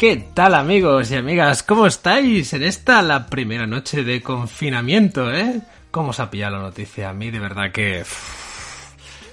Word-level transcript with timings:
¿Qué 0.00 0.16
tal 0.32 0.54
amigos 0.54 1.10
y 1.10 1.16
amigas? 1.16 1.62
¿Cómo 1.62 1.86
estáis 1.86 2.54
en 2.54 2.62
esta 2.62 3.02
la 3.02 3.26
primera 3.26 3.66
noche 3.66 4.02
de 4.02 4.22
confinamiento, 4.22 5.30
eh? 5.30 5.60
¿Cómo 5.90 6.08
os 6.08 6.20
ha 6.20 6.30
pillado 6.30 6.56
la 6.56 6.62
noticia? 6.62 7.10
A 7.10 7.12
mí 7.12 7.30
de 7.30 7.38
verdad 7.38 7.70
que... 7.70 8.02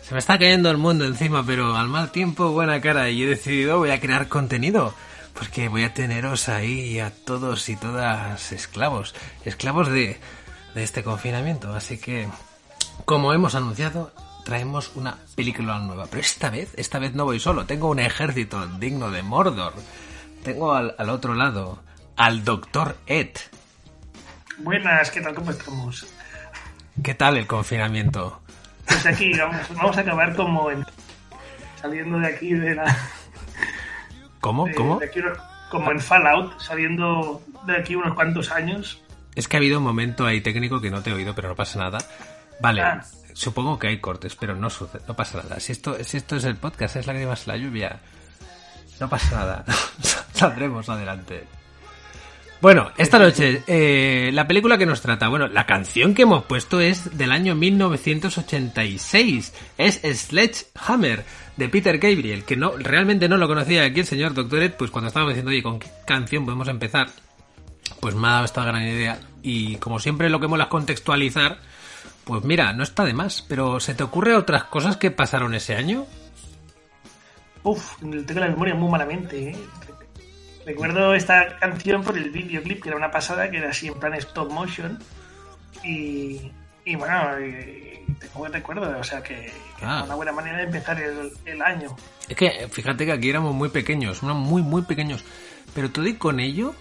se 0.02 0.14
me 0.14 0.20
está 0.20 0.38
cayendo 0.38 0.70
el 0.70 0.76
mundo 0.76 1.06
encima, 1.06 1.42
pero 1.46 1.78
al 1.78 1.88
mal 1.88 2.12
tiempo 2.12 2.52
buena 2.52 2.82
cara 2.82 3.10
y 3.10 3.24
he 3.24 3.28
decidido 3.28 3.78
voy 3.78 3.92
a 3.92 4.02
crear 4.02 4.28
contenido. 4.28 4.94
Porque 5.34 5.70
voy 5.70 5.86
a 5.86 5.94
teneros 5.94 6.50
ahí 6.50 7.00
a 7.00 7.12
todos 7.12 7.70
y 7.70 7.78
todas 7.78 8.52
esclavos. 8.52 9.16
Esclavos 9.46 9.88
de, 9.88 10.20
de 10.76 10.84
este 10.84 11.02
confinamiento. 11.02 11.74
Así 11.74 11.98
que, 11.98 12.28
como 13.06 13.32
hemos 13.32 13.56
anunciado, 13.56 14.12
traemos 14.44 14.92
una 14.96 15.18
película 15.34 15.80
nueva. 15.80 16.08
Pero 16.10 16.20
esta 16.20 16.50
vez, 16.50 16.74
esta 16.76 17.00
vez 17.00 17.14
no 17.14 17.24
voy 17.24 17.40
solo. 17.40 17.66
Tengo 17.66 17.88
un 17.88 18.00
ejército 18.00 18.68
digno 18.80 19.12
de 19.12 19.24
Mordor. 19.24 19.72
Tengo 20.48 20.74
al, 20.74 20.96
al 20.98 21.10
otro 21.10 21.34
lado 21.36 21.84
al 22.16 22.46
Doctor 22.46 22.96
Ed. 23.06 23.32
Buenas, 24.60 25.12
¿qué 25.12 25.20
tal? 25.20 25.36
¿Cómo 25.36 25.52
estamos? 25.52 26.08
¿Qué 27.04 27.14
tal 27.16 27.36
el 27.36 27.46
confinamiento? 27.46 28.42
Pues 28.86 29.06
aquí 29.08 29.38
vamos, 29.38 29.58
vamos 29.76 29.98
a 29.98 30.00
acabar 30.00 30.34
como 30.38 30.72
en, 30.72 30.86
saliendo 31.82 32.18
de 32.20 32.28
aquí 32.28 32.54
de 32.54 32.76
la. 32.76 32.98
¿Cómo? 34.40 34.68
de- 34.68 34.76
¿Cómo? 34.76 35.00
de 35.00 35.08
aquí 35.08 35.20
uno- 35.20 35.34
como 35.70 35.92
en 35.92 36.00
Fallout, 36.00 36.58
saliendo 36.62 37.42
de 37.66 37.76
aquí 37.76 37.96
unos 37.96 38.14
cuantos 38.16 38.50
años. 38.50 39.02
Es 39.36 39.50
que 39.50 39.58
ha 39.58 39.60
habido 39.60 39.80
un 39.80 39.84
momento 39.84 40.26
ahí 40.26 40.40
técnico 40.40 40.80
que 40.80 40.90
no 40.90 41.02
te 41.04 41.10
he 41.10 41.14
oído, 41.14 41.36
pero 41.36 41.50
no 41.50 41.56
pasa 41.56 41.78
nada. 41.78 41.98
Vale, 42.62 42.84
Ah. 42.84 43.04
supongo 43.34 43.78
que 43.78 43.90
hay 43.90 44.00
cortes, 44.00 44.38
pero 44.38 44.56
no 44.56 44.70
sucede, 44.70 45.02
no 45.10 45.14
pasa 45.14 45.40
nada. 45.44 45.60
Si 45.60 45.74
esto, 45.74 46.02
si 46.06 46.16
esto 46.16 46.38
es 46.38 46.46
el 46.46 46.56
podcast, 46.56 46.96
es 46.96 47.06
lágrimas 47.06 47.48
la 47.48 47.58
lluvia, 47.58 48.00
no 49.00 49.10
pasa 49.10 49.36
nada. 49.36 49.66
Saldremos 50.34 50.88
adelante. 50.90 51.58
Bueno, 52.60 52.92
esta 52.98 53.20
noche, 53.20 53.62
eh, 53.68 54.32
la 54.34 54.48
película 54.48 54.80
que 54.80 54.88
nos 54.88 55.02
trata, 55.02 55.28
bueno, 55.28 55.48
la 55.48 55.68
canción 55.68 56.16
que 56.16 56.24
hemos 56.24 56.44
puesto 56.46 56.80
es 56.80 57.16
del 57.16 57.32
año 57.32 57.54
1986. 57.54 59.54
Es 59.78 60.02
Sledgehammer 60.02 61.24
de 61.56 61.70
Peter 61.70 62.00
Gabriel, 62.00 62.46
que 62.46 62.56
no 62.56 62.76
realmente 62.76 63.30
no 63.30 63.38
lo 63.38 63.48
conocía 63.48 63.84
aquí 63.84 64.00
el 64.00 64.08
señor 64.08 64.34
Doctor 64.34 64.64
Ed, 64.64 64.74
pues 64.74 64.90
cuando 64.90 65.10
estábamos 65.10 65.34
diciendo, 65.34 65.52
oye, 65.52 65.62
¿con 65.62 65.78
qué 65.78 65.88
canción 66.08 66.46
podemos 66.46 66.68
empezar? 66.68 67.10
Pues 68.00 68.16
me 68.16 68.28
ha 68.28 68.32
dado 68.32 68.46
esta 68.46 68.64
gran 68.64 68.82
idea. 68.82 69.20
Y 69.44 69.76
como 69.76 70.00
siempre 70.00 70.30
lo 70.30 70.40
que 70.40 70.48
mola 70.48 70.64
es 70.64 70.70
contextualizar, 70.72 71.60
pues 72.24 72.44
mira, 72.44 72.74
no 72.74 72.82
está 72.82 73.06
de 73.06 73.14
más. 73.14 73.46
Pero 73.48 73.80
¿se 73.80 73.94
te 73.94 74.04
ocurre 74.04 74.36
otras 74.36 74.64
cosas 74.64 74.98
que 74.98 75.12
pasaron 75.12 75.54
ese 75.54 75.76
año? 75.76 76.08
Uf, 77.64 77.98
tengo 78.00 78.40
la 78.40 78.48
memoria 78.48 78.76
muy 78.76 78.90
malamente. 78.90 79.50
¿eh? 79.50 79.56
Recuerdo 80.66 81.14
esta 81.14 81.58
canción 81.60 82.04
por 82.04 82.18
el 82.18 82.30
videoclip, 82.30 82.82
que 82.84 82.90
era 82.90 82.98
una 82.98 83.12
pasada, 83.12 83.50
que 83.50 83.58
era 83.58 83.70
así 83.70 83.88
en 83.88 83.94
plan 83.96 84.14
stop 84.16 84.52
motion. 84.52 85.00
Y, 85.84 86.52
y 86.86 86.96
bueno, 86.96 87.40
y 87.40 88.14
tengo 88.20 88.40
buen 88.40 88.52
recuerdo, 88.54 88.98
o 89.00 89.04
sea 89.04 89.22
que, 89.24 89.52
que 89.80 89.86
Ah. 89.86 89.98
era 89.98 90.04
una 90.06 90.16
buena 90.16 90.32
manera 90.32 90.58
de 90.58 90.64
empezar 90.64 91.00
el, 91.02 91.32
el 91.46 91.62
año. 91.62 91.96
Es 92.28 92.36
que 92.36 92.68
fíjate 92.72 93.06
que 93.06 93.12
aquí 93.14 93.30
éramos 93.30 93.54
muy 93.54 93.70
pequeños, 93.70 94.24
muy, 94.24 94.62
muy 94.62 94.82
pequeños. 94.82 95.24
Pero 95.74 95.90
todo 95.92 96.06
y 96.08 96.16
con 96.16 96.40
ello, 96.40 96.74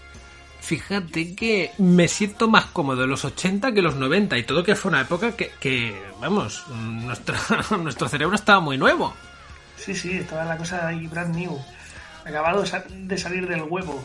fíjate 0.61 1.35
que 1.35 1.71
me 1.77 2.07
siento 2.07 2.49
más 2.49 2.65
cómodo 2.65 3.03
en 3.03 3.09
los 3.09 3.23
80 3.23 3.71
que 3.73 3.81
los 3.81 3.95
90. 3.95 4.37
Y 4.37 4.43
todo 4.43 4.63
que 4.63 4.75
fue 4.75 4.89
una 4.89 5.01
época 5.01 5.33
que, 5.35 5.51
que 5.59 5.95
vamos, 6.19 6.65
nuestro, 6.69 7.35
nuestro 7.77 8.09
cerebro 8.09 8.35
estaba 8.35 8.59
muy 8.59 8.77
nuevo. 8.77 9.13
Sí, 9.77 9.95
sí, 9.95 10.17
estaba 10.17 10.43
la 10.45 10.57
cosa 10.57 10.87
ahí 10.87 11.07
brand 11.07 11.35
new. 11.35 11.57
Acabado 12.25 12.61
de 12.61 12.67
sa- 12.67 12.83
de 12.89 13.17
salir 13.17 13.47
del 13.47 13.63
huevo. 13.63 14.03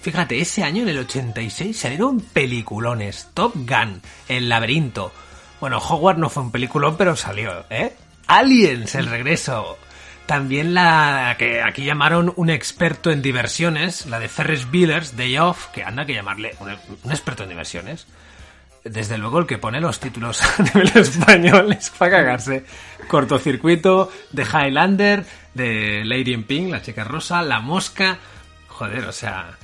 Fíjate, 0.00 0.40
ese 0.40 0.64
año, 0.64 0.82
en 0.82 0.88
el 0.88 0.98
86, 0.98 1.78
salieron 1.78 2.20
peliculones. 2.20 3.28
Top 3.34 3.52
Gun, 3.54 4.00
El 4.28 4.48
Laberinto. 4.48 5.12
Bueno, 5.60 5.78
Hogwarts 5.78 6.18
no 6.18 6.28
fue 6.28 6.42
un 6.42 6.50
peliculón, 6.50 6.96
pero 6.96 7.14
salió, 7.14 7.64
¿eh? 7.70 7.94
Aliens, 8.26 8.94
El 8.96 9.06
Regreso. 9.06 9.78
También 10.26 10.72
la 10.74 11.36
que 11.38 11.62
aquí 11.62 11.84
llamaron 11.84 12.32
un 12.36 12.48
experto 12.50 13.10
en 13.10 13.22
diversiones, 13.22 14.06
la 14.06 14.18
de 14.18 14.28
Ferris 14.28 14.68
Bueller's 14.70 15.16
Day 15.16 15.36
Off, 15.38 15.66
que 15.68 15.84
anda 15.84 16.04
que 16.06 16.14
llamarle 16.14 16.56
un 17.04 17.10
experto 17.12 17.42
en 17.42 17.50
diversiones. 17.50 18.06
Desde 18.84 19.16
luego 19.16 19.38
el 19.38 19.46
que 19.46 19.58
pone 19.58 19.80
los 19.80 20.00
títulos 20.00 20.42
a 20.58 20.62
nivel 20.62 20.90
español 20.96 21.72
es 21.72 21.90
para 21.90 22.10
cagarse. 22.10 22.64
Cortocircuito, 23.06 24.10
de 24.32 24.42
Highlander, 24.42 25.24
de 25.54 26.02
Lady 26.04 26.32
in 26.32 26.44
Pink, 26.44 26.70
la 26.70 26.82
chica 26.82 27.04
rosa, 27.04 27.42
La 27.42 27.60
Mosca. 27.60 28.18
Joder, 28.68 29.04
o 29.04 29.12
sea... 29.12 29.56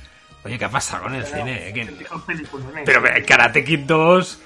Oye, 0.45 0.57
¿qué 0.57 0.63
ha 0.65 0.69
pasado 0.69 1.03
con 1.03 1.15
el 1.15 1.25
cine? 1.25 1.71
¿Qué- 1.73 1.85
Dijo 1.99 2.17
peliculones. 2.25 2.83
pero 2.85 3.01
Karate 3.27 3.61
Kid 3.65 3.79
2, 3.81 4.39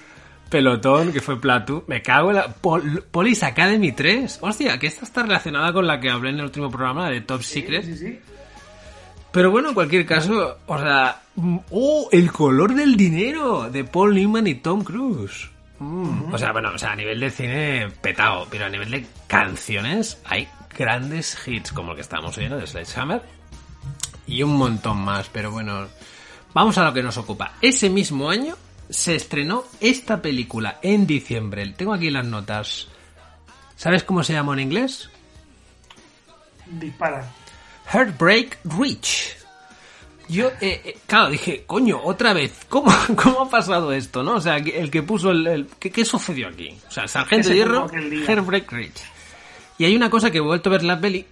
Pelotón, 0.50 1.14
que 1.14 1.22
fue 1.22 1.40
Platu, 1.40 1.84
me 1.88 2.02
cago 2.02 2.32
en 2.32 2.38
la... 2.38 2.48
Pol- 2.48 3.04
Police 3.12 3.46
Academy 3.46 3.92
3, 3.92 4.40
hostia, 4.42 4.80
que 4.80 4.88
esta 4.88 5.06
está 5.06 5.22
relacionada 5.22 5.72
con 5.72 5.86
la 5.86 6.00
que 6.00 6.10
hablé 6.10 6.30
en 6.32 6.38
el 6.40 6.46
último 6.46 6.72
programa 6.72 7.12
de 7.12 7.22
Top 7.22 7.44
Secret. 7.44 7.86
Sí, 7.86 7.96
sí. 7.96 8.20
Pero 9.34 9.52
bueno, 9.52 9.70
en 9.70 9.74
cualquier 9.76 10.06
caso, 10.06 10.60
o 10.66 10.78
sea... 10.78 11.22
mm, 11.36 11.58
¡Oh! 11.72 12.08
El 12.12 12.32
color 12.32 12.74
del 12.76 12.96
dinero 12.96 13.70
de 13.70 13.84
Paul 13.84 14.14
Newman 14.16 14.48
y 14.48 14.56
Tom 14.56 14.84
Cruise. 14.84 15.50
Mm, 15.80 16.32
O 16.34 16.38
sea, 16.38 16.52
bueno, 16.54 16.72
o 16.74 16.78
sea, 16.78 16.92
a 16.92 16.96
nivel 16.96 17.20
de 17.20 17.30
cine 17.32 17.90
petado, 18.02 18.48
pero 18.50 18.66
a 18.66 18.70
nivel 18.70 18.92
de 18.92 19.06
canciones 19.28 20.20
hay 20.26 20.48
grandes 20.78 21.38
hits 21.48 21.72
como 21.74 21.92
el 21.92 21.96
que 21.96 22.02
estábamos 22.04 22.38
oyendo 22.38 22.58
de 22.58 22.68
Sledgehammer 22.68 23.22
y 24.28 24.42
un 24.44 24.56
montón 24.56 25.00
más, 25.00 25.28
pero 25.30 25.52
bueno, 25.52 25.88
vamos 26.54 26.78
a 26.78 26.86
lo 26.86 26.94
que 26.94 27.04
nos 27.04 27.18
ocupa. 27.18 27.54
Ese 27.62 27.90
mismo 27.90 28.30
año 28.30 28.56
se 28.90 29.16
estrenó 29.16 29.64
esta 29.82 30.22
película 30.22 30.78
en 30.84 31.06
diciembre. 31.08 31.68
Tengo 31.76 31.94
aquí 31.94 32.10
las 32.12 32.26
notas. 32.26 32.88
¿Sabes 33.76 34.04
cómo 34.04 34.24
se 34.24 34.34
llama 34.34 34.54
en 34.54 34.60
inglés? 34.60 35.10
Dispara. 36.68 37.28
Heartbreak 37.92 38.60
Reach. 38.66 39.36
Yo, 40.30 40.48
eh, 40.62 40.82
eh, 40.86 40.98
claro, 41.06 41.30
dije, 41.30 41.64
coño, 41.68 42.00
otra 42.04 42.34
vez, 42.34 42.54
¿cómo, 42.70 42.92
¿cómo 43.22 43.42
ha 43.42 43.50
pasado 43.50 43.92
esto, 43.92 44.24
no? 44.24 44.36
O 44.36 44.42
sea, 44.42 44.58
el 44.58 44.90
que 44.90 45.04
puso 45.04 45.32
el... 45.32 45.46
el- 45.48 45.68
¿qué, 45.80 45.92
qué 45.92 46.06
sucedió 46.06 46.48
aquí? 46.48 46.76
O 46.88 46.92
sea, 46.92 47.08
Sargento 47.08 47.42
Ese 47.42 47.50
de 47.52 47.56
Hierro, 47.58 47.90
el. 47.92 48.24
Heartbreak 48.28 48.72
Reach. 48.72 49.02
Y 49.78 49.86
hay 49.86 49.96
una 49.96 50.10
cosa 50.10 50.32
que 50.32 50.38
he 50.38 50.42
vuelto 50.42 50.70
a 50.70 50.74
ver 50.74 50.84
la 50.84 51.00
peli, 51.00 51.26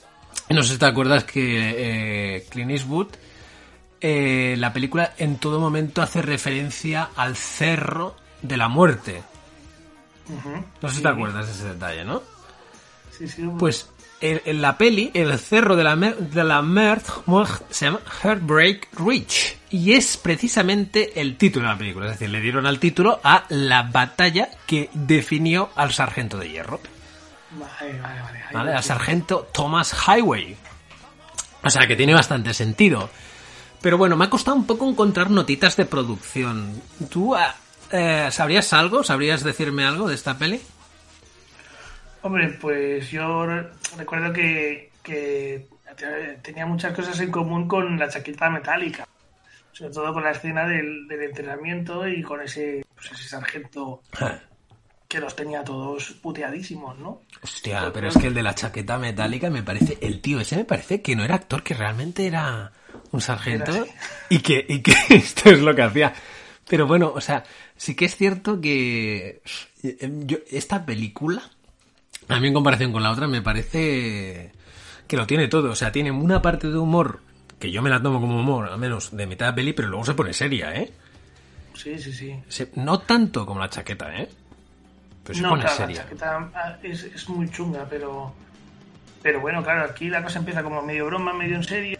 no 0.50 0.62
sé 0.62 0.74
si 0.74 0.78
te 0.78 0.86
acuerdas 0.86 1.24
que 1.24 2.36
eh, 2.36 2.46
Clint 2.48 2.70
Eastwood, 2.70 3.08
eh, 4.00 4.54
la 4.58 4.72
película 4.72 5.14
en 5.18 5.38
todo 5.38 5.58
momento 5.58 6.00
hace 6.02 6.22
referencia 6.22 7.10
al 7.16 7.36
cerro 7.36 8.14
de 8.42 8.56
la 8.56 8.68
muerte. 8.68 9.22
No 10.82 10.88
sé 10.88 10.96
si 10.96 11.02
te 11.02 11.08
acuerdas 11.08 11.46
de 11.46 11.52
ese 11.52 11.64
detalle, 11.74 12.04
¿no? 12.04 12.22
Sí, 13.16 13.26
sí. 13.28 13.42
Pues 13.58 13.88
en, 14.20 14.42
en 14.44 14.62
la 14.62 14.78
peli, 14.78 15.10
el 15.14 15.38
cerro 15.38 15.76
de 15.76 15.84
la, 15.84 15.96
de 15.96 16.44
la 16.44 16.62
Merd 16.62 17.02
se 17.70 17.86
llama 17.86 18.00
Heartbreak 18.22 18.88
Reach. 18.98 19.56
Y 19.70 19.94
es 19.94 20.16
precisamente 20.16 21.20
el 21.20 21.36
título 21.36 21.66
de 21.66 21.72
la 21.72 21.78
película. 21.78 22.06
Es 22.06 22.12
decir, 22.12 22.30
le 22.30 22.40
dieron 22.40 22.66
al 22.66 22.78
título 22.78 23.20
a 23.22 23.44
la 23.48 23.82
batalla 23.82 24.48
que 24.66 24.90
definió 24.92 25.70
al 25.74 25.92
sargento 25.92 26.38
de 26.38 26.50
hierro. 26.50 26.80
Vale, 27.50 28.00
vale, 28.00 28.20
vale. 28.20 28.44
¿Vale? 28.52 28.72
Al 28.74 28.82
sargento 28.82 29.48
Thomas 29.52 29.94
Highway. 30.06 30.56
O 31.62 31.70
sea 31.70 31.86
que 31.86 31.96
tiene 31.96 32.14
bastante 32.14 32.54
sentido. 32.54 33.10
Pero 33.82 33.98
bueno, 33.98 34.16
me 34.16 34.24
ha 34.24 34.30
costado 34.30 34.56
un 34.56 34.66
poco 34.66 34.88
encontrar 34.88 35.30
notitas 35.30 35.76
de 35.76 35.84
producción. 35.84 36.80
¿Tú 37.10 37.34
ah, 37.34 37.54
eh, 37.90 38.28
sabrías 38.30 38.72
algo? 38.72 39.02
¿Sabrías 39.04 39.42
decirme 39.44 39.84
algo 39.84 40.08
de 40.08 40.14
esta 40.14 40.38
peli? 40.38 40.60
Hombre, 42.26 42.48
pues 42.60 43.08
yo 43.08 43.46
recuerdo 43.96 44.32
que, 44.32 44.90
que 45.00 45.64
tenía 46.42 46.66
muchas 46.66 46.92
cosas 46.92 47.20
en 47.20 47.30
común 47.30 47.68
con 47.68 47.96
la 47.96 48.08
chaqueta 48.08 48.50
metálica. 48.50 49.06
Sobre 49.70 49.92
todo 49.92 50.12
con 50.12 50.24
la 50.24 50.32
escena 50.32 50.66
del, 50.66 51.06
del 51.06 51.22
entrenamiento 51.22 52.08
y 52.08 52.24
con 52.24 52.40
ese, 52.40 52.84
pues 52.96 53.12
ese 53.12 53.28
sargento 53.28 54.02
que 55.06 55.20
los 55.20 55.36
tenía 55.36 55.62
todos 55.62 56.14
puteadísimos, 56.20 56.98
¿no? 56.98 57.22
Hostia, 57.44 57.92
pero 57.94 58.08
es 58.08 58.18
que 58.18 58.26
el 58.26 58.34
de 58.34 58.42
la 58.42 58.56
chaqueta 58.56 58.98
metálica 58.98 59.48
me 59.48 59.62
parece, 59.62 59.96
el 60.00 60.20
tío 60.20 60.40
ese 60.40 60.56
me 60.56 60.64
parece 60.64 61.02
que 61.02 61.14
no 61.14 61.22
era 61.22 61.36
actor, 61.36 61.62
que 61.62 61.74
realmente 61.74 62.26
era 62.26 62.72
un 63.12 63.20
sargento 63.20 63.86
y 64.30 64.40
que, 64.40 64.66
y 64.68 64.80
que 64.80 64.94
esto 65.10 65.50
es 65.50 65.60
lo 65.60 65.76
que 65.76 65.82
hacía. 65.82 66.12
Pero 66.68 66.88
bueno, 66.88 67.12
o 67.14 67.20
sea, 67.20 67.44
sí 67.76 67.94
que 67.94 68.06
es 68.06 68.16
cierto 68.16 68.60
que 68.60 69.42
yo, 70.24 70.38
esta 70.50 70.84
película, 70.84 71.42
a 72.28 72.40
mí 72.40 72.48
en 72.48 72.54
comparación 72.54 72.92
con 72.92 73.02
la 73.02 73.10
otra, 73.10 73.26
me 73.28 73.42
parece 73.42 74.52
que 75.06 75.16
lo 75.16 75.26
tiene 75.26 75.48
todo. 75.48 75.70
O 75.70 75.74
sea, 75.74 75.92
tiene 75.92 76.10
una 76.10 76.42
parte 76.42 76.68
de 76.68 76.78
humor 76.78 77.20
que 77.58 77.70
yo 77.70 77.82
me 77.82 77.90
la 77.90 78.02
tomo 78.02 78.20
como 78.20 78.38
humor, 78.38 78.68
al 78.68 78.78
menos 78.78 79.16
de 79.16 79.26
mitad 79.26 79.46
de 79.46 79.52
peli, 79.54 79.72
pero 79.72 79.88
luego 79.88 80.04
se 80.04 80.14
pone 80.14 80.32
seria, 80.32 80.74
¿eh? 80.74 80.92
Sí, 81.74 81.98
sí, 81.98 82.12
sí. 82.48 82.68
no 82.74 83.00
tanto 83.00 83.46
como 83.46 83.60
la 83.60 83.68
chaqueta, 83.68 84.14
¿eh? 84.16 84.28
Pero 85.24 85.36
se 85.36 85.42
no, 85.42 85.50
pone 85.50 85.68
seria. 85.68 85.96
La 85.96 86.02
chaqueta 86.02 86.50
ah, 86.54 86.76
es, 86.82 87.04
es 87.04 87.28
muy 87.28 87.50
chunga, 87.50 87.86
pero. 87.88 88.32
Pero 89.22 89.40
bueno, 89.40 89.62
claro, 89.62 89.84
aquí 89.84 90.08
la 90.08 90.22
cosa 90.22 90.38
empieza 90.38 90.62
como 90.62 90.82
medio 90.82 91.06
broma, 91.06 91.32
medio 91.32 91.56
en 91.56 91.64
serio. 91.64 91.98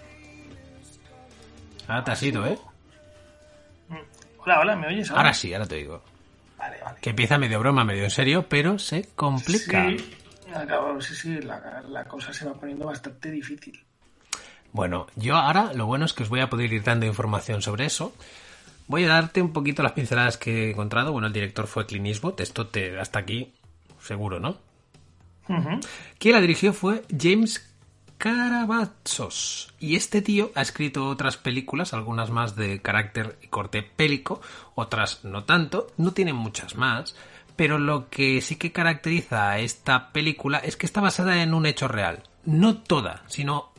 Ah, 1.88 2.02
te 2.02 2.11
has 2.12 2.23
ido, 2.23 2.46
¿eh? 2.46 2.58
Mm. 3.88 3.94
Hola, 4.38 4.61
hola, 4.61 4.76
¿me 4.76 4.87
oyes? 4.88 5.11
Ahora, 5.11 5.32
sí, 5.32 5.52
ahora 5.52 5.67
te 5.67 5.76
digo. 5.76 6.02
Vale, 6.58 6.76
vale. 6.82 6.99
Que 7.00 7.11
empieza 7.11 7.38
medio 7.38 7.61
broma, 7.61 7.85
medio 7.85 8.05
en 8.05 8.11
serio, 8.11 8.49
pero 8.49 8.79
se 8.79 9.08
complica. 9.14 9.88
Sí, 9.88 9.99
sí, 11.00 11.14
sí, 11.14 11.41
la, 11.43 11.82
la 11.88 12.05
cosa 12.05 12.32
se 12.32 12.47
va 12.47 12.55
poniendo 12.55 12.87
bastante 12.87 13.31
difícil. 13.31 13.85
Bueno, 14.73 15.06
yo 15.17 15.37
ahora 15.37 15.73
lo 15.73 15.87
bueno 15.87 16.05
es 16.05 16.12
que 16.12 16.23
os 16.23 16.29
voy 16.29 16.41
a 16.41 16.50
poder 16.50 16.73
ir 16.73 16.82
dando 16.82 17.06
información 17.06 17.62
sobre 17.62 17.87
eso. 17.87 18.14
Voy 18.88 19.05
a 19.05 19.08
darte 19.08 19.43
un 19.43 19.53
poquito 19.53 19.82
las 19.82 19.93
pinceladas 19.93 20.37
que 20.37 20.67
he 20.67 20.70
encontrado. 20.70 21.12
Bueno, 21.12 21.26
el 21.26 21.32
director 21.32 21.67
fue 21.67 21.87
Clint 21.87 22.06
Eastwood. 22.06 22.41
Esto 22.41 22.67
te, 22.69 22.99
hasta 23.00 23.19
aquí, 23.19 23.52
seguro, 24.00 24.38
¿no? 24.38 24.59
Quien 26.19 26.35
la 26.35 26.41
dirigió 26.41 26.73
fue 26.73 27.05
James 27.17 27.75
Caravazzos. 28.26 29.73
Y 29.78 29.94
este 29.94 30.20
tío 30.20 30.50
ha 30.56 30.62
escrito 30.62 31.06
otras 31.06 31.37
películas, 31.37 31.94
algunas 31.94 32.28
más 32.31 32.56
de 32.56 32.82
carácter 32.82 33.38
y 33.40 33.46
corte 33.46 33.84
pélico, 33.84 34.40
otras 34.75 35.25
no 35.25 35.44
tanto, 35.44 35.93
no 35.96 36.12
tiene 36.12 36.32
muchas 36.32 36.75
más. 36.75 37.14
Pero 37.55 37.78
lo 37.78 38.11
que 38.11 38.40
sí 38.40 38.56
que 38.56 38.73
caracteriza 38.73 39.50
a 39.50 39.61
esta 39.61 40.11
película 40.11 40.58
es 40.58 40.76
que 40.76 40.87
está 40.87 41.00
basada 41.00 41.40
en 41.40 41.55
un 41.55 41.67
hecho 41.67 41.87
real. 41.87 42.25
No 42.44 42.78
toda, 42.78 43.23
sino 43.28 43.70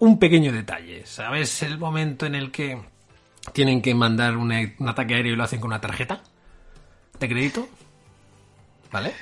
un 0.00 0.18
pequeño 0.18 0.50
detalle. 0.50 1.06
¿Sabes 1.06 1.62
el 1.62 1.78
momento 1.78 2.26
en 2.26 2.34
el 2.34 2.50
que 2.50 2.82
tienen 3.52 3.80
que 3.80 3.94
mandar 3.94 4.36
un, 4.36 4.50
ataque 4.88 5.14
aéreo 5.14 5.34
y 5.34 5.36
lo 5.36 5.44
hacen 5.44 5.60
con 5.60 5.68
una 5.68 5.80
tarjeta 5.80 6.20
de 7.20 7.28
crédito? 7.28 7.68
¿Vale? 8.90 9.14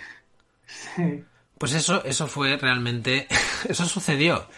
Pues 1.63 1.75
eso, 1.75 2.05
eso 2.05 2.27
fue 2.27 2.57
realmente. 2.57 3.29
Eso 3.69 3.87
sucedió. 3.87 4.49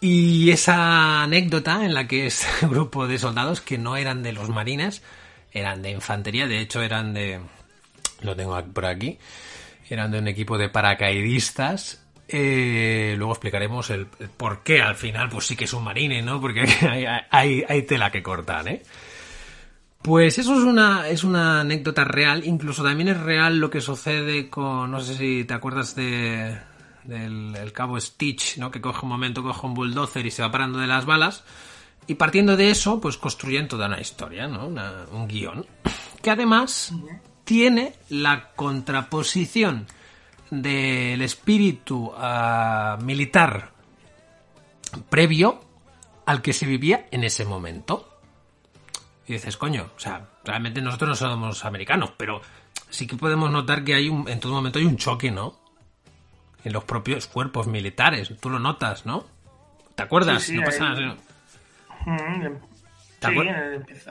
Y 0.00 0.52
esa 0.52 1.24
anécdota 1.24 1.84
en 1.84 1.94
la 1.94 2.06
que 2.06 2.26
este 2.26 2.46
grupo 2.68 3.08
de 3.08 3.18
soldados 3.18 3.60
que 3.60 3.76
no 3.76 3.96
eran 3.96 4.22
de 4.22 4.32
los 4.32 4.48
marines, 4.48 5.02
eran 5.50 5.82
de 5.82 5.90
infantería, 5.90 6.46
de 6.46 6.60
hecho 6.60 6.80
eran 6.80 7.12
de. 7.12 7.40
Lo 8.20 8.36
tengo 8.36 8.56
por 8.66 8.86
aquí. 8.86 9.18
Eran 9.90 10.12
de 10.12 10.20
un 10.20 10.28
equipo 10.28 10.58
de 10.58 10.68
paracaidistas 10.68 12.04
eh, 12.28 13.14
luego 13.16 13.32
explicaremos 13.32 13.88
el, 13.88 14.06
por 14.06 14.62
qué 14.62 14.82
al 14.82 14.96
final, 14.96 15.30
pues 15.30 15.46
sí 15.46 15.56
que 15.56 15.64
es 15.64 15.72
un 15.72 15.82
marine, 15.82 16.20
¿no? 16.20 16.40
Porque 16.40 16.60
hay, 17.30 17.64
hay, 17.66 17.82
tela 17.82 18.12
que 18.12 18.22
cortar, 18.22 18.68
¿eh? 18.68 18.82
Pues 20.02 20.38
eso 20.38 20.54
es 20.54 20.64
una, 20.64 21.08
es 21.08 21.24
una 21.24 21.60
anécdota 21.60 22.04
real, 22.04 22.44
incluso 22.46 22.82
también 22.82 23.08
es 23.08 23.20
real 23.20 23.58
lo 23.58 23.68
que 23.68 23.80
sucede 23.80 24.48
con, 24.48 24.90
no 24.90 25.00
sé 25.00 25.14
si 25.14 25.44
te 25.44 25.54
acuerdas 25.54 25.94
de, 25.96 26.56
del 27.04 27.72
cabo 27.72 27.98
Stitch, 27.98 28.58
¿no? 28.58 28.70
Que 28.70 28.80
coge 28.80 29.00
un 29.02 29.08
momento, 29.08 29.42
coge 29.42 29.66
un 29.66 29.74
bulldozer 29.74 30.26
y 30.26 30.30
se 30.30 30.42
va 30.42 30.50
parando 30.50 30.78
de 30.78 30.86
las 30.86 31.06
balas. 31.06 31.42
Y 32.06 32.14
partiendo 32.14 32.56
de 32.56 32.70
eso, 32.70 33.00
pues 33.00 33.18
construyen 33.18 33.68
toda 33.68 33.86
una 33.86 34.00
historia, 34.00 34.46
¿no? 34.46 34.66
un 34.66 35.28
guion. 35.28 35.66
Que 36.22 36.30
además 36.30 36.94
tiene 37.44 37.94
la 38.08 38.52
contraposición 38.54 39.86
del 40.50 41.20
espíritu 41.22 42.12
ah, 42.16 42.98
militar 43.02 43.72
previo 45.08 45.60
al 46.24 46.40
que 46.40 46.52
se 46.52 46.66
vivía 46.66 47.06
en 47.10 47.24
ese 47.24 47.44
momento. 47.44 48.07
Y 49.28 49.34
dices, 49.34 49.58
coño, 49.58 49.90
o 49.94 50.00
sea, 50.00 50.26
realmente 50.42 50.80
nosotros 50.80 51.10
no 51.10 51.14
somos 51.14 51.64
americanos, 51.66 52.12
pero 52.16 52.40
sí 52.88 53.06
que 53.06 53.16
podemos 53.16 53.50
notar 53.50 53.84
que 53.84 53.94
hay 53.94 54.08
un, 54.08 54.26
en 54.26 54.40
todo 54.40 54.54
momento 54.54 54.78
hay 54.78 54.86
un 54.86 54.96
choque, 54.96 55.30
¿no? 55.30 55.54
En 56.64 56.72
los 56.72 56.84
propios 56.84 57.26
cuerpos 57.26 57.66
militares, 57.66 58.32
tú 58.40 58.48
lo 58.48 58.58
notas, 58.58 59.04
¿no? 59.04 59.26
¿Te 59.94 60.02
acuerdas? 60.02 60.44
Sí, 60.44 60.54
no 60.54 60.62
pasa 60.62 60.90
nada. 60.90 61.16
Mm, 62.06 62.56
sí, 63.20 63.26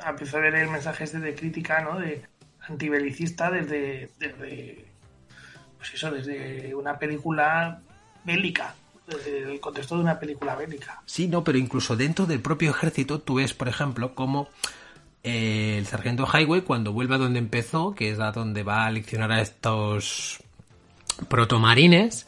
empiezo, 0.05 0.37
a 0.37 0.39
ver 0.39 0.53
el 0.53 0.69
mensaje 0.69 1.05
este 1.05 1.19
de 1.19 1.33
crítica, 1.33 1.81
¿no? 1.81 1.99
De 1.99 2.23
antibelicista 2.67 3.49
desde, 3.49 4.11
desde 4.19 4.85
pues 5.77 5.93
eso, 5.95 6.11
desde 6.11 6.75
una 6.75 6.99
película 6.99 7.81
bélica, 8.23 8.75
desde 9.07 9.51
el 9.53 9.59
contexto 9.59 9.95
de 9.95 10.01
una 10.01 10.19
película 10.19 10.55
bélica. 10.55 11.01
Sí, 11.05 11.27
no, 11.27 11.43
pero 11.43 11.57
incluso 11.57 11.95
dentro 11.95 12.27
del 12.27 12.41
propio 12.41 12.69
ejército 12.69 13.19
tú 13.19 13.35
ves, 13.35 13.55
por 13.55 13.67
ejemplo, 13.67 14.13
como 14.13 14.43
eh, 14.43 14.51
el 15.27 15.85
sargento 15.85 16.25
Highway 16.25 16.61
cuando 16.61 16.93
vuelve 16.93 17.15
a 17.15 17.17
donde 17.17 17.39
empezó, 17.39 17.93
que 17.93 18.11
es 18.11 18.19
a 18.19 18.31
donde 18.31 18.63
va 18.63 18.85
a 18.85 18.91
leccionar 18.91 19.31
a 19.31 19.41
estos 19.41 20.39
protomarines, 21.29 22.27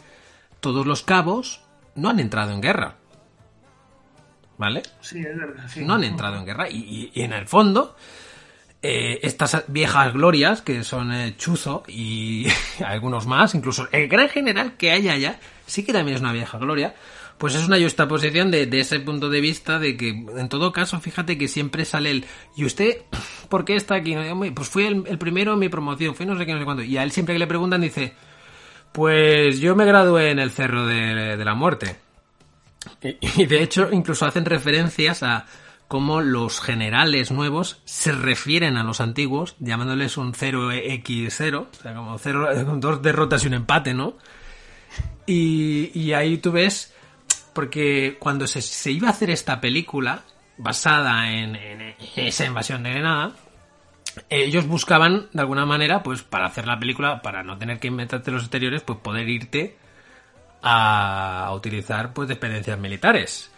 todos 0.59 0.85
los 0.85 1.03
cabos 1.03 1.61
no 1.95 2.09
han 2.09 2.19
entrado 2.19 2.51
en 2.51 2.61
guerra. 2.61 2.95
¿Vale? 4.57 4.83
Sí, 4.99 5.19
es 5.19 5.37
verdad. 5.37 5.69
No 5.77 5.93
han 5.93 6.03
entrado 6.03 6.37
en 6.37 6.45
guerra. 6.45 6.69
y 6.69 7.11
en 7.15 7.33
el 7.33 7.47
fondo, 7.47 7.95
eh, 8.81 9.19
estas 9.23 9.65
viejas 9.67 10.13
glorias, 10.13 10.61
que 10.61 10.85
son 10.85 11.11
eh, 11.11 11.35
Chuzo 11.35 11.83
y 11.89 12.47
algunos 12.85 13.27
más, 13.27 13.53
incluso 13.53 13.89
el 13.91 14.07
gran 14.07 14.29
general 14.29 14.77
que 14.77 14.91
hay 14.91 15.09
allá, 15.09 15.37
sí 15.65 15.83
que 15.83 15.91
también 15.91 16.15
es 16.15 16.21
una 16.21 16.31
vieja 16.31 16.57
gloria, 16.57 16.95
pues 17.39 17.55
es 17.55 17.65
una 17.65 17.79
justaposición 17.79 18.51
de, 18.51 18.65
de 18.65 18.81
ese 18.81 18.99
punto 18.99 19.29
de 19.29 19.41
vista 19.41 19.79
de 19.79 19.97
que, 19.97 20.09
en 20.09 20.49
todo 20.49 20.71
caso, 20.71 20.99
fíjate 20.99 21.37
que 21.37 21.47
siempre 21.47 21.85
sale 21.85 22.11
el... 22.11 22.25
¿Y 22.55 22.65
usted 22.65 22.97
por 23.49 23.65
qué 23.65 23.75
está 23.75 23.95
aquí? 23.95 24.15
Pues 24.53 24.69
fui 24.69 24.85
el, 24.85 25.17
primero 25.17 25.53
en 25.53 25.59
mi 25.59 25.69
promoción, 25.69 26.13
fui 26.15 26.25
no 26.25 26.37
sé 26.37 26.45
qué, 26.45 26.53
no 26.53 26.59
sé 26.59 26.65
cuándo. 26.65 26.83
Y 26.83 26.97
a 26.97 27.03
él 27.03 27.11
siempre 27.11 27.33
que 27.33 27.39
le 27.39 27.47
preguntan 27.47 27.81
dice, 27.81 28.13
pues 28.91 29.59
yo 29.59 29.75
me 29.75 29.85
gradué 29.85 30.31
en 30.31 30.39
el 30.39 30.51
Cerro 30.51 30.85
de, 30.85 31.37
de 31.37 31.45
la 31.45 31.55
Muerte. 31.55 31.95
y 33.01 33.45
de 33.47 33.63
hecho, 33.63 33.89
incluso 33.91 34.25
hacen 34.25 34.45
referencias 34.45 35.23
a 35.23 35.45
cómo 35.89 36.21
los 36.21 36.61
generales 36.61 37.31
nuevos 37.31 37.81
se 37.83 38.11
refieren 38.11 38.77
a 38.77 38.83
los 38.83 39.01
antiguos 39.01 39.55
llamándoles 39.59 40.17
un 40.17 40.33
0x0, 40.33 41.55
o 41.57 41.67
sea, 41.81 41.95
como 41.95 42.17
dos 42.79 43.01
derrotas 43.01 43.43
y 43.43 43.47
un 43.47 43.55
empate, 43.55 43.93
¿no? 43.93 44.15
Y, 45.25 46.13
ahí 46.13 46.37
tú 46.37 46.51
ves, 46.51 46.93
porque 47.59 48.15
cuando 48.19 48.47
se, 48.47 48.89
iba 48.89 49.09
a 49.09 49.11
hacer 49.11 49.29
esta 49.29 49.59
película, 49.59 50.21
basada 50.57 51.29
en, 51.29 51.57
esa 52.15 52.45
invasión 52.45 52.83
de 52.83 52.91
Grenada, 52.91 53.33
ellos 54.29 54.65
buscaban, 54.65 55.27
de 55.33 55.41
alguna 55.41 55.65
manera, 55.65 56.01
pues 56.01 56.21
para 56.23 56.45
hacer 56.45 56.65
la 56.65 56.79
película, 56.79 57.21
para 57.21 57.43
no 57.43 57.57
tener 57.57 57.77
que 57.77 57.87
inventarte 57.87 58.31
los 58.31 58.43
exteriores, 58.43 58.81
pues 58.83 58.99
poder 58.99 59.27
irte 59.27 59.75
a, 60.61 61.51
utilizar 61.53 62.13
pues 62.13 62.29
dependencias 62.29 62.79
militares. 62.79 63.51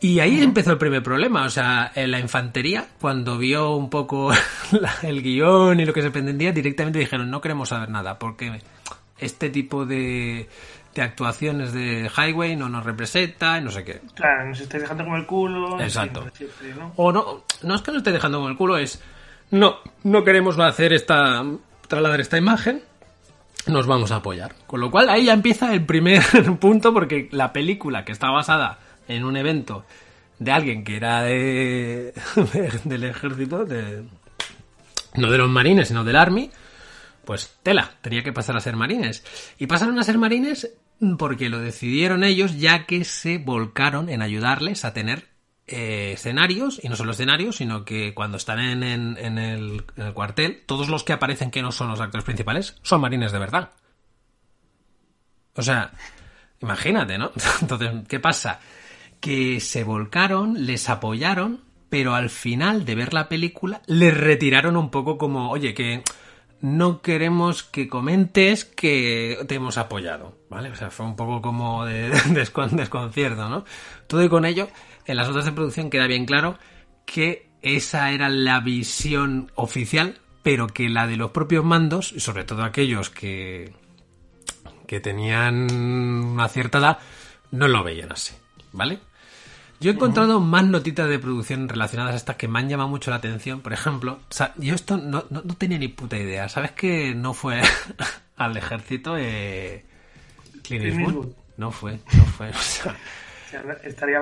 Y 0.00 0.20
ahí 0.20 0.42
empezó 0.42 0.72
el 0.72 0.78
primer 0.78 1.02
problema, 1.02 1.46
o 1.46 1.50
sea, 1.50 1.90
la 1.94 2.20
infantería, 2.20 2.88
cuando 3.00 3.38
vio 3.38 3.74
un 3.74 3.88
poco 3.88 4.32
el 5.02 5.22
guion 5.22 5.80
y 5.80 5.86
lo 5.86 5.94
que 5.94 6.02
se 6.02 6.10
pretendía, 6.10 6.52
directamente 6.52 6.98
dijeron, 6.98 7.30
no 7.30 7.40
queremos 7.40 7.70
saber 7.70 7.88
nada, 7.88 8.18
porque 8.18 8.60
este 9.18 9.48
tipo 9.48 9.86
de, 9.86 10.46
de 10.98 11.04
actuaciones 11.04 11.72
de 11.72 12.10
Highway 12.10 12.56
no 12.56 12.68
nos 12.68 12.84
representa 12.84 13.58
y 13.58 13.62
no 13.62 13.70
sé 13.70 13.84
qué. 13.84 14.00
Claro, 14.14 14.48
nos 14.48 14.60
estáis 14.60 14.82
dejando 14.82 15.04
como 15.04 15.16
el 15.16 15.26
culo. 15.26 15.80
Exacto. 15.80 16.26
O 16.96 17.12
no, 17.12 17.44
no 17.62 17.74
es 17.74 17.82
que 17.82 17.90
nos 17.92 17.98
esté 17.98 18.10
dejando 18.10 18.38
como 18.38 18.48
el 18.48 18.56
culo, 18.56 18.76
es, 18.76 19.00
no, 19.50 19.76
no 20.02 20.24
queremos 20.24 20.58
hacer 20.58 20.92
esta, 20.92 21.44
trasladar 21.86 22.20
esta 22.20 22.36
imagen, 22.36 22.82
nos 23.68 23.86
vamos 23.86 24.10
a 24.10 24.16
apoyar. 24.16 24.54
Con 24.66 24.80
lo 24.80 24.90
cual 24.90 25.08
ahí 25.08 25.26
ya 25.26 25.34
empieza 25.34 25.72
el 25.72 25.86
primer 25.86 26.22
punto, 26.60 26.92
porque 26.92 27.28
la 27.30 27.52
película 27.52 28.04
que 28.04 28.12
está 28.12 28.30
basada 28.30 28.80
en 29.06 29.24
un 29.24 29.36
evento 29.36 29.84
de 30.40 30.50
alguien 30.50 30.82
que 30.82 30.96
era 30.96 31.22
de, 31.22 32.12
del 32.84 33.04
ejército, 33.04 33.64
de, 33.64 34.04
no 35.14 35.30
de 35.30 35.38
los 35.38 35.48
marines, 35.48 35.86
sino 35.86 36.02
del 36.02 36.16
army, 36.16 36.50
pues 37.24 37.56
tela, 37.62 37.92
tenía 38.00 38.22
que 38.22 38.32
pasar 38.32 38.56
a 38.56 38.60
ser 38.60 38.74
marines. 38.74 39.24
Y 39.58 39.68
pasaron 39.68 39.96
a 40.00 40.02
ser 40.02 40.18
marines 40.18 40.72
porque 41.18 41.48
lo 41.48 41.58
decidieron 41.58 42.24
ellos 42.24 42.58
ya 42.58 42.86
que 42.86 43.04
se 43.04 43.38
volcaron 43.38 44.08
en 44.08 44.22
ayudarles 44.22 44.84
a 44.84 44.92
tener 44.92 45.28
eh, 45.66 46.12
escenarios, 46.14 46.80
y 46.82 46.88
no 46.88 46.96
solo 46.96 47.12
escenarios, 47.12 47.56
sino 47.56 47.84
que 47.84 48.14
cuando 48.14 48.38
están 48.38 48.58
en, 48.58 48.82
el, 48.82 49.18
en, 49.18 49.38
el, 49.38 49.84
cuartel, 50.14 50.62
todos 50.64 50.88
los 50.88 51.04
que 51.04 51.12
aparecen 51.12 51.50
que 51.50 51.60
no 51.60 51.72
son 51.72 51.88
los 51.88 52.00
actores 52.00 52.24
principales 52.24 52.76
son 52.82 53.02
marines 53.02 53.32
de 53.32 53.38
verdad. 53.38 53.70
O 55.54 55.62
sea, 55.62 55.92
imagínate, 56.60 57.18
¿no? 57.18 57.32
Entonces, 57.60 57.90
¿qué 58.08 58.18
pasa? 58.18 58.60
Que 59.20 59.60
se 59.60 59.84
volcaron, 59.84 60.64
les 60.64 60.88
apoyaron, 60.88 61.60
pero 61.90 62.14
al 62.14 62.30
final 62.30 62.84
de 62.86 62.94
ver 62.94 63.12
la 63.12 63.28
película 63.28 63.82
les 63.86 64.16
retiraron 64.16 64.76
un 64.76 64.90
poco 64.90 65.18
como, 65.18 65.50
oye, 65.50 65.74
que 65.74 66.02
no 66.60 67.02
queremos 67.02 67.62
que 67.62 67.88
comentes 67.88 68.64
que 68.64 69.38
te 69.46 69.56
hemos 69.56 69.78
apoyado, 69.78 70.36
¿vale? 70.50 70.70
O 70.70 70.76
sea, 70.76 70.90
fue 70.90 71.06
un 71.06 71.16
poco 71.16 71.40
como 71.40 71.84
de 71.84 72.10
desconcierto, 72.30 73.48
¿no? 73.48 73.64
Todo 74.06 74.24
y 74.24 74.28
con 74.28 74.44
ello, 74.44 74.68
en 75.06 75.16
las 75.16 75.28
notas 75.28 75.44
de 75.44 75.52
producción 75.52 75.90
queda 75.90 76.06
bien 76.06 76.26
claro 76.26 76.58
que 77.06 77.48
esa 77.62 78.10
era 78.10 78.28
la 78.28 78.60
visión 78.60 79.50
oficial, 79.54 80.20
pero 80.42 80.66
que 80.66 80.88
la 80.88 81.06
de 81.06 81.16
los 81.16 81.30
propios 81.30 81.64
mandos, 81.64 82.12
y 82.12 82.20
sobre 82.20 82.44
todo 82.44 82.62
aquellos 82.62 83.10
que, 83.10 83.72
que 84.86 85.00
tenían 85.00 85.72
una 85.72 86.48
cierta 86.48 86.78
edad, 86.78 86.98
no 87.50 87.68
lo 87.68 87.82
veían 87.82 88.12
así, 88.12 88.34
¿vale? 88.72 88.98
Yo 89.80 89.90
he 89.90 89.94
encontrado 89.94 90.40
más 90.40 90.64
notitas 90.64 91.08
de 91.08 91.18
producción 91.18 91.68
relacionadas 91.68 92.14
a 92.14 92.16
estas 92.16 92.36
que 92.36 92.48
me 92.48 92.58
han 92.58 92.68
llamado 92.68 92.88
mucho 92.88 93.10
la 93.10 93.18
atención. 93.18 93.60
Por 93.60 93.72
ejemplo, 93.72 94.18
o 94.28 94.32
sea, 94.32 94.52
yo 94.56 94.74
esto 94.74 94.96
no, 94.96 95.24
no, 95.30 95.42
no, 95.44 95.54
tenía 95.54 95.78
ni 95.78 95.88
puta 95.88 96.16
idea. 96.16 96.48
¿Sabes 96.48 96.72
que 96.72 97.14
no 97.14 97.32
fue 97.32 97.60
al 98.36 98.56
ejército 98.56 99.16
eh, 99.16 99.84
Clint? 100.62 101.34
No 101.56 101.70
fue, 101.70 102.00
no 102.16 102.24
fue. 102.24 102.50
O 102.50 102.54
sea, 102.54 102.96
Estaría 103.82 104.20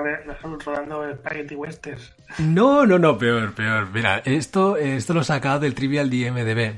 rodando 0.63 1.03
Spaghetti 1.15 1.55
Westerns. 1.55 2.13
No, 2.39 2.85
no, 2.85 2.97
no, 2.97 3.17
peor, 3.17 3.53
peor. 3.53 3.89
Mira, 3.93 4.19
esto, 4.19 4.77
esto 4.77 5.13
lo 5.13 5.21
he 5.21 5.25
sacado 5.25 5.59
del 5.59 5.75
Trivial 5.75 6.09
DMDB. 6.09 6.75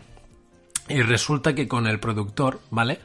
Y 0.89 1.01
resulta 1.03 1.53
que 1.53 1.67
con 1.67 1.85
el 1.85 1.99
productor, 1.99 2.61
¿vale? 2.71 2.99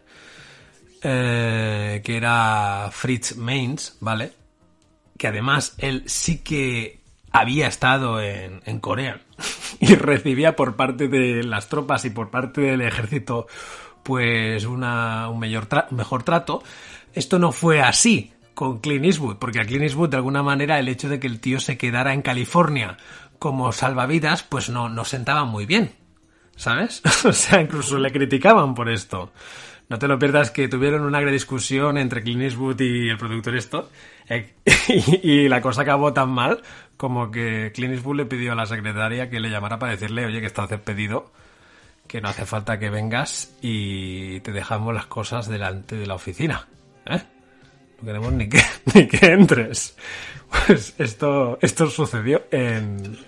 Eh, 1.02 2.00
que 2.02 2.16
era 2.16 2.88
Fritz 2.90 3.36
Mainz, 3.36 3.98
¿vale? 4.00 4.32
Que 5.24 5.28
además 5.28 5.74
él 5.78 6.02
sí 6.04 6.40
que 6.40 7.00
había 7.32 7.66
estado 7.66 8.20
en, 8.20 8.60
Corea 8.80 9.22
y 9.80 9.94
recibía 9.94 10.54
por 10.54 10.76
parte 10.76 11.08
de 11.08 11.42
las 11.42 11.70
tropas 11.70 12.04
y 12.04 12.10
por 12.10 12.28
parte 12.28 12.60
del 12.60 12.82
ejército 12.82 13.46
pues 14.02 14.66
una, 14.66 15.30
un 15.30 15.40
mejor 15.40 16.24
trato. 16.24 16.62
Esto 17.14 17.38
no 17.38 17.52
fue 17.52 17.80
así 17.80 18.34
con 18.52 18.80
Clint 18.80 19.06
Eastwood, 19.06 19.36
porque 19.36 19.60
a 19.60 19.64
Clint 19.64 19.84
Eastwood 19.84 20.10
de 20.10 20.18
alguna 20.18 20.42
manera 20.42 20.78
el 20.78 20.88
hecho 20.88 21.08
de 21.08 21.18
que 21.18 21.26
el 21.26 21.40
tío 21.40 21.58
se 21.58 21.78
quedara 21.78 22.12
en 22.12 22.20
California 22.20 22.98
como 23.38 23.72
salvavidas 23.72 24.42
pues 24.42 24.68
no, 24.68 24.90
no 24.90 25.06
sentaba 25.06 25.46
muy 25.46 25.64
bien, 25.64 25.92
¿sabes? 26.54 27.00
o 27.24 27.32
sea, 27.32 27.62
incluso 27.62 27.96
le 27.96 28.12
criticaban 28.12 28.74
por 28.74 28.90
esto. 28.90 29.32
No 29.88 29.98
te 29.98 30.06
lo 30.06 30.18
pierdas 30.18 30.50
que 30.50 30.68
tuvieron 30.68 31.00
una 31.00 31.20
gran 31.22 31.32
discusión 31.32 31.96
entre 31.96 32.22
Clint 32.22 32.42
Eastwood 32.42 32.78
y 32.82 33.08
el 33.08 33.16
productor 33.16 33.56
esto 33.56 33.88
y, 35.22 35.48
la 35.48 35.60
cosa 35.60 35.82
acabó 35.82 36.12
tan 36.12 36.30
mal 36.30 36.62
como 36.96 37.30
que 37.30 37.72
Clint 37.74 37.94
Eastwood 37.94 38.16
le 38.16 38.26
pidió 38.26 38.52
a 38.52 38.54
la 38.54 38.66
secretaria 38.66 39.28
que 39.28 39.40
le 39.40 39.50
llamara 39.50 39.78
para 39.78 39.92
decirle, 39.92 40.24
oye, 40.26 40.40
que 40.40 40.46
está 40.46 40.66
pedido, 40.68 41.32
que 42.06 42.20
no 42.20 42.28
hace 42.28 42.46
falta 42.46 42.78
que 42.78 42.90
vengas 42.90 43.54
y 43.60 44.40
te 44.40 44.52
dejamos 44.52 44.94
las 44.94 45.06
cosas 45.06 45.48
delante 45.48 45.96
de 45.96 46.06
la 46.06 46.14
oficina. 46.14 46.66
¿eh? 47.06 47.22
No 48.00 48.06
queremos 48.06 48.32
ni 48.32 48.48
que, 48.48 48.62
ni 48.94 49.06
que 49.06 49.26
entres. 49.26 49.96
Pues 50.66 50.94
esto, 50.98 51.58
esto 51.60 51.88
sucedió 51.90 52.44
en... 52.50 53.18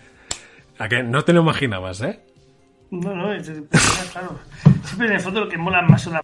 A 0.79 0.88
que 0.88 1.03
no 1.03 1.25
te 1.25 1.33
lo 1.33 1.41
imaginabas, 1.41 2.03
¿eh? 2.03 2.21
No, 2.91 3.15
no, 3.15 3.33
es, 3.33 3.50
claro. 4.12 4.38
Siempre 4.85 5.09
en 5.09 5.15
el 5.15 5.21
fondo 5.21 5.41
lo 5.41 5.49
que 5.49 5.57
mola 5.57 5.83
más 5.83 6.03
son 6.03 6.12
las 6.12 6.23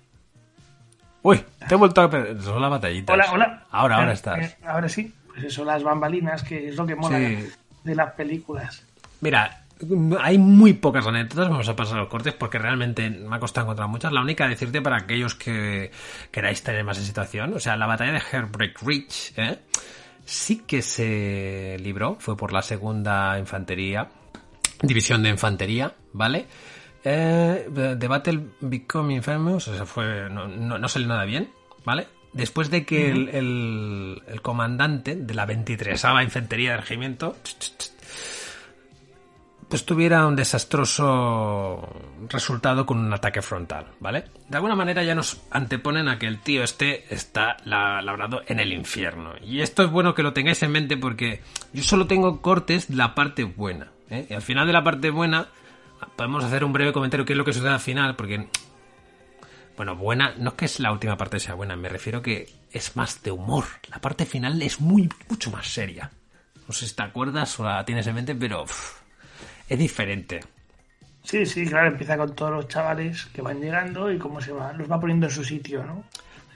Uy, 1.23 1.43
te 1.69 1.75
he 1.75 1.79
vuelto 1.79 2.01
a 2.01 2.11
perder. 2.11 2.41
Son 2.43 2.61
las 2.61 2.71
batallitas. 2.71 3.15
Hola, 3.15 3.27
hola. 3.33 3.67
Ahora, 3.71 3.97
ahora 3.97 4.13
estás. 4.13 4.39
Eh, 4.39 4.57
ahora 4.67 4.89
sí. 4.89 5.13
Pues 5.29 5.45
eso, 5.45 5.65
las 5.65 5.83
bambalinas, 5.83 6.43
que 6.43 6.69
es 6.69 6.77
lo 6.77 6.85
que 6.87 6.95
mola 6.97 7.19
Sí. 7.19 7.49
de 7.85 7.95
las 7.95 8.13
películas. 8.13 8.85
Mira, 9.21 9.63
hay 10.21 10.39
muy 10.39 10.75
pocas 10.75 11.07
anécdotas, 11.07 11.49
vamos 11.49 11.69
a 11.69 11.77
pasar 11.77 11.97
a 11.99 12.01
los 12.03 12.09
cortes 12.09 12.35
porque 12.35 12.59
realmente 12.59 13.09
me 13.09 13.37
ha 13.37 13.41
costado 13.41 13.67
encontrar 13.67 13.89
muchas. 13.89 14.13
La 14.13 14.21
única 14.21 14.47
decirte 14.47 14.83
para 14.83 14.99
aquellos 14.99 15.35
que 15.35 15.91
queráis 16.31 16.63
tener 16.63 16.85
más 16.85 16.99
en 16.99 17.05
situación, 17.05 17.55
o 17.55 17.59
sea, 17.61 17.77
la 17.77 17.87
batalla 17.87 18.13
de 18.13 18.21
Heartbreak 18.21 18.83
Ridge, 18.83 19.33
¿eh? 19.37 19.59
sí 20.25 20.63
que 20.67 20.83
se 20.83 21.77
libró, 21.81 22.17
fue 22.21 22.37
por 22.37 22.53
la 22.53 22.63
segunda 22.63 23.39
infantería, 23.39 24.09
división 24.83 25.23
de 25.23 25.31
infantería, 25.31 25.93
¿vale? 26.13 26.47
Eh, 27.05 27.69
The 27.99 28.09
Battle 28.09 28.41
Become 28.61 29.15
Infamous, 29.15 29.69
o 29.69 29.75
sea, 29.75 29.87
fue, 29.87 30.29
no, 30.31 30.47
no, 30.47 30.79
no 30.79 30.89
salió 30.89 31.09
nada 31.09 31.25
bien, 31.25 31.51
¿vale? 31.85 32.07
Después 32.33 32.71
de 32.71 32.87
que 32.87 33.11
el, 33.11 33.29
el, 33.29 34.23
el 34.27 34.41
comandante 34.41 35.17
de 35.17 35.35
la 35.35 35.45
23 35.45 36.03
Infantería 36.23 36.73
del 36.73 36.81
Regimiento 36.81 37.37
pues 39.73 39.87
tuviera 39.87 40.27
un 40.27 40.37
desastroso 40.37 41.89
resultado 42.29 42.85
con 42.85 42.99
un 42.99 43.11
ataque 43.11 43.41
frontal, 43.41 43.87
¿vale? 44.01 44.25
De 44.47 44.57
alguna 44.57 44.75
manera 44.75 45.03
ya 45.03 45.15
nos 45.15 45.41
anteponen 45.51 46.09
a 46.09 46.19
que 46.19 46.27
el 46.27 46.41
tío 46.41 46.63
este 46.63 47.07
está 47.09 47.57
la, 47.65 48.03
labrado 48.03 48.43
en 48.47 48.61
el 48.61 48.71
infierno. 48.71 49.33
Y 49.43 49.63
esto 49.63 49.83
es 49.83 49.91
bueno 49.91 50.15
que 50.15 50.23
lo 50.23 50.35
tengáis 50.35 50.63
en 50.63 50.73
mente 50.73 50.99
porque 50.99 51.41
yo 51.73 51.83
solo 51.83 52.07
tengo 52.07 52.43
cortes 52.43 52.89
de 52.89 52.97
la 52.97 53.15
parte 53.15 53.45
buena. 53.45 53.89
¿eh? 54.11 54.27
Y 54.29 54.35
al 54.35 54.43
final 54.43 54.67
de 54.67 54.75
la 54.75 54.85
parte 54.85 55.09
buena 55.09 55.49
podemos 56.17 56.45
hacer 56.45 56.65
un 56.65 56.73
breve 56.73 56.93
comentario 56.93 57.25
qué 57.25 57.33
es 57.33 57.37
lo 57.37 57.45
que 57.45 57.53
sucede 57.53 57.71
al 57.71 57.81
final, 57.81 58.17
porque... 58.17 58.49
Bueno, 59.77 59.97
buena, 59.97 60.35
no 60.37 60.51
es 60.51 60.57
que 60.57 60.65
es 60.67 60.81
la 60.81 60.93
última 60.93 61.17
parte 61.17 61.41
sea 61.41 61.55
buena, 61.55 61.77
me 61.77 61.89
refiero 61.89 62.21
que 62.21 62.53
es 62.71 62.95
más 62.95 63.23
de 63.23 63.31
humor. 63.31 63.65
La 63.89 64.01
parte 64.01 64.27
final 64.27 64.61
es 64.61 64.81
muy, 64.81 65.09
mucho 65.29 65.51
más 65.51 65.67
seria. 65.67 66.11
No 66.69 66.75
sé 66.75 66.87
si 66.87 66.95
te 66.95 67.03
acuerdas 67.03 67.59
o 67.59 67.65
la 67.65 67.85
tienes 67.85 68.07
en 68.07 68.15
mente, 68.15 68.35
pero... 68.35 68.63
Uff, 68.63 69.01
es 69.69 69.79
diferente. 69.79 70.41
Sí, 71.23 71.47
sí, 71.47 71.67
claro, 71.67 71.89
empieza 71.89 72.17
con 72.17 72.35
todos 72.35 72.53
los 72.53 72.69
chavales 72.69 73.27
que 73.27 73.43
van 73.43 73.61
llegando 73.61 74.11
y 74.11 74.19
cómo 74.19 74.41
se 74.41 74.53
va, 74.53 74.73
los 74.73 74.91
va 74.91 75.01
poniendo 75.01 75.27
en 75.27 75.33
su 75.33 75.45
sitio, 75.45 75.85
¿no? 75.85 76.05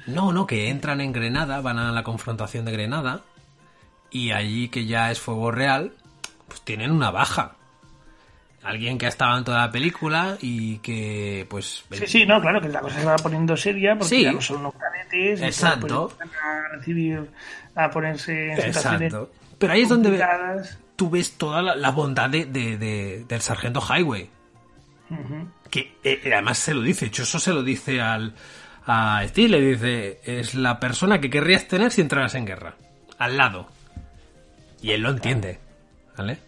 No, 0.06 0.32
no, 0.32 0.46
que 0.46 0.68
entran 0.68 1.00
en 1.00 1.12
Grenada, 1.12 1.60
van 1.60 1.78
a 1.78 1.92
la 1.92 2.02
confrontación 2.02 2.64
de 2.64 2.72
Grenada 2.72 3.22
y 4.10 4.32
allí 4.32 4.68
que 4.68 4.86
ya 4.86 5.10
es 5.10 5.20
fuego 5.20 5.50
real, 5.50 5.92
pues 6.48 6.60
tienen 6.62 6.90
una 6.90 7.10
baja. 7.10 7.55
Alguien 8.66 8.98
que 8.98 9.06
ha 9.06 9.08
estado 9.08 9.38
en 9.38 9.44
toda 9.44 9.58
la 9.58 9.70
película 9.70 10.36
y 10.40 10.78
que, 10.78 11.46
pues... 11.48 11.84
Sí, 11.92 12.06
sí, 12.06 12.26
no, 12.26 12.40
claro, 12.40 12.60
que 12.60 12.68
la 12.68 12.80
cosa 12.80 12.98
se 13.00 13.06
va 13.06 13.16
poniendo 13.16 13.56
seria 13.56 13.94
porque 13.94 14.08
Sí. 14.16 14.22
ya 14.24 14.32
no 14.32 14.40
son 14.40 14.58
unos 14.58 14.74
cadetes. 14.74 15.40
y 15.40 15.44
Exacto. 15.44 16.12
a 16.20 16.68
recibir, 16.76 17.30
a 17.74 17.90
ponerse 17.90 18.50
en 18.50 18.56
situaciones 18.56 19.12
Exacto. 19.14 19.30
Pero 19.58 19.72
ahí 19.72 19.82
es 19.82 19.88
donde 19.88 20.20
tú 20.96 21.08
ves 21.10 21.32
toda 21.38 21.62
la, 21.62 21.76
la 21.76 21.90
bondad 21.90 22.28
de, 22.28 22.44
de- 22.46 22.76
de- 22.76 23.24
del 23.28 23.40
sargento 23.40 23.80
Highway. 23.80 24.28
Que 25.70 25.96
eh, 26.02 26.20
además 26.32 26.58
se 26.58 26.74
lo 26.74 26.82
dice, 26.82 27.06
hecho 27.06 27.22
eso 27.22 27.38
se 27.38 27.52
lo 27.52 27.62
dice 27.62 28.00
al 28.00 28.34
a 28.88 29.22
Steve, 29.26 29.48
le 29.48 29.60
dice, 29.60 30.20
es 30.24 30.54
la 30.54 30.78
persona 30.78 31.20
que 31.20 31.28
querrías 31.30 31.66
tener 31.68 31.90
si 31.92 32.00
entraras 32.00 32.34
en 32.36 32.44
guerra, 32.46 32.74
al 33.18 33.36
lado. 33.36 33.68
Y 34.80 34.90
él 34.92 35.00
lo 35.02 35.10
entiende, 35.10 35.58
¿vale? 36.16 36.38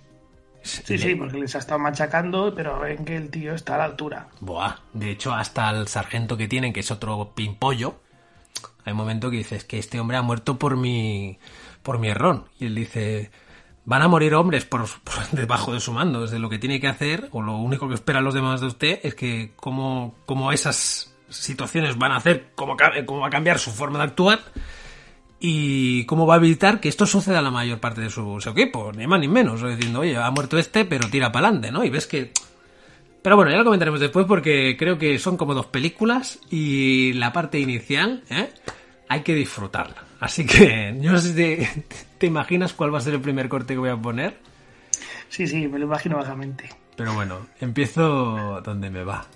Sí, 0.68 0.98
sí, 0.98 1.14
porque 1.14 1.38
les 1.38 1.54
ha 1.54 1.58
estado 1.58 1.78
machacando, 1.78 2.54
pero 2.54 2.80
ven 2.80 3.04
que 3.04 3.16
el 3.16 3.30
tío 3.30 3.54
está 3.54 3.76
a 3.76 3.78
la 3.78 3.84
altura. 3.84 4.28
Buah, 4.40 4.76
de 4.92 5.10
hecho 5.10 5.32
hasta 5.32 5.70
el 5.70 5.88
sargento 5.88 6.36
que 6.36 6.48
tienen, 6.48 6.72
que 6.72 6.80
es 6.80 6.90
otro 6.90 7.32
pimpollo, 7.34 8.00
hay 8.84 8.92
un 8.92 8.98
momento 8.98 9.30
que 9.30 9.38
dices 9.38 9.64
que 9.64 9.78
este 9.78 10.00
hombre 10.00 10.16
ha 10.16 10.22
muerto 10.22 10.58
por 10.58 10.76
mi 10.76 11.38
por 11.82 11.98
mi 11.98 12.08
error. 12.08 12.44
Y 12.58 12.66
él 12.66 12.74
dice 12.74 13.30
van 13.84 14.02
a 14.02 14.08
morir 14.08 14.34
hombres 14.34 14.64
por, 14.64 14.86
por 15.00 15.28
debajo 15.32 15.72
de 15.72 15.80
su 15.80 15.92
mando, 15.92 16.24
es 16.24 16.30
de 16.30 16.38
lo 16.38 16.50
que 16.50 16.58
tiene 16.58 16.80
que 16.80 16.88
hacer 16.88 17.28
o 17.32 17.42
lo 17.42 17.56
único 17.56 17.88
que 17.88 17.94
esperan 17.94 18.24
los 18.24 18.34
demás 18.34 18.60
de 18.60 18.66
usted 18.66 19.00
es 19.02 19.14
que 19.14 19.52
como 19.56 20.14
como 20.26 20.52
esas 20.52 21.14
situaciones 21.28 21.98
van 21.98 22.12
a 22.12 22.16
hacer 22.16 22.52
cómo, 22.54 22.76
cómo 23.06 23.20
va 23.20 23.28
a 23.28 23.30
cambiar 23.30 23.58
su 23.58 23.70
forma 23.70 23.98
de 23.98 24.04
actuar 24.04 24.40
y 25.40 26.04
cómo 26.04 26.26
va 26.26 26.34
a 26.34 26.38
evitar 26.38 26.80
que 26.80 26.88
esto 26.88 27.06
suceda 27.06 27.38
a 27.38 27.42
la 27.42 27.50
mayor 27.50 27.78
parte 27.78 28.00
de 28.00 28.10
su, 28.10 28.40
su 28.40 28.50
equipo, 28.50 28.92
ni 28.92 29.06
más 29.06 29.20
ni 29.20 29.28
menos, 29.28 29.62
diciendo, 29.62 30.00
oye, 30.00 30.16
ha 30.16 30.30
muerto 30.30 30.58
este, 30.58 30.84
pero 30.84 31.08
tira 31.08 31.30
para 31.30 31.48
adelante, 31.48 31.70
¿no? 31.70 31.84
Y 31.84 31.90
ves 31.90 32.06
que 32.06 32.32
pero 33.22 33.36
bueno, 33.36 33.50
ya 33.50 33.58
lo 33.58 33.64
comentaremos 33.64 34.00
después 34.00 34.26
porque 34.26 34.76
creo 34.78 34.96
que 34.96 35.18
son 35.18 35.36
como 35.36 35.54
dos 35.54 35.66
películas 35.66 36.38
y 36.50 37.12
la 37.14 37.32
parte 37.32 37.58
inicial, 37.58 38.22
¿eh? 38.30 38.50
hay 39.08 39.22
que 39.22 39.34
disfrutarla. 39.34 40.04
Así 40.20 40.46
que 40.46 40.96
yo 41.00 41.12
no 41.12 41.18
sé 41.18 41.28
si 41.28 41.84
te, 42.18 42.26
imaginas 42.26 42.72
cuál 42.72 42.94
va 42.94 42.98
a 42.98 43.00
ser 43.02 43.14
el 43.14 43.20
primer 43.20 43.48
corte 43.48 43.74
que 43.74 43.78
voy 43.78 43.90
a 43.90 43.96
poner. 43.96 44.38
Sí, 45.28 45.46
sí, 45.46 45.68
me 45.68 45.78
lo 45.78 45.86
imagino 45.86 46.16
vagamente. 46.16 46.70
Pero 46.96 47.12
bueno, 47.14 47.46
empiezo 47.60 48.60
donde 48.62 48.90
me 48.90 49.04
va. 49.04 49.26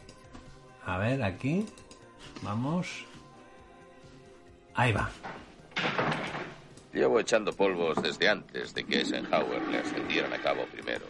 A 0.86 0.98
ver, 0.98 1.22
aquí. 1.22 1.66
Vamos. 2.42 3.04
Ahí 4.74 4.92
va. 4.92 5.10
Llevo 6.92 7.20
echando 7.20 7.52
polvos 7.52 8.02
desde 8.02 8.28
antes 8.28 8.74
de 8.74 8.84
que 8.84 8.98
Eisenhower 8.98 9.62
le 9.68 9.78
ascendieran 9.78 10.32
a 10.32 10.38
cabo 10.38 10.66
primero. 10.66 11.06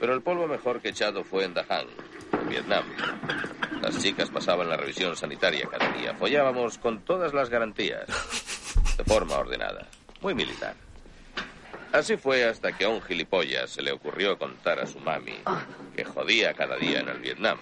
Pero 0.00 0.14
el 0.14 0.22
polvo 0.22 0.46
mejor 0.46 0.80
que 0.80 0.88
echado 0.90 1.24
fue 1.24 1.44
en 1.44 1.54
Dahang, 1.54 1.88
en 2.32 2.48
Vietnam. 2.48 2.84
Las 3.82 4.00
chicas 4.02 4.30
pasaban 4.30 4.68
la 4.68 4.76
revisión 4.76 5.16
sanitaria 5.16 5.68
cada 5.70 5.92
día. 5.92 6.14
Follábamos 6.14 6.78
con 6.78 7.00
todas 7.00 7.34
las 7.34 7.50
garantías, 7.50 8.06
de 8.96 9.04
forma 9.04 9.36
ordenada, 9.36 9.88
muy 10.20 10.34
militar. 10.34 10.74
Así 11.92 12.16
fue 12.16 12.44
hasta 12.44 12.76
que 12.76 12.84
a 12.84 12.88
un 12.88 13.00
gilipollas 13.00 13.70
se 13.70 13.82
le 13.82 13.92
ocurrió 13.92 14.38
contar 14.38 14.78
a 14.78 14.86
su 14.86 15.00
mami 15.00 15.36
que 15.96 16.04
jodía 16.04 16.52
cada 16.54 16.76
día 16.76 17.00
en 17.00 17.08
el 17.08 17.18
Vietnam. 17.18 17.58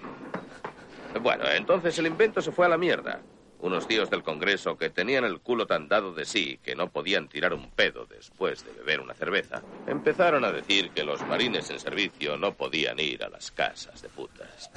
Bueno, 1.21 1.45
entonces 1.51 1.99
el 1.99 2.07
invento 2.07 2.41
se 2.43 2.53
fue 2.53 2.67
a 2.67 2.69
la 2.71 2.77
mierda. 2.77 3.21
Unos 3.61 3.89
tíos 3.89 4.11
del 4.11 4.23
Congreso 4.23 4.77
que 4.77 4.91
tenían 4.91 5.25
el 5.25 5.41
culo 5.41 5.67
tan 5.67 5.89
dado 5.89 6.13
de 6.13 6.25
sí 6.25 6.59
que 6.63 6.75
no 6.75 6.91
podían 6.91 7.29
tirar 7.29 7.55
un 7.55 7.71
pedo 7.71 8.07
después 8.07 8.65
de 8.65 8.73
beber 8.73 9.01
una 9.01 9.15
cerveza, 9.15 9.63
empezaron 9.87 10.45
a 10.45 10.53
decir 10.53 10.91
que 10.91 11.05
los 11.05 11.27
marines 11.27 11.71
en 11.71 11.81
servicio 11.81 12.37
no 12.37 12.53
podían 12.53 12.99
ir 13.01 13.25
a 13.25 13.29
las 13.29 13.51
casas 13.51 14.03
de 14.03 14.09
putas. 14.09 14.71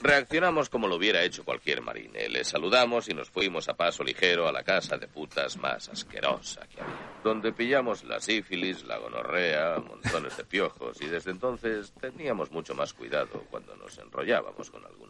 Reaccionamos 0.00 0.68
como 0.68 0.88
lo 0.88 0.96
hubiera 0.96 1.22
hecho 1.22 1.44
cualquier 1.44 1.82
marine. 1.82 2.28
Les 2.28 2.48
saludamos 2.48 3.08
y 3.08 3.14
nos 3.14 3.30
fuimos 3.30 3.68
a 3.68 3.74
paso 3.74 4.02
ligero 4.02 4.48
a 4.48 4.52
la 4.52 4.64
casa 4.64 4.96
de 4.96 5.06
putas 5.06 5.56
más 5.56 5.88
asquerosa 5.88 6.66
que 6.66 6.80
había, 6.80 7.20
donde 7.22 7.52
pillamos 7.52 8.02
la 8.04 8.18
sífilis, 8.18 8.84
la 8.84 8.98
gonorrea, 8.98 9.78
montones 9.78 10.36
de 10.36 10.44
piojos 10.44 11.00
y 11.00 11.06
desde 11.06 11.30
entonces 11.30 11.92
teníamos 12.00 12.50
mucho 12.50 12.74
más 12.74 12.92
cuidado 12.92 13.44
cuando 13.50 13.76
nos 13.76 13.96
enrollábamos 13.98 14.70
con 14.70 14.84
alguna. 14.84 15.02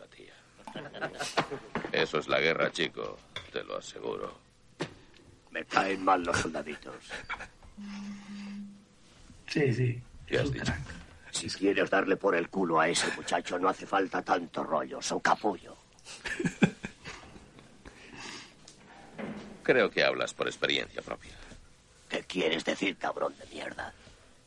Eso 1.92 2.18
es 2.18 2.28
la 2.28 2.40
guerra, 2.40 2.70
chico, 2.72 3.18
te 3.52 3.62
lo 3.64 3.78
aseguro. 3.78 4.38
Me 5.50 5.64
caen 5.64 6.04
mal 6.04 6.22
los 6.22 6.36
soldaditos. 6.38 6.94
Sí, 9.48 9.72
sí. 9.72 10.00
¿Qué 10.26 10.38
has 10.38 10.50
dicho? 10.50 10.72
Si 11.30 11.48
quieres 11.50 11.90
darle 11.90 12.16
por 12.16 12.34
el 12.34 12.48
culo 12.48 12.80
a 12.80 12.88
ese 12.88 13.06
muchacho, 13.16 13.58
no 13.58 13.68
hace 13.68 13.86
falta 13.86 14.22
tanto 14.22 14.64
rollo, 14.64 15.02
son 15.02 15.20
capullo. 15.20 15.76
Creo 19.62 19.90
que 19.90 20.04
hablas 20.04 20.34
por 20.34 20.46
experiencia 20.46 21.02
propia. 21.02 21.32
¿Qué 22.08 22.22
quieres 22.22 22.64
decir, 22.64 22.96
cabrón 22.96 23.34
de 23.38 23.46
mierda? 23.54 23.94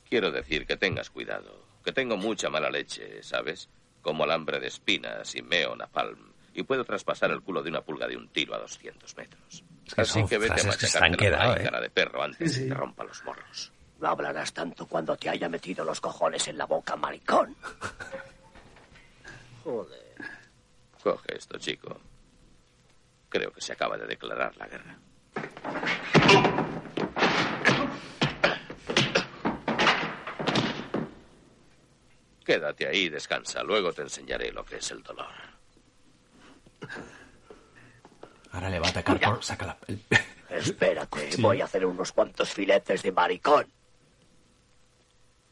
Quiero 0.10 0.32
decir 0.32 0.66
que 0.68 0.78
tengas 0.78 1.10
cuidado, 1.10 1.66
que 1.84 1.92
tengo 1.92 2.18
mucha 2.18 2.50
mala 2.50 2.70
leche, 2.70 3.24
¿sabes? 3.24 3.70
Como 4.06 4.24
alambre 4.24 4.60
de 4.60 4.68
espinas 4.68 5.34
y 5.34 5.42
meo 5.42 5.76
napalm, 5.76 6.32
y 6.54 6.62
puedo 6.62 6.86
traspasar 6.86 7.32
el 7.32 7.42
culo 7.42 7.64
de 7.64 7.72
una 7.72 7.82
pulga 7.82 8.08
de 8.08 8.16
un 8.16 8.30
tiro 8.30 8.54
a 8.54 8.60
200 8.60 9.18
metros. 9.18 9.64
Así 9.98 10.24
que 10.28 10.38
vete 10.38 10.62
a 10.62 10.64
machacarte 10.66 11.32
la 11.32 11.56
¿eh? 11.56 11.64
cara 11.64 11.82
de 11.82 11.90
perro 11.90 12.22
antes 12.22 12.56
de 12.56 12.62
que 12.62 12.70
te 12.70 12.76
rompa 12.76 13.04
los 13.04 13.24
morros. 13.24 13.72
No 14.00 14.10
hablarás 14.10 14.54
tanto 14.54 14.86
cuando 14.86 15.18
te 15.18 15.28
haya 15.28 15.50
metido 15.50 15.84
los 15.84 16.00
cojones 16.00 16.48
en 16.48 16.56
la 16.56 16.68
boca, 16.68 16.96
maricón. 16.96 17.56
Joder. 19.64 20.16
Coge 21.02 21.38
esto, 21.38 21.58
chico. 21.58 22.00
Creo 23.28 23.52
que 23.52 23.62
se 23.62 23.74
acaba 23.74 23.98
de 23.98 24.06
declarar 24.06 24.56
la 24.58 24.68
guerra. 24.68 25.00
Quédate 32.46 32.88
ahí 32.88 33.06
y 33.06 33.10
descansa. 33.10 33.64
Luego 33.64 33.92
te 33.92 34.04
enseñaré 34.04 34.52
lo 34.52 34.64
que 34.64 34.78
es 34.78 34.92
el 34.92 35.02
dolor. 35.02 35.28
Ahora 38.52 38.70
le 38.70 38.80
va 38.80 38.88
a 38.88 38.90
atacar 38.92 39.20
por... 39.20 39.44
Saca 39.44 39.66
la... 39.66 39.78
Espérate, 40.50 41.32
voy 41.40 41.60
a 41.62 41.66
hacer 41.66 41.86
unos 41.86 42.12
cuantos 42.12 42.54
filetes 42.54 43.02
de 43.02 43.12
maricón. 43.12 43.66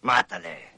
Mátale. 0.02 0.72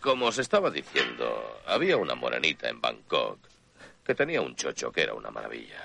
Como 0.00 0.26
os 0.26 0.38
estaba 0.38 0.70
diciendo, 0.70 1.60
había 1.66 1.96
una 1.96 2.14
morenita 2.14 2.68
en 2.68 2.80
Bangkok 2.80 3.38
que 4.04 4.14
tenía 4.14 4.40
un 4.40 4.54
chocho 4.54 4.90
que 4.92 5.02
era 5.02 5.14
una 5.14 5.30
maravilla. 5.30 5.82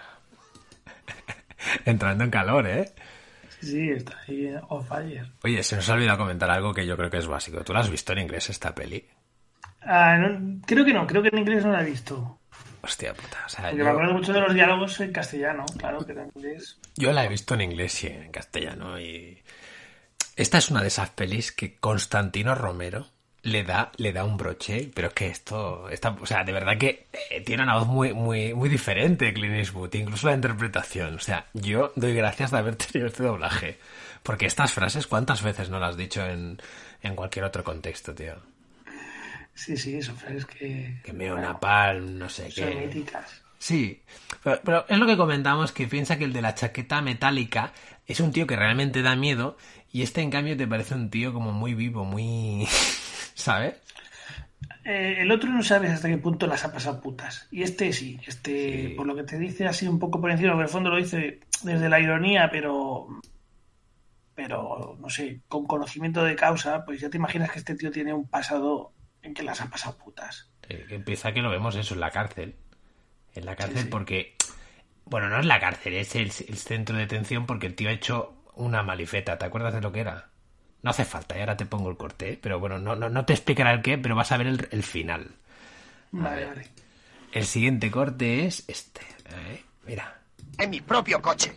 Entrando 1.85 2.23
en 2.23 2.29
calor, 2.29 2.67
¿eh? 2.67 2.91
Sí, 3.59 3.89
está 3.89 4.19
ahí 4.27 4.53
on 4.69 4.85
fire. 4.85 5.25
Oye, 5.43 5.63
se 5.63 5.75
nos 5.77 5.89
ha 5.89 5.93
olvidado 5.93 6.19
comentar 6.19 6.49
algo 6.51 6.73
que 6.73 6.85
yo 6.85 6.95
creo 6.97 7.09
que 7.09 7.17
es 7.17 7.27
básico. 7.27 7.63
¿Tú 7.63 7.73
la 7.73 7.79
has 7.79 7.89
visto 7.89 8.11
en 8.13 8.19
inglés 8.19 8.49
esta 8.49 8.75
peli? 8.75 9.05
Ah, 9.81 10.17
creo 10.65 10.85
que 10.85 10.93
no, 10.93 11.07
creo 11.07 11.21
que 11.21 11.29
en 11.29 11.39
inglés 11.39 11.65
no 11.65 11.71
la 11.71 11.81
he 11.81 11.85
visto. 11.85 12.39
Hostia 12.81 13.13
puta. 13.13 13.43
O 13.45 13.49
sea, 13.49 13.65
Porque 13.65 13.77
yo, 13.77 13.83
me 13.85 13.89
acuerdo 13.91 14.13
mucho 14.13 14.33
de 14.33 14.41
los 14.41 14.53
diálogos 14.53 14.99
en 14.99 15.11
castellano, 15.13 15.65
claro, 15.77 16.05
que 16.05 16.11
en 16.11 16.31
inglés. 16.35 16.77
yo 16.97 17.11
la 17.13 17.23
he 17.25 17.29
visto 17.29 17.53
en 17.53 17.61
inglés 17.61 18.03
y 18.03 18.07
en 18.07 18.31
castellano. 18.31 18.99
Y 18.99 19.41
esta 20.35 20.57
es 20.57 20.69
una 20.69 20.81
de 20.81 20.87
esas 20.87 21.09
pelis 21.11 21.51
que 21.51 21.75
Constantino 21.75 22.55
Romero 22.55 23.07
le 23.43 23.63
da, 23.63 23.91
le 23.97 24.13
da 24.13 24.23
un 24.23 24.37
broche, 24.37 24.89
pero 24.93 25.09
es 25.09 25.13
que 25.13 25.27
esto, 25.27 25.89
está, 25.89 26.11
o 26.11 26.25
sea, 26.25 26.43
de 26.43 26.53
verdad 26.53 26.77
que 26.77 27.07
eh, 27.29 27.41
tiene 27.41 27.63
una 27.63 27.77
voz 27.77 27.87
muy, 27.87 28.13
muy, 28.13 28.53
muy 28.53 28.69
diferente 28.69 29.33
Clint 29.33 29.55
Eastwood, 29.55 29.93
incluso 29.95 30.27
la 30.27 30.35
interpretación. 30.35 31.15
O 31.15 31.19
sea, 31.19 31.47
yo 31.53 31.91
doy 31.95 32.13
gracias 32.15 32.51
de 32.51 32.57
haber 32.57 32.75
tenido 32.77 33.07
este 33.07 33.23
doblaje. 33.23 33.77
Porque 34.23 34.45
estas 34.45 34.71
frases, 34.71 35.05
¿cuántas 35.07 35.43
veces 35.43 35.69
no 35.69 35.79
las 35.79 35.91
has 35.91 35.97
dicho 35.97 36.25
en, 36.25 36.57
en 37.01 37.15
cualquier 37.15 37.43
otro 37.43 37.61
contexto, 37.65 38.15
tío? 38.15 38.35
Sí, 39.53 39.75
sí, 39.75 40.01
son 40.01 40.15
frases 40.15 40.45
que. 40.45 40.99
Que 41.03 41.11
meo 41.13 41.37
napalm, 41.37 42.17
no 42.17 42.29
sé 42.29 42.49
Son 42.49 42.69
qué. 42.69 42.75
míticas. 42.75 43.41
Sí, 43.59 44.01
pero, 44.43 44.61
pero 44.63 44.85
es 44.87 44.97
lo 44.97 45.05
que 45.05 45.17
comentamos, 45.17 45.71
que 45.73 45.87
piensa 45.87 46.17
que 46.17 46.23
el 46.23 46.33
de 46.33 46.41
la 46.41 46.55
chaqueta 46.55 47.01
metálica 47.01 47.73
es 48.05 48.19
un 48.19 48.31
tío 48.31 48.47
que 48.47 48.55
realmente 48.55 49.01
da 49.01 49.15
miedo 49.15 49.57
y 49.93 50.01
este 50.01 50.21
en 50.21 50.31
cambio 50.31 50.57
te 50.57 50.67
parece 50.67 50.95
un 50.95 51.09
tío 51.11 51.31
como 51.31 51.53
muy 51.53 51.75
vivo, 51.75 52.03
muy... 52.03 52.67
¿Sabes? 53.35 53.75
Eh, 54.85 55.17
el 55.19 55.31
otro 55.31 55.49
no 55.49 55.63
sabes 55.63 55.91
hasta 55.91 56.09
qué 56.09 56.17
punto 56.17 56.47
las 56.47 56.65
ha 56.65 56.73
pasado 56.73 56.99
putas. 56.99 57.47
Y 57.51 57.61
este 57.61 57.93
sí, 57.93 58.19
este, 58.27 58.89
Sí. 58.89 58.93
por 58.95 59.05
lo 59.05 59.15
que 59.15 59.23
te 59.23 59.37
dice 59.37 59.65
así 59.67 59.87
un 59.87 59.99
poco 59.99 60.19
por 60.19 60.31
encima, 60.31 60.51
porque 60.51 60.61
en 60.63 60.67
el 60.67 60.71
fondo 60.71 60.89
lo 60.89 60.97
dice 60.97 61.39
desde 61.61 61.89
la 61.89 61.99
ironía, 61.99 62.49
pero. 62.51 63.07
Pero, 64.35 64.97
no 64.99 65.09
sé, 65.09 65.41
con 65.47 65.67
conocimiento 65.67 66.23
de 66.23 66.35
causa, 66.35 66.83
pues 66.85 66.99
ya 66.99 67.09
te 67.09 67.17
imaginas 67.17 67.51
que 67.51 67.59
este 67.59 67.75
tío 67.75 67.91
tiene 67.91 68.13
un 68.13 68.27
pasado 68.27 68.91
en 69.21 69.35
que 69.35 69.43
las 69.43 69.61
ha 69.61 69.69
pasado 69.69 69.95
putas. 69.99 70.49
Eh, 70.69 70.85
empieza 70.89 71.31
que 71.33 71.41
lo 71.41 71.51
vemos 71.51 71.75
eso 71.75 71.93
en 71.93 71.99
la 71.99 72.09
cárcel. 72.09 72.55
En 73.35 73.45
la 73.45 73.55
cárcel 73.55 73.83
sí. 73.83 73.89
porque... 73.89 74.35
Bueno, 75.05 75.29
no 75.29 75.39
es 75.39 75.45
la 75.45 75.59
cárcel, 75.59 75.93
es 75.93 76.15
el, 76.15 76.23
el 76.23 76.57
centro 76.57 76.95
de 76.95 77.03
detención 77.03 77.45
porque 77.45 77.67
el 77.67 77.75
tío 77.75 77.89
ha 77.89 77.93
hecho 77.93 78.42
una 78.55 78.83
malifeta. 78.83 79.37
¿Te 79.37 79.45
acuerdas 79.45 79.73
de 79.73 79.81
lo 79.81 79.91
que 79.91 80.01
era? 80.01 80.29
No 80.81 80.89
hace 80.89 81.05
falta, 81.05 81.37
y 81.37 81.39
ahora 81.39 81.55
te 81.55 81.65
pongo 81.65 81.89
el 81.89 81.95
corte, 81.97 82.33
¿eh? 82.33 82.39
pero 82.41 82.59
bueno, 82.59 82.77
no, 82.77 82.95
no, 82.95 83.09
no 83.09 83.25
te 83.25 83.33
explicará 83.33 83.71
el 83.71 83.81
qué, 83.81 83.97
pero 83.97 84.15
vas 84.15 84.31
a 84.33 84.37
ver 84.37 84.47
el, 84.47 84.67
el 84.71 84.83
final. 84.83 85.31
Vale, 86.11 86.45
vale. 86.45 86.67
El 87.31 87.45
siguiente 87.45 87.89
corte 87.89 88.45
es 88.45 88.63
este. 88.67 89.01
¿eh? 89.01 89.63
Mira. 89.85 90.19
en 90.57 90.69
mi 90.69 90.81
propio 90.81 91.21
coche. 91.21 91.55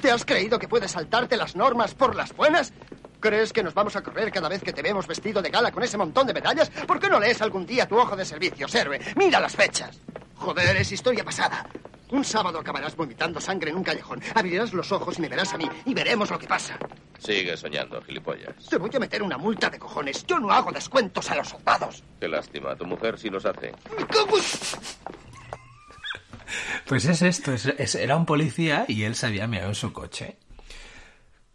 ¿Te 0.00 0.10
has 0.10 0.24
creído 0.24 0.58
que 0.58 0.68
puedes 0.68 0.90
saltarte 0.90 1.36
las 1.36 1.56
normas 1.56 1.94
por 1.94 2.14
las 2.14 2.34
buenas? 2.34 2.72
¿Crees 3.20 3.52
que 3.52 3.62
nos 3.62 3.72
vamos 3.72 3.96
a 3.96 4.02
correr 4.02 4.30
cada 4.30 4.48
vez 4.50 4.62
que 4.62 4.72
te 4.72 4.82
vemos 4.82 5.06
vestido 5.06 5.40
de 5.40 5.48
gala 5.50 5.70
con 5.72 5.82
ese 5.82 5.96
montón 5.96 6.26
de 6.26 6.34
medallas? 6.34 6.68
¿Por 6.70 6.98
qué 7.00 7.08
no 7.08 7.20
lees 7.20 7.40
algún 7.40 7.64
día 7.64 7.88
tu 7.88 7.96
ojo 7.96 8.14
de 8.16 8.24
servicio, 8.24 8.66
héroe? 8.74 9.00
Mira 9.16 9.40
las 9.40 9.54
fechas. 9.56 9.98
Joder, 10.36 10.76
es 10.76 10.92
historia 10.92 11.24
pasada. 11.24 11.66
Un 12.10 12.24
sábado 12.24 12.58
acabarás 12.58 12.94
vomitando 12.96 13.40
sangre 13.40 13.70
en 13.70 13.76
un 13.76 13.82
callejón. 13.84 14.20
Abrirás 14.34 14.72
los 14.72 14.92
ojos 14.92 15.18
y 15.18 15.22
me 15.22 15.28
verás 15.28 15.52
a 15.54 15.58
mí 15.58 15.68
y 15.86 15.94
veremos 15.94 16.30
lo 16.30 16.38
que 16.38 16.46
pasa. 16.46 16.78
Sigue 17.18 17.56
soñando, 17.56 18.00
gilipollas. 18.02 18.54
Te 18.68 18.76
voy 18.76 18.90
a 18.94 18.98
meter 19.00 19.22
una 19.22 19.38
multa 19.38 19.70
de 19.70 19.78
cojones. 19.78 20.24
Yo 20.26 20.38
no 20.38 20.50
hago 20.52 20.70
descuentos 20.70 21.30
a 21.30 21.36
los 21.36 21.48
soldados. 21.48 22.02
Qué 22.20 22.28
lástima, 22.28 22.76
tu 22.76 22.84
mujer 22.84 23.18
sí 23.18 23.30
los 23.30 23.46
hace. 23.46 23.72
¡Me 23.98 24.06
cago 24.06 24.36
en- 24.36 24.44
Pues 26.86 27.04
es 27.06 27.22
esto, 27.22 27.52
es- 27.52 27.66
es- 27.66 27.94
era 27.94 28.16
un 28.16 28.26
policía 28.26 28.84
y 28.86 29.04
él 29.04 29.14
se 29.14 29.26
había 29.26 29.46
meado 29.46 29.68
en 29.68 29.74
su 29.74 29.92
coche. 29.92 30.38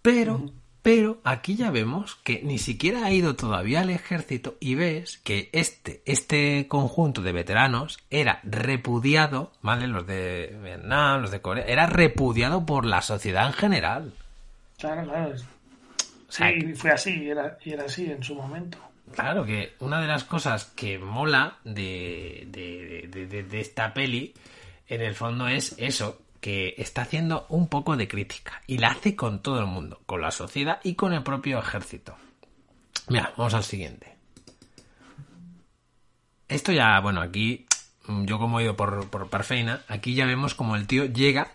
Pero, 0.02 0.52
Pero 0.90 1.20
aquí 1.24 1.56
ya 1.56 1.70
vemos 1.70 2.16
que 2.24 2.42
ni 2.42 2.58
siquiera 2.58 3.06
ha 3.06 3.12
ido 3.12 3.36
todavía 3.36 3.82
al 3.82 3.92
ejército 3.92 4.58
y 4.60 4.74
ves 4.74 5.20
que 5.20 5.52
este, 5.52 6.02
este 6.08 6.68
conjunto 6.68 7.22
de 7.22 7.32
veteranos 7.32 8.00
era 8.10 8.40
repudiado, 8.42 9.52
¿vale? 9.62 9.86
Los 9.86 10.08
de 10.08 10.58
Vietnam, 10.64 11.22
los 11.22 11.30
de 11.30 11.42
Corea, 11.42 11.64
era 11.66 11.86
repudiado 11.86 12.66
por 12.66 12.88
la 12.88 13.04
sociedad 13.04 13.46
en 13.46 13.54
general. 13.54 14.14
Claro, 14.80 15.04
claro. 15.04 15.36
Sí, 16.28 16.74
fue 16.74 16.90
así, 16.90 17.30
era, 17.30 17.60
y 17.64 17.74
era 17.74 17.86
así 17.86 18.10
en 18.10 18.24
su 18.24 18.34
momento. 18.34 18.80
Claro 19.14 19.46
que 19.46 19.76
una 19.82 20.02
de 20.02 20.08
las 20.08 20.24
cosas 20.24 20.66
que 20.76 20.98
mola 20.98 21.60
de, 21.66 22.48
de, 22.50 23.60
esta 23.60 23.94
peli, 23.94 24.34
en 24.88 25.02
el 25.02 25.14
fondo, 25.14 25.48
es 25.48 25.76
eso, 25.78 26.20
que 26.42 26.76
está 26.78 27.02
haciendo 27.02 27.46
un 27.50 27.68
poco 27.68 27.98
de 27.98 28.08
crítica. 28.08 28.62
Y 28.68 28.78
la 28.78 28.90
hace 28.90 29.16
con 29.16 29.42
todo 29.42 29.60
el 29.60 29.66
mundo, 29.66 30.02
con 30.06 30.22
la 30.22 30.32
sociedad 30.32 30.80
y 30.84 30.96
con 30.96 31.14
el 31.14 31.24
propio 31.24 31.60
ejército. 31.60 32.16
Mira, 33.08 33.34
vamos 33.38 33.54
al 33.54 33.64
siguiente. 33.64 34.16
Esto 36.48 36.72
ya, 36.72 37.00
bueno, 37.00 37.22
aquí, 37.22 37.66
yo 38.08 38.40
como 38.40 38.60
he 38.60 38.64
ido 38.64 38.76
por, 38.76 39.10
por 39.10 39.30
Parfeina, 39.30 39.84
aquí 39.88 40.16
ya 40.16 40.26
vemos 40.26 40.56
como 40.56 40.76
el 40.76 40.88
tío 40.88 41.06
llega, 41.06 41.52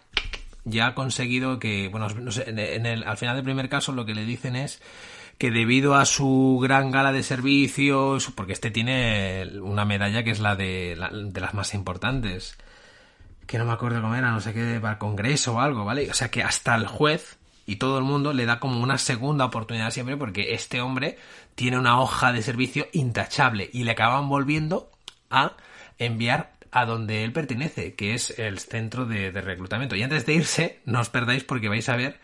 ya 0.65 0.89
ha 0.89 0.95
conseguido 0.95 1.59
que, 1.59 1.89
bueno, 1.89 2.09
no 2.09 2.31
sé, 2.31 2.49
en 2.49 2.87
el, 2.87 3.03
al 3.05 3.17
final 3.17 3.35
del 3.37 3.45
primer 3.45 3.69
caso 3.69 3.93
lo 3.93 4.07
que 4.07 4.15
le 4.15 4.25
dicen 4.25 4.57
es 4.57 4.81
que 5.39 5.51
debido 5.51 5.97
a 5.97 6.05
su 6.05 6.61
gran 6.63 6.91
gala 6.91 7.13
de 7.13 7.25
servicios, 7.25 8.31
porque 8.35 8.53
este 8.53 8.71
tiene 8.71 9.59
una 9.61 9.85
medalla 9.85 10.23
que 10.23 10.31
es 10.31 10.41
la 10.41 10.55
de 10.55 10.97
las 10.97 11.55
más 11.55 11.75
importantes, 11.75 12.57
que 13.47 13.59
no 13.59 13.65
me 13.65 13.73
acuerdo 13.73 14.01
cómo 14.01 14.15
era, 14.15 14.31
no 14.31 14.41
sé 14.41 14.53
qué, 14.53 14.79
para 14.81 14.95
el 14.95 14.99
Congreso 14.99 15.55
o 15.55 15.61
algo, 15.61 15.85
¿vale? 15.85 16.11
O 16.11 16.15
sea 16.15 16.31
que 16.31 16.43
hasta 16.43 16.75
el 16.75 16.87
juez 16.87 17.39
y 17.67 17.77
todo 17.77 17.99
el 17.99 18.05
mundo 18.05 18.33
le 18.33 18.47
da 18.47 18.61
como 18.61 18.81
una 18.81 18.99
segunda 18.99 19.45
oportunidad 19.45 19.91
siempre 19.91 20.17
porque 20.17 20.55
este 20.55 20.81
hombre 20.81 21.19
tiene 21.55 21.79
una 21.79 22.01
hoja 22.01 22.33
de 22.33 22.43
servicio 22.43 22.87
intachable 22.93 23.71
y 23.73 23.85
le 23.85 23.93
acaban 23.93 24.29
volviendo 24.29 24.91
a 25.31 25.53
enviar 25.99 26.53
a 26.71 26.87
donde 26.87 27.25
él 27.25 27.33
pertenece, 27.33 27.95
que 27.95 28.15
es 28.15 28.37
el 28.39 28.59
centro 28.59 29.07
de, 29.07 29.31
de 29.31 29.41
reclutamiento. 29.41 29.95
Y 29.95 30.03
antes 30.03 30.27
de 30.27 30.35
irse, 30.35 30.81
no 30.85 31.01
os 31.01 31.09
perdáis 31.09 31.45
porque 31.45 31.69
vais 31.69 31.89
a 31.89 31.97
ver 31.97 32.19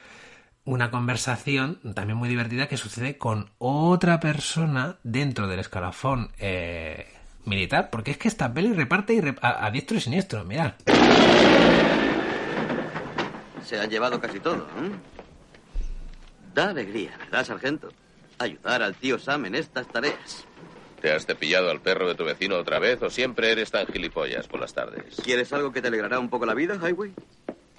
una 0.65 0.91
conversación 0.91 1.81
también 1.95 2.19
muy 2.19 2.29
divertida 2.29 2.69
que 2.69 2.77
sucede 2.77 3.17
con 3.17 3.51
otra 3.59 4.21
persona 4.21 4.99
dentro 5.03 5.49
del 5.49 5.61
escalafón 5.61 6.33
eh, 6.39 7.07
militar, 7.45 7.91
porque 7.91 8.13
es 8.13 8.19
que 8.19 8.29
esta 8.29 8.53
peli 8.53 8.73
reparte 8.73 9.15
y 9.15 9.21
a, 9.41 9.71
diestro 9.71 9.97
y 9.97 10.01
siniestro, 10.01 10.45
mirad. 10.45 10.75
Se 13.65 13.79
han 13.79 13.91
llevado 13.91 14.21
casi 14.21 14.41
todo. 14.41 14.67
¿eh? 14.67 14.91
Da 16.55 16.71
alegría, 16.71 17.17
¿verdad, 17.19 17.45
sargento? 17.45 17.93
Ayudar 18.39 18.83
al 18.83 18.95
tío 18.95 19.19
Sam 19.19 19.47
en 19.47 19.55
estas 19.55 19.87
tareas. 19.89 20.45
¿Te 21.01 21.13
has 21.13 21.25
cepillado 21.25 21.71
al 21.71 21.81
perro 21.81 22.09
de 22.09 22.15
tu 22.15 22.25
vecino 22.25 22.57
otra 22.57 22.79
vez 22.79 23.01
o 23.03 23.09
siempre 23.09 23.53
eres 23.53 23.71
tan 23.71 23.87
gilipollas 23.87 24.47
por 24.49 24.61
las 24.61 24.75
tardes? 24.75 25.17
¿Quieres 25.25 25.53
algo 25.53 25.73
que 25.73 25.81
te 25.81 25.89
alegrará 25.89 26.19
un 26.19 26.29
poco 26.29 26.45
la 26.45 26.55
vida, 26.55 26.77
Highway? 26.77 27.13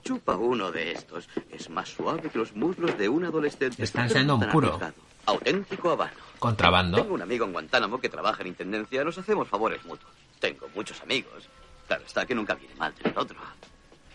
Chupa 0.04 0.36
uno 0.36 0.72
de 0.72 0.92
estos. 0.92 1.30
Es 1.50 1.70
más 1.70 1.90
suave 1.90 2.30
que 2.30 2.38
los 2.38 2.56
muslos 2.56 2.98
de 2.98 3.10
un 3.10 3.26
adolescente. 3.26 3.84
Está 3.84 4.04
enseñando 4.04 4.36
un 4.36 4.50
puro. 4.50 4.80
Auténtico 5.26 5.92
habano. 5.92 6.18
Contrabando. 6.40 6.98
Tengo 6.98 7.14
un 7.14 7.22
amigo 7.22 7.46
en 7.46 7.54
Guantánamo 7.54 8.00
que 8.00 8.10
trabaja 8.10 8.42
en 8.42 8.48
intendencia. 8.48 9.04
Nos 9.04 9.18
hacemos 9.18 9.48
favores 9.48 9.84
mutuos. 9.86 10.12
Tengo 10.40 10.68
muchos 10.74 11.02
amigos. 11.02 11.48
Claro 11.88 12.04
está 12.06 12.26
que 12.26 12.34
nunca 12.34 12.56
viene 12.56 12.74
mal 12.76 12.94
tener 12.94 13.18
otro. 13.18 13.38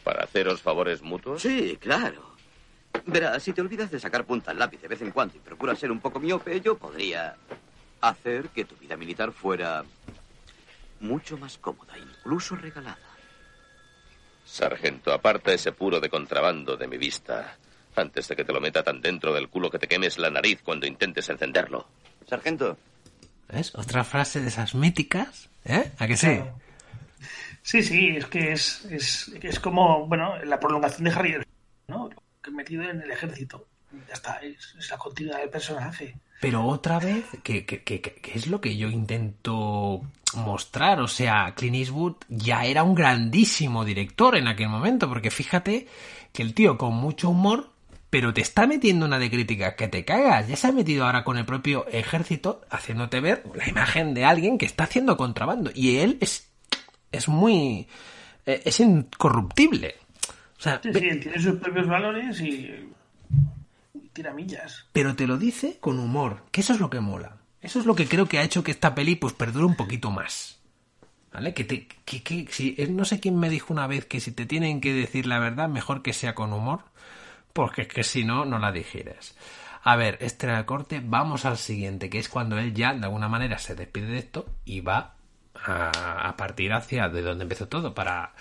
¿Para 0.03 0.25
haceros 0.25 0.61
favores 0.61 1.03
mutuos? 1.03 1.42
Sí, 1.42 1.77
claro. 1.81 2.37
Verá, 3.05 3.38
si 3.38 3.53
te 3.53 3.61
olvidas 3.61 3.90
de 3.90 4.01
sacar 4.01 4.25
punta 4.25 4.51
al 4.51 4.59
lápiz 4.59 4.81
de 4.81 4.88
vez 4.88 5.03
en 5.03 5.11
cuando 5.11 5.37
y 5.37 5.40
procuras 5.40 5.79
ser 5.79 5.92
un 5.92 6.01
poco 6.01 6.18
miope, 6.18 6.61
yo 6.61 6.77
podría 6.77 7.37
hacer 8.01 8.49
que 8.49 8.64
tu 8.64 8.75
vida 8.77 8.96
militar 8.96 9.33
fuera 9.33 9.85
mucho 11.01 11.37
más 11.38 11.59
cómoda, 11.59 11.99
incluso 11.99 12.57
regalada. 12.57 12.99
Sargento, 14.46 15.12
aparta 15.12 15.52
ese 15.52 15.72
puro 15.72 16.00
de 16.00 16.09
contrabando 16.09 16.76
de 16.76 16.87
mi 16.87 16.96
vista. 16.96 17.56
Antes 17.96 18.28
de 18.28 18.37
que 18.37 18.44
te 18.44 18.52
lo 18.52 18.61
meta 18.61 18.82
tan 18.82 19.00
dentro 19.00 19.35
del 19.35 19.48
culo 19.48 19.70
que 19.70 19.78
te 19.78 19.88
quemes 19.88 20.18
la 20.18 20.30
nariz 20.30 20.62
cuando 20.62 20.87
intentes 20.87 21.28
encenderlo. 21.28 21.88
Sargento. 22.28 22.78
¿Ves? 23.48 23.74
Otra 23.74 24.04
frase 24.04 24.40
de 24.40 24.48
esas 24.48 24.74
míticas. 24.74 25.48
¿Eh? 25.64 25.92
¿A 25.98 26.06
que 26.06 26.16
sí? 26.16 26.40
Sí, 27.62 27.82
sí, 27.82 28.16
es 28.16 28.26
que 28.26 28.52
es, 28.52 28.85
es, 28.85 29.32
es 29.42 29.59
como, 29.59 30.06
bueno, 30.06 30.37
la 30.44 30.61
prolongación 30.61 31.04
de 31.04 31.11
Harry, 31.11 31.37
¿no? 31.88 32.11
Que 32.40 32.50
metido 32.52 32.85
en 32.85 33.02
el 33.02 33.11
ejército. 33.11 33.66
Ya 34.06 34.14
está, 34.14 34.37
es, 34.37 34.76
es 34.78 34.90
la 34.90 34.98
continuidad 34.98 35.40
del 35.40 35.50
personaje. 35.50 36.14
Pero 36.40 36.64
otra 36.66 36.99
vez, 36.99 37.25
que, 37.42 37.64
que, 37.64 37.83
que, 37.83 38.01
que, 38.01 38.33
es 38.35 38.46
lo 38.46 38.61
que 38.61 38.77
yo 38.77 38.88
intento 38.88 40.03
mostrar. 40.35 41.01
O 41.01 41.09
sea, 41.09 41.55
Clint 41.55 41.77
Eastwood 41.77 42.16
ya 42.29 42.64
era 42.64 42.83
un 42.83 42.94
grandísimo 42.94 43.85
director 43.85 44.37
en 44.37 44.49
aquel 44.49 44.68
momento, 44.68 45.09
porque 45.09 45.31
fíjate 45.31 45.87
que 46.33 46.42
el 46.42 46.55
tío 46.55 46.77
con 46.77 46.94
mucho 46.94 47.31
humor, 47.31 47.70
pero 48.11 48.35
te 48.35 48.42
está 48.42 48.66
metiendo 48.66 49.07
una 49.07 49.18
de 49.18 49.31
crítica 49.31 49.77
que 49.77 49.88
te 49.88 50.05
cagas. 50.05 50.49
Ya 50.49 50.57
se 50.57 50.66
ha 50.66 50.72
metido 50.72 51.07
ahora 51.07 51.25
con 51.25 51.38
el 51.38 51.46
propio 51.46 51.87
ejército, 51.88 52.61
haciéndote 52.70 53.20
ver 53.20 53.42
la 53.55 53.68
imagen 53.68 54.12
de 54.12 54.25
alguien 54.25 54.59
que 54.59 54.66
está 54.66 54.85
haciendo 54.85 55.16
contrabando. 55.16 55.70
Y 55.75 55.99
él 55.99 56.18
es, 56.20 56.51
es 57.12 57.29
muy... 57.29 57.88
Eh, 58.44 58.62
es 58.64 58.79
incorruptible. 58.81 59.96
O 60.59 60.62
sea, 60.62 60.81
sí, 60.83 60.92
sí, 60.92 61.01
tiene 61.01 61.38
sus 61.40 61.57
propios 61.57 61.87
valores 61.87 62.40
y 62.40 62.70
tiramillas. 64.16 64.87
Pero 64.92 65.14
te 65.14 65.26
lo 65.26 65.37
dice 65.37 65.79
con 65.79 66.00
humor, 66.00 66.42
que 66.50 66.62
eso 66.62 66.72
es 66.72 66.81
lo 66.81 66.90
que 66.90 67.00
mola. 67.00 67.37
Eso 67.61 67.79
es 67.79 67.87
lo 67.87 67.94
que 67.94 68.09
creo 68.09 68.26
que 68.26 68.38
ha 68.38 68.42
hecho 68.42 68.64
que 68.64 68.70
esta 68.70 68.94
peli 68.94 69.16
pues 69.16 69.33
perdure 69.33 69.66
un 69.66 69.76
poquito 69.76 70.11
más. 70.11 70.61
¿Vale? 71.33 71.52
Que, 71.52 71.64
te, 71.64 71.87
que, 72.05 72.22
que 72.22 72.46
si, 72.50 72.74
eh, 72.79 72.88
no 72.88 73.05
sé 73.05 73.20
quién 73.20 73.38
me 73.38 73.50
dijo 73.50 73.72
una 73.72 73.87
vez 73.87 74.07
que 74.07 74.20
si 74.20 74.33
te 74.33 74.46
tienen 74.46 74.81
que 74.81 74.94
decir 74.94 75.26
la 75.26 75.38
verdad, 75.38 75.68
mejor 75.68 76.02
que 76.02 76.12
sea 76.12 76.35
con 76.35 76.52
humor, 76.52 76.81
porque 77.52 77.83
es 77.83 77.88
que 77.88 78.05
si 78.05 78.24
no, 78.24 78.44
no 78.44 78.59
la 78.59 78.72
digieres. 78.72 79.37
A 79.83 79.96
ver, 79.96 80.16
este 80.20 80.46
era 80.46 80.59
el 80.59 80.64
corte, 80.64 81.02
vamos 81.05 81.44
al 81.44 81.59
siguiente, 81.59 82.09
que 82.09 82.18
es 82.18 82.29
cuando 82.29 82.59
él 82.59 82.74
ya 82.74 82.94
de 82.94 83.05
alguna 83.05 83.29
manera 83.29 83.59
se 83.59 83.74
despide 83.74 84.07
de 84.07 84.18
esto 84.18 84.46
y 84.64 84.81
va 84.81 85.14
a, 85.55 86.35
partir 86.37 86.72
hacia 86.72 87.09
de 87.09 87.22
donde 87.22 87.44
empezó 87.44 87.68
todo 87.68 87.94
para 87.94 88.33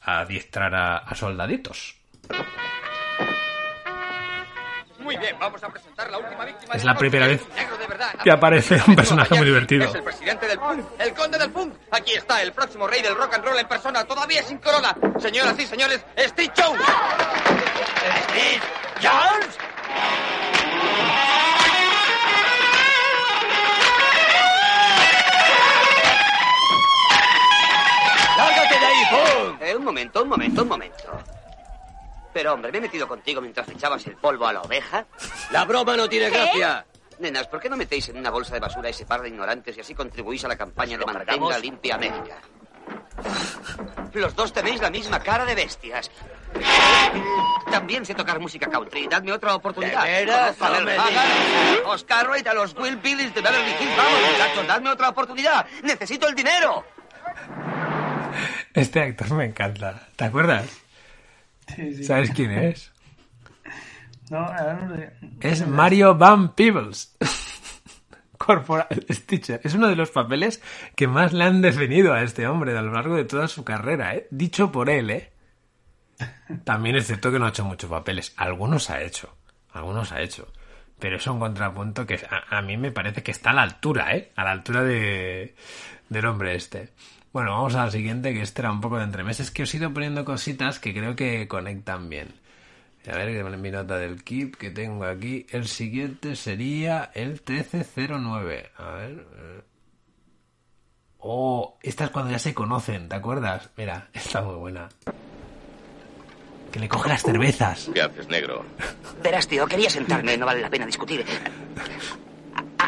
adiestrar 0.00 0.74
a 0.74 1.14
soldaditos. 1.14 2.00
Muy 5.10 5.16
bien, 5.16 5.36
vamos 5.40 5.60
a 5.64 5.68
presentar 5.68 6.08
la 6.08 6.18
última 6.18 6.44
víctima. 6.44 6.72
Es 6.72 6.84
la 6.84 6.94
primera 6.94 7.26
vez 7.26 7.42
que 8.22 8.30
aparece 8.30 8.80
un 8.86 8.94
personaje 8.94 9.34
muy 9.34 9.44
divertido. 9.44 9.86
Es 9.86 9.94
el 9.96 10.04
presidente 10.04 10.46
del 10.46 10.56
punk, 10.56 10.86
el 11.00 11.14
conde 11.14 11.36
del 11.36 11.50
punk. 11.50 11.74
Aquí 11.90 12.12
está 12.12 12.40
el 12.42 12.52
próximo 12.52 12.86
rey 12.86 13.02
del 13.02 13.16
rock 13.16 13.34
and 13.34 13.44
roll 13.44 13.58
en 13.58 13.66
persona, 13.66 14.04
todavía 14.04 14.40
sin 14.44 14.58
corona. 14.58 14.96
Señoras 15.18 15.58
y 15.58 15.66
señores, 15.66 16.06
Steve 16.16 16.52
Jones. 16.56 16.82
Steve 18.28 18.60
Jones. 19.02 19.58
¡Lárgate 28.36 28.78
de 28.78 28.86
ahí, 28.86 29.02
punk! 29.10 29.62
Eh, 29.62 29.74
un 29.74 29.84
momento, 29.84 30.22
un 30.22 30.28
momento, 30.28 30.62
un 30.62 30.68
momento. 30.68 31.39
Pero, 32.32 32.54
hombre, 32.54 32.70
me 32.72 32.78
he 32.78 32.80
metido 32.80 33.08
contigo 33.08 33.40
mientras 33.40 33.68
echabas 33.68 34.06
el 34.06 34.16
polvo 34.16 34.46
a 34.46 34.52
la 34.52 34.62
oveja. 34.62 35.06
La 35.50 35.64
broma 35.64 35.96
no 35.96 36.08
tiene 36.08 36.30
gracia. 36.30 36.86
Nenas, 37.18 37.48
¿por 37.48 37.60
qué 37.60 37.68
no 37.68 37.76
metéis 37.76 38.08
en 38.08 38.16
una 38.16 38.30
bolsa 38.30 38.54
de 38.54 38.60
basura 38.60 38.88
ese 38.88 39.04
par 39.04 39.20
de 39.20 39.28
ignorantes 39.28 39.76
y 39.76 39.80
así 39.80 39.94
contribuís 39.94 40.44
a 40.44 40.48
la 40.48 40.56
campaña 40.56 40.96
de 40.96 41.04
Mantenga 41.04 41.58
Limpia 41.58 41.96
América? 41.96 42.38
Los 44.14 44.34
dos 44.34 44.52
tenéis 44.52 44.80
la 44.80 44.90
misma 44.90 45.20
cara 45.20 45.44
de 45.44 45.54
bestias. 45.54 46.10
También 47.70 48.04
sé 48.04 48.14
tocar 48.14 48.40
música 48.40 48.68
country. 48.68 49.06
Dadme 49.06 49.32
otra 49.32 49.54
oportunidad. 49.54 50.04
A 50.04 51.88
Oscar 51.88 52.28
Wright, 52.28 52.46
a 52.46 52.54
los 52.54 52.74
Will 52.74 52.96
Billys 52.96 53.34
de 53.34 53.40
Beverly 53.40 53.70
Hills. 53.70 53.96
Vamos, 53.96 54.20
muchachos, 54.32 54.66
dadme 54.66 54.90
otra 54.90 55.08
oportunidad. 55.10 55.66
Necesito 55.82 56.26
el 56.26 56.34
dinero. 56.34 56.84
Este 58.74 59.00
actor 59.00 59.30
me 59.32 59.44
encanta. 59.44 60.08
¿Te 60.16 60.24
acuerdas? 60.24 60.66
¿Sabes 62.02 62.30
quién 62.30 62.50
es? 62.50 62.92
No, 64.30 64.40
no 64.42 64.96
sé. 64.96 65.12
Es 65.40 65.66
Mario 65.66 66.14
Van 66.14 66.54
Peebles. 66.54 67.16
Corporal 68.38 68.86
Stitcher. 69.10 69.60
Es 69.62 69.74
uno 69.74 69.88
de 69.88 69.96
los 69.96 70.10
papeles 70.10 70.62
que 70.96 71.06
más 71.06 71.32
le 71.34 71.44
han 71.44 71.60
definido 71.60 72.14
a 72.14 72.22
este 72.22 72.46
hombre 72.46 72.76
a 72.76 72.80
lo 72.82 72.92
largo 72.92 73.16
de 73.16 73.24
toda 73.24 73.48
su 73.48 73.64
carrera, 73.64 74.14
¿eh? 74.14 74.28
Dicho 74.30 74.72
por 74.72 74.88
él, 74.88 75.10
¿eh? 75.10 75.32
También 76.64 76.96
es 76.96 77.06
cierto 77.06 77.30
que 77.30 77.38
no 77.38 77.46
ha 77.46 77.50
hecho 77.50 77.64
muchos 77.64 77.90
papeles. 77.90 78.32
Algunos 78.36 78.88
ha 78.88 79.02
hecho. 79.02 79.36
Algunos 79.72 80.12
ha 80.12 80.22
hecho. 80.22 80.50
Pero 80.98 81.16
es 81.16 81.26
un 81.26 81.38
contrapunto 81.38 82.06
que 82.06 82.20
a, 82.30 82.56
a 82.56 82.62
mí 82.62 82.76
me 82.76 82.92
parece 82.92 83.22
que 83.22 83.30
está 83.30 83.50
a 83.50 83.54
la 83.54 83.62
altura, 83.62 84.16
¿eh? 84.16 84.32
A 84.36 84.44
la 84.44 84.52
altura 84.52 84.84
de, 84.84 85.54
del 86.08 86.24
hombre 86.26 86.54
este. 86.54 86.92
Bueno, 87.32 87.52
vamos 87.52 87.74
al 87.76 87.92
siguiente, 87.92 88.32
que 88.34 88.42
este 88.42 88.62
era 88.62 88.72
un 88.72 88.80
poco 88.80 88.98
de 88.98 89.04
entremeses, 89.04 89.50
que 89.50 89.62
os 89.62 89.72
he 89.72 89.76
ido 89.76 89.92
poniendo 89.92 90.24
cositas 90.24 90.80
que 90.80 90.92
creo 90.92 91.14
que 91.14 91.46
conectan 91.46 92.08
bien. 92.08 92.28
A 93.10 93.16
ver, 93.16 93.32
que 93.32 93.56
mi 93.56 93.70
nota 93.70 93.96
del 93.96 94.22
keep 94.24 94.56
que 94.56 94.70
tengo 94.70 95.04
aquí. 95.04 95.46
El 95.50 95.66
siguiente 95.68 96.36
sería 96.36 97.10
el 97.14 97.40
1309. 97.46 98.70
A 98.76 98.90
ver. 98.90 99.26
eh. 99.36 99.60
Oh, 101.20 101.78
esta 101.82 102.04
es 102.04 102.10
cuando 102.10 102.30
ya 102.32 102.38
se 102.38 102.52
conocen, 102.54 103.08
¿te 103.08 103.14
acuerdas? 103.16 103.70
Mira, 103.76 104.08
está 104.12 104.42
muy 104.42 104.56
buena. 104.56 104.88
Que 106.72 106.78
le 106.80 106.88
coge 106.88 107.08
las 107.08 107.22
cervezas. 107.22 107.90
¿Qué 107.92 108.02
haces, 108.02 108.28
negro? 108.28 108.64
Verás, 109.22 109.46
tío, 109.48 109.66
quería 109.66 109.90
sentarme, 109.90 110.36
no 110.36 110.46
vale 110.46 110.60
la 110.60 110.70
pena 110.70 110.86
discutir. 110.86 111.24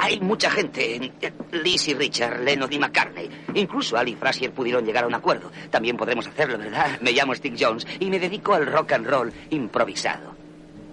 Hay 0.04 0.18
mucha 0.18 0.50
gente, 0.50 1.12
Liz 1.52 1.86
y 1.86 1.94
Richard, 1.94 2.40
Lennon 2.40 2.72
y 2.72 2.76
McCartney. 2.76 3.30
Incluso 3.54 3.96
Ali 3.96 4.10
y 4.10 4.16
Frazier 4.16 4.50
pudieron 4.50 4.84
llegar 4.84 5.04
a 5.04 5.06
un 5.06 5.14
acuerdo. 5.14 5.52
También 5.70 5.96
podremos 5.96 6.26
hacerlo, 6.26 6.58
¿verdad? 6.58 6.98
Me 7.02 7.12
llamo 7.12 7.32
Steve 7.36 7.56
Jones 7.56 7.86
y 8.00 8.10
me 8.10 8.18
dedico 8.18 8.52
al 8.54 8.66
rock 8.66 8.92
and 8.94 9.06
roll 9.06 9.32
improvisado. 9.50 10.34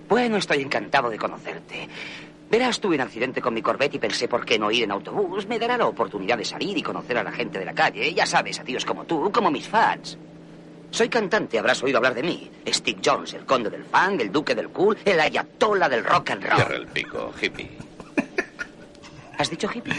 Bueno, 0.07 0.37
estoy 0.37 0.61
encantado 0.61 1.09
de 1.09 1.17
conocerte. 1.17 1.89
Verás, 2.51 2.79
tuve 2.79 2.97
un 2.97 3.01
accidente 3.01 3.41
con 3.41 3.55
mi 3.55 3.63
Corvette 3.63 3.95
y 3.95 3.99
pensé 3.99 4.27
por 4.27 4.45
qué 4.45 4.59
no 4.59 4.69
ir 4.69 4.83
en 4.83 4.91
autobús. 4.91 5.47
Me 5.47 5.57
dará 5.57 5.75
la 5.75 5.87
oportunidad 5.87 6.37
de 6.37 6.45
salir 6.45 6.77
y 6.77 6.83
conocer 6.83 7.17
a 7.17 7.23
la 7.23 7.31
gente 7.31 7.57
de 7.57 7.65
la 7.65 7.73
calle. 7.73 8.13
Ya 8.13 8.27
sabes, 8.27 8.59
a 8.59 8.63
tíos 8.63 8.85
como 8.85 9.05
tú, 9.05 9.31
como 9.31 9.49
mis 9.49 9.67
fans. 9.67 10.19
Soy 10.91 11.09
cantante, 11.09 11.57
habrás 11.57 11.81
oído 11.81 11.97
hablar 11.97 12.13
de 12.13 12.21
mí. 12.21 12.51
Steve 12.67 13.01
Jones, 13.03 13.33
el 13.33 13.45
conde 13.45 13.71
del 13.71 13.85
funk, 13.85 14.21
el 14.21 14.31
duque 14.31 14.53
del 14.53 14.69
cool, 14.69 14.95
el 15.03 15.19
ayatola 15.19 15.89
del 15.89 16.03
rock 16.03 16.29
and 16.29 16.43
Cierra 16.43 16.63
roll. 16.65 16.73
el 16.81 16.87
pico, 16.87 17.33
hippie. 17.41 17.69
¿Has 19.39 19.49
dicho 19.49 19.69
hippie? 19.73 19.93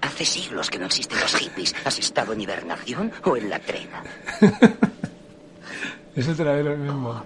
Hace 0.00 0.24
siglos 0.24 0.70
que 0.70 0.78
no 0.78 0.86
existen 0.86 1.20
los 1.20 1.34
hippies. 1.36 1.74
¿Has 1.84 1.98
estado 1.98 2.32
en 2.32 2.40
hibernación 2.40 3.12
o 3.22 3.36
en 3.36 3.50
la 3.50 3.58
trena? 3.58 4.02
Eso 6.16 6.34
te 6.34 6.42
la 6.42 6.52
ve 6.52 6.64
lo 6.64 6.74
mismo. 6.74 7.22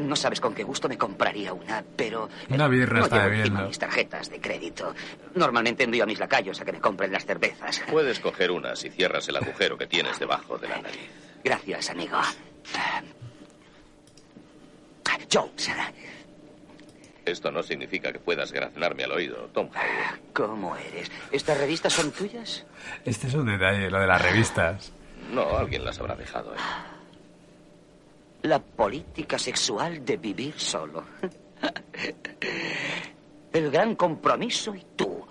No 0.00 0.16
sabes 0.16 0.40
con 0.40 0.52
qué 0.52 0.64
gusto 0.64 0.88
me 0.88 0.98
compraría 0.98 1.52
una, 1.52 1.84
pero... 1.94 2.28
Una 2.50 2.66
birra 2.66 2.98
no 2.98 3.04
está 3.04 3.16
llevo 3.18 3.28
bebiendo. 3.28 3.52
encima 3.52 3.68
mis 3.68 3.78
tarjetas 3.78 4.30
de 4.30 4.40
crédito. 4.40 4.92
Normalmente 5.36 5.84
envío 5.84 6.02
a 6.02 6.06
mis 6.06 6.18
lacayos 6.18 6.60
a 6.60 6.64
que 6.64 6.72
me 6.72 6.80
compren 6.80 7.12
las 7.12 7.24
cervezas. 7.24 7.84
Puedes 7.88 8.18
coger 8.18 8.50
una 8.50 8.74
si 8.74 8.90
cierras 8.90 9.28
el 9.28 9.36
agujero 9.36 9.78
que 9.78 9.86
tienes 9.86 10.18
debajo 10.18 10.58
de 10.58 10.68
la 10.68 10.82
nariz. 10.82 11.08
Gracias, 11.44 11.88
amigo. 11.90 12.18
Jones, 15.32 15.70
Esto 17.26 17.50
no 17.50 17.62
significa 17.64 18.12
que 18.12 18.20
puedas 18.20 18.52
graznarme 18.52 19.02
al 19.02 19.10
oído, 19.10 19.50
Tom 19.52 19.68
Howard. 19.68 20.20
¿cómo 20.32 20.76
eres? 20.76 21.10
¿Estas 21.32 21.58
revistas 21.58 21.92
son 21.92 22.12
tuyas? 22.12 22.64
Este 23.04 23.26
es 23.26 23.34
un 23.34 23.46
detalle, 23.46 23.90
lo 23.90 23.98
de 23.98 24.06
las 24.06 24.22
revistas. 24.22 24.92
No, 25.32 25.58
alguien 25.58 25.84
las 25.84 25.98
habrá 25.98 26.14
dejado. 26.14 26.54
¿eh? 26.54 26.58
La 28.42 28.60
política 28.60 29.38
sexual 29.38 30.04
de 30.04 30.16
vivir 30.18 30.54
solo. 30.56 31.02
El 33.52 33.72
gran 33.72 33.96
compromiso 33.96 34.72
y 34.72 34.86
tú. 34.94 35.26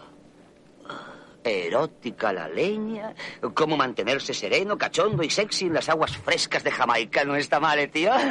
Erótica 1.46 2.34
la 2.34 2.50
leña, 2.50 3.14
cómo 3.54 3.78
mantenerse 3.78 4.34
sereno, 4.34 4.78
cachondo 4.78 5.24
y 5.24 5.30
sexy 5.30 5.68
en 5.68 5.76
las 5.76 5.88
aguas 5.88 6.18
frescas 6.18 6.62
de 6.64 6.72
Jamaica. 6.72 7.24
No 7.24 7.38
está 7.38 7.62
mal, 7.62 7.80
¿eh, 7.80 7.88
tío. 7.88 8.12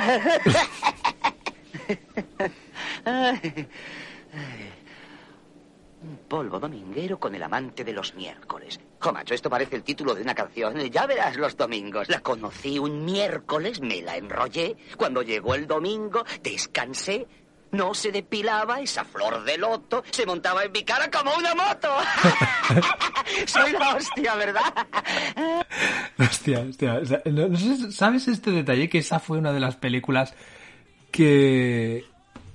Ay, 3.05 3.69
ay. 4.33 4.71
Un 6.05 6.19
polvo 6.29 6.61
dominguero 6.61 7.19
con 7.19 7.35
el 7.35 7.43
amante 7.43 7.83
de 7.83 7.95
los 7.95 8.15
miércoles. 8.15 8.79
Jo, 8.99 9.11
macho, 9.13 9.33
esto 9.33 9.49
parece 9.49 9.77
el 9.77 9.83
título 9.83 10.15
de 10.15 10.21
una 10.21 10.35
canción. 10.35 10.79
Ya 10.91 11.07
verás 11.07 11.37
los 11.37 11.57
domingos. 11.57 12.11
La 12.11 12.21
conocí 12.21 12.79
un 12.79 13.07
miércoles, 13.07 13.81
me 13.81 14.03
la 14.03 14.17
enrollé. 14.17 14.77
Cuando 14.99 15.23
llegó 15.23 15.55
el 15.55 15.67
domingo, 15.67 16.25
descansé. 16.43 17.27
No 17.73 17.95
se 17.95 18.13
depilaba 18.13 18.81
esa 18.81 19.05
flor 19.05 19.45
de 19.45 19.57
loto. 19.57 20.05
Se 20.11 20.27
montaba 20.27 20.65
en 20.65 20.73
mi 20.73 20.85
cara 20.85 21.11
como 21.11 21.35
una 21.35 21.55
moto. 21.55 21.89
Soy 23.47 23.73
la 23.73 23.97
hostia, 23.97 24.35
¿verdad? 24.35 24.87
Hostia, 26.19 26.61
hostia. 26.61 27.01
¿Sabes 27.91 28.29
este 28.29 28.51
detalle? 28.51 28.91
Que 28.91 28.99
esa 28.99 29.19
fue 29.19 29.39
una 29.39 29.53
de 29.53 29.61
las 29.61 29.77
películas 29.77 30.35
que 31.11 32.05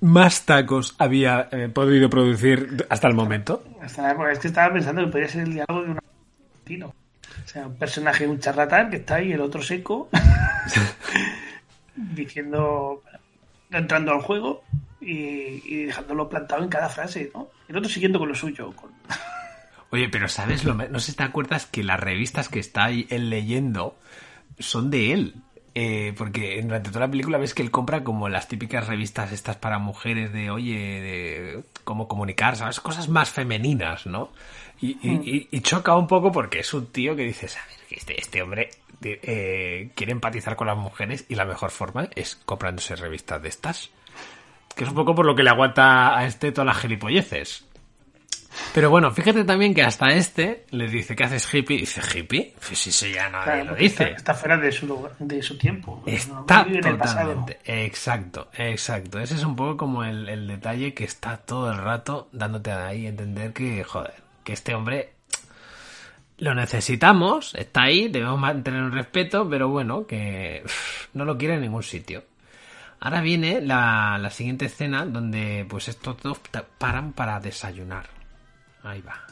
más 0.01 0.45
tacos 0.45 0.95
había 0.97 1.49
eh, 1.51 1.69
podido 1.73 2.09
producir 2.09 2.85
hasta 2.89 3.07
el 3.07 3.13
momento. 3.13 3.63
Hasta- 3.81 4.31
es 4.31 4.39
que 4.39 4.47
estaba 4.47 4.73
pensando 4.73 5.01
que 5.05 5.11
podría 5.11 5.27
ser 5.29 5.41
el 5.43 5.53
diálogo 5.53 5.81
de 5.83 5.91
un 5.91 5.97
argentino. 5.97 6.87
O 7.45 7.47
sea, 7.47 7.67
un 7.67 7.75
personaje, 7.77 8.27
un 8.27 8.39
charlatán 8.39 8.89
que 8.89 8.97
está 8.97 9.15
ahí, 9.15 9.31
el 9.31 9.41
otro 9.41 9.61
seco, 9.61 10.09
diciendo, 11.95 13.03
entrando 13.71 14.11
al 14.13 14.21
juego 14.21 14.63
y, 15.01 15.61
y 15.65 15.85
dejándolo 15.85 16.29
plantado 16.29 16.63
en 16.63 16.69
cada 16.69 16.89
frase, 16.89 17.31
¿no? 17.33 17.49
El 17.67 17.77
otro 17.77 17.89
siguiendo 17.89 18.19
con 18.19 18.29
lo 18.29 18.35
suyo. 18.35 18.71
Con... 18.75 18.91
Oye, 19.91 20.09
pero 20.09 20.27
¿sabes? 20.27 20.63
Lo, 20.63 20.73
no 20.73 20.99
sé 20.99 21.11
si 21.11 21.17
te 21.17 21.23
acuerdas 21.23 21.65
que 21.65 21.83
las 21.83 21.99
revistas 21.99 22.49
que 22.49 22.59
está 22.59 22.85
ahí 22.85 23.07
él 23.09 23.29
leyendo 23.29 23.97
son 24.59 24.89
de 24.91 25.13
él. 25.13 25.35
Eh, 25.75 26.13
porque 26.17 26.61
durante 26.61 26.89
toda 26.89 27.05
la 27.05 27.11
película 27.11 27.37
ves 27.37 27.53
que 27.53 27.61
él 27.61 27.71
compra 27.71 28.03
como 28.03 28.27
las 28.27 28.47
típicas 28.47 28.87
revistas 28.87 29.31
estas 29.31 29.57
para 29.57 29.77
mujeres 29.79 30.33
de, 30.33 30.49
oye, 30.49 30.75
de 30.75 31.63
cómo 31.83 32.07
comunicar, 32.07 32.55
¿sabes? 32.55 32.79
Cosas 32.79 33.07
más 33.07 33.29
femeninas, 33.29 34.05
¿no? 34.05 34.31
Y, 34.81 35.47
y 35.51 35.61
choca 35.61 35.95
un 35.95 36.07
poco 36.07 36.31
porque 36.31 36.59
es 36.59 36.73
un 36.73 36.87
tío 36.87 37.15
que 37.15 37.23
dices, 37.23 37.57
a 37.57 37.65
ver, 37.67 37.79
este, 37.89 38.19
este 38.19 38.41
hombre 38.41 38.69
eh, 39.01 39.91
quiere 39.95 40.11
empatizar 40.11 40.55
con 40.55 40.67
las 40.67 40.77
mujeres 40.77 41.25
y 41.29 41.35
la 41.35 41.45
mejor 41.45 41.71
forma 41.71 42.09
es 42.15 42.35
comprándose 42.45 42.95
revistas 42.95 43.41
de 43.41 43.49
estas. 43.49 43.91
Que 44.75 44.83
es 44.83 44.89
un 44.89 44.95
poco 44.95 45.15
por 45.15 45.25
lo 45.25 45.35
que 45.35 45.43
le 45.43 45.49
aguanta 45.49 46.17
a 46.17 46.25
este 46.25 46.51
todas 46.51 46.67
las 46.67 46.77
gilipolleces. 46.77 47.65
Pero 48.73 48.89
bueno, 48.89 49.11
fíjate 49.11 49.43
también 49.43 49.73
que 49.73 49.83
hasta 49.83 50.07
este 50.09 50.65
le 50.71 50.87
dice 50.87 51.15
que 51.15 51.23
haces 51.23 51.51
hippie. 51.53 51.77
Y 51.77 51.79
dice, 51.81 52.01
¿hippie? 52.17 52.53
Pues 52.65 52.77
si 52.79 52.89
eso 52.89 53.07
ya 53.07 53.29
nadie 53.29 53.43
Claro, 53.45 53.65
lo 53.71 53.75
dice. 53.75 54.03
Está, 54.03 54.15
está 54.15 54.33
fuera 54.33 54.57
de 54.57 54.71
su, 54.71 54.87
lugar- 54.87 55.15
de 55.19 55.41
su 55.41 55.57
tiempo. 55.57 56.03
Está 56.05 56.63
No 56.65 56.79
totalmente. 56.97 57.59
Exacto, 57.65 58.49
exacto. 58.53 59.19
Ese 59.19 59.35
es 59.35 59.43
un 59.43 59.55
poco 59.55 59.77
como 59.77 60.03
el, 60.03 60.27
el 60.29 60.47
detalle 60.47 60.93
que 60.93 61.03
está 61.03 61.37
todo 61.37 61.71
el 61.71 61.77
rato 61.77 62.29
dándote 62.31 62.71
ahí 62.71 63.05
entender 63.07 63.53
que, 63.53 63.83
joder, 63.83 64.13
que 64.43 64.53
este 64.53 64.73
hombre 64.75 65.13
lo 66.37 66.55
necesitamos, 66.55 67.53
está 67.55 67.83
ahí, 67.83 68.07
debemos 68.07 68.39
mantener 68.39 68.81
un 68.81 68.91
respeto, 68.93 69.47
pero 69.49 69.67
bueno, 69.69 70.07
que 70.07 70.61
uff, 70.65 71.07
no 71.13 71.25
lo 71.25 71.37
quiere 71.37 71.55
en 71.55 71.61
ningún 71.61 71.83
sitio. 71.83 72.23
Ahora 73.01 73.21
viene 73.21 73.61
la, 73.61 74.17
la 74.19 74.29
siguiente 74.29 74.65
escena 74.65 75.05
donde 75.05 75.65
pues 75.69 75.87
estos 75.87 76.17
dos 76.21 76.39
paran 76.77 77.13
para 77.13 77.39
desayunar. 77.39 78.05
Ahí 78.83 79.01
va. 79.01 79.25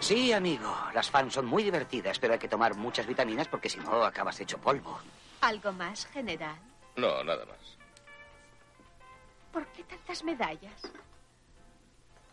Sí, 0.00 0.32
amigo. 0.32 0.74
Las 0.92 1.10
fans 1.10 1.34
son 1.34 1.46
muy 1.46 1.62
divertidas, 1.62 2.18
pero 2.18 2.34
hay 2.34 2.38
que 2.38 2.48
tomar 2.48 2.74
muchas 2.74 3.06
vitaminas 3.06 3.48
porque 3.48 3.68
si 3.68 3.78
no 3.78 4.04
acabas 4.04 4.40
hecho 4.40 4.58
polvo. 4.58 4.98
¿Algo 5.40 5.72
más, 5.72 6.06
general? 6.06 6.58
No, 6.96 7.24
nada 7.24 7.44
más. 7.46 7.78
¿Por 9.52 9.66
qué 9.68 9.84
tantas 9.84 10.24
medallas? 10.24 10.82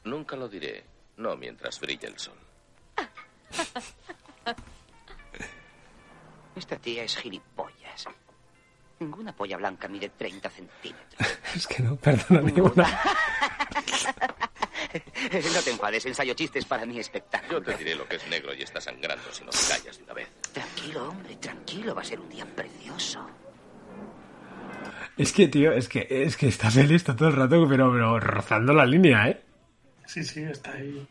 Nunca 0.04 0.36
lo 0.36 0.50
diré. 0.50 0.84
No 1.18 1.36
mientras 1.36 1.80
brille 1.80 2.08
el 2.08 2.18
sol. 2.18 2.38
Esta 6.56 6.78
tía 6.78 7.04
es 7.04 7.16
gilipollas. 7.18 8.08
Ninguna 9.00 9.34
polla 9.34 9.58
blanca 9.58 9.88
mide 9.88 10.10
30 10.10 10.50
centímetros. 10.50 11.38
Es 11.56 11.68
que 11.68 11.84
no, 11.84 11.96
perdona 11.96 12.42
ninguna. 12.42 12.88
No 15.54 15.62
te 15.62 15.72
enfades, 15.72 16.06
ensayo 16.06 16.34
chistes 16.34 16.66
para 16.66 16.86
mi 16.86 17.00
espectáculo. 17.00 17.60
Yo 17.60 17.66
te 17.66 17.78
diré 17.78 17.96
lo 17.96 18.08
que 18.08 18.18
es 18.18 18.28
negro 18.28 18.54
y 18.54 18.62
está 18.62 18.82
sangrando 18.82 19.32
si 19.32 19.44
no 19.44 19.52
te 19.52 19.58
callas 19.70 19.98
de 19.98 20.04
una 20.04 20.14
vez. 20.14 20.28
Tranquilo, 20.54 21.10
hombre, 21.10 21.36
tranquilo. 21.36 21.96
Va 21.96 22.02
a 22.02 22.06
ser 22.06 22.20
un 22.20 22.30
día 22.30 22.46
precioso. 22.46 23.28
Es 25.18 25.32
que, 25.34 25.48
tío, 25.48 25.72
es 25.72 25.88
que, 25.88 26.08
es 26.10 26.38
que 26.38 26.48
está 26.48 26.72
feliz 26.72 26.92
está 26.98 27.16
todo 27.16 27.30
el 27.30 27.36
rato, 27.36 27.68
pero, 27.70 27.92
pero 27.92 28.20
rozando 28.20 28.74
la 28.74 28.86
línea, 28.86 29.30
¿eh? 29.30 29.42
Sí, 30.06 30.24
sí, 30.24 30.42
está 30.44 30.74
ahí. 30.74 31.08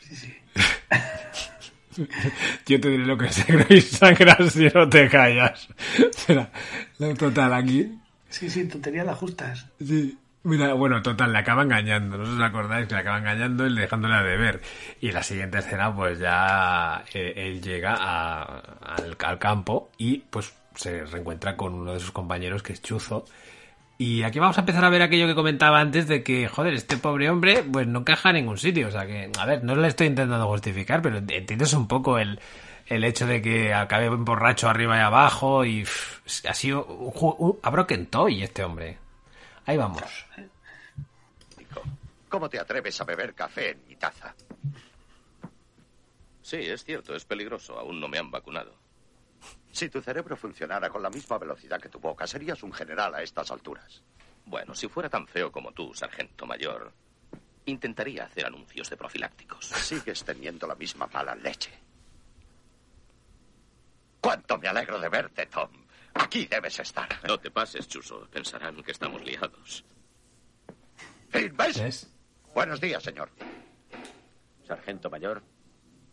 Sí, 0.00 0.16
sí. 0.16 0.36
Yo 2.66 2.80
te 2.80 2.88
diré 2.90 3.06
lo 3.06 3.16
que 3.16 3.26
es 3.26 3.48
negro 3.48 3.66
y 3.70 3.80
sangrar 3.80 4.50
si 4.50 4.68
no 4.68 4.88
te 4.88 5.08
callas. 5.08 5.68
Lo 6.98 7.14
total 7.14 7.54
aquí. 7.54 7.90
Sí, 8.28 8.50
sí, 8.50 8.64
tonterías 8.66 9.06
las 9.06 9.18
justas. 9.18 9.66
Sí. 9.80 10.18
Mira, 10.48 10.74
bueno, 10.74 11.02
total, 11.02 11.32
le 11.32 11.38
acaba 11.38 11.62
engañando. 11.64 12.16
No 12.18 12.22
os 12.36 12.40
acordáis 12.40 12.86
que 12.86 12.94
le 12.94 13.00
acaba 13.00 13.18
engañando 13.18 13.66
y 13.66 13.74
dejándole 13.74 14.14
a 14.14 14.22
deber. 14.22 14.60
Y 15.00 15.10
la 15.10 15.24
siguiente 15.24 15.58
escena, 15.58 15.92
pues 15.94 16.20
ya 16.20 17.02
eh, 17.12 17.32
él 17.36 17.60
llega 17.60 17.94
a- 17.98 18.60
al, 18.96 19.16
campo 19.38 19.90
y 19.98 20.18
pues 20.18 20.54
se 20.76 21.04
reencuentra 21.04 21.56
con 21.56 21.74
uno 21.74 21.94
de 21.94 22.00
sus 22.00 22.12
compañeros 22.12 22.62
que 22.62 22.74
es 22.74 22.80
Chuzo. 22.82 23.24
Y 23.98 24.22
aquí 24.22 24.38
vamos 24.38 24.56
a 24.58 24.60
empezar 24.60 24.84
a 24.84 24.88
ver 24.90 25.02
aquello 25.02 25.26
que 25.26 25.34
comentaba 25.34 25.80
antes 25.80 26.06
de 26.06 26.22
que, 26.22 26.46
joder, 26.48 26.74
este 26.74 26.96
pobre 26.96 27.28
hombre, 27.28 27.64
pues 27.64 27.86
no 27.88 28.00
encaja 28.00 28.28
en 28.30 28.36
ningún 28.36 28.58
sitio. 28.58 28.86
O 28.88 28.90
sea 28.92 29.04
que, 29.06 29.30
a 29.38 29.46
ver, 29.46 29.64
no 29.64 29.74
le 29.74 29.88
estoy 29.88 30.06
intentando 30.06 30.46
justificar, 30.46 31.02
pero 31.02 31.16
entiendes 31.18 31.72
un 31.72 31.88
poco 31.88 32.18
el, 32.18 32.38
el 32.86 33.02
hecho 33.04 33.26
de 33.26 33.42
que 33.42 33.74
acabe 33.74 34.10
borracho 34.10 34.68
arriba 34.68 34.96
y 34.96 35.00
abajo 35.00 35.64
y 35.64 35.84
ha 36.48 36.54
sido 36.54 36.84
un, 36.84 37.10
ju- 37.12 37.34
un- 37.38 37.58
a 37.64 37.70
Broken 37.70 38.06
Toy 38.06 38.42
este 38.44 38.62
hombre. 38.62 38.98
Ahí 39.66 39.76
vamos. 39.76 40.26
¿Cómo 42.28 42.48
te 42.48 42.58
atreves 42.58 43.00
a 43.00 43.04
beber 43.04 43.34
café 43.34 43.70
en 43.70 43.86
mi 43.86 43.96
taza? 43.96 44.34
Sí, 46.42 46.56
es 46.56 46.84
cierto, 46.84 47.14
es 47.14 47.24
peligroso. 47.24 47.78
Aún 47.78 48.00
no 48.00 48.08
me 48.08 48.18
han 48.18 48.30
vacunado. 48.30 48.74
Si 49.72 49.88
tu 49.88 50.00
cerebro 50.00 50.36
funcionara 50.36 50.88
con 50.88 51.02
la 51.02 51.10
misma 51.10 51.38
velocidad 51.38 51.80
que 51.80 51.88
tu 51.88 51.98
boca, 51.98 52.26
serías 52.26 52.62
un 52.62 52.72
general 52.72 53.14
a 53.14 53.22
estas 53.22 53.50
alturas. 53.50 54.02
Bueno, 54.44 54.74
si 54.74 54.88
fuera 54.88 55.08
tan 55.08 55.26
feo 55.26 55.50
como 55.50 55.72
tú, 55.72 55.92
sargento 55.92 56.46
mayor, 56.46 56.92
intentaría 57.66 58.24
hacer 58.24 58.46
anuncios 58.46 58.88
de 58.88 58.96
profilácticos. 58.96 59.66
Sigues 59.66 60.24
teniendo 60.24 60.66
la 60.66 60.76
misma 60.76 61.08
mala 61.08 61.34
leche. 61.34 61.72
¿Cuánto 64.20 64.58
me 64.58 64.68
alegro 64.68 65.00
de 65.00 65.08
verte, 65.08 65.46
Tom? 65.46 65.70
Aquí 66.18 66.46
debes 66.46 66.78
estar. 66.78 67.08
No 67.26 67.38
te 67.38 67.50
pases, 67.50 67.86
Chuso. 67.88 68.26
Pensarán 68.30 68.82
que 68.82 68.92
estamos 68.92 69.22
liados. 69.24 69.84
¿Ves? 71.32 72.10
Buenos 72.54 72.80
días, 72.80 73.02
señor. 73.02 73.30
Sargento 74.66 75.10
mayor. 75.10 75.42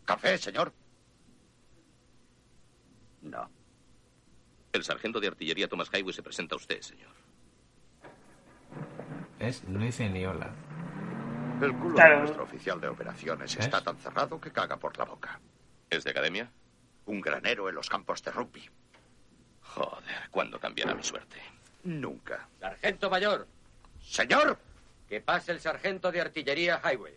¿Café, 0.04 0.36
señor? 0.38 0.72
No. 3.22 3.50
El 4.72 4.84
sargento 4.84 5.20
de 5.20 5.28
artillería 5.28 5.68
Thomas 5.68 5.88
Highway 5.92 6.12
se 6.12 6.22
presenta 6.22 6.54
a 6.54 6.58
usted, 6.58 6.80
señor. 6.82 7.12
¿Ves? 9.38 9.64
No 9.64 9.80
dice 9.80 10.08
ni 10.10 10.24
hola. 10.26 10.54
El 11.62 11.72
culo 11.78 11.94
Claro. 11.94 12.14
de 12.16 12.20
nuestro 12.22 12.42
oficial 12.42 12.80
de 12.80 12.88
operaciones 12.88 13.56
está 13.56 13.82
tan 13.82 13.96
cerrado 13.98 14.40
que 14.40 14.50
caga 14.52 14.76
por 14.76 14.96
la 14.98 15.04
boca. 15.04 15.40
¿Es 15.88 16.04
de 16.04 16.10
academia? 16.10 16.50
Un 17.06 17.20
granero 17.20 17.68
en 17.68 17.74
los 17.76 17.88
campos 17.88 18.22
de 18.22 18.32
rugby. 18.32 18.68
Joder, 19.74 20.28
¿cuándo 20.30 20.58
cambiará 20.60 20.94
mi 20.94 21.02
suerte? 21.02 21.36
Nunca. 21.84 22.46
Sargento 22.60 23.10
mayor. 23.10 23.46
Señor. 24.02 24.58
Que 25.08 25.20
pase 25.20 25.52
el 25.52 25.60
sargento 25.60 26.10
de 26.12 26.20
artillería 26.20 26.80
Highway. 26.84 27.14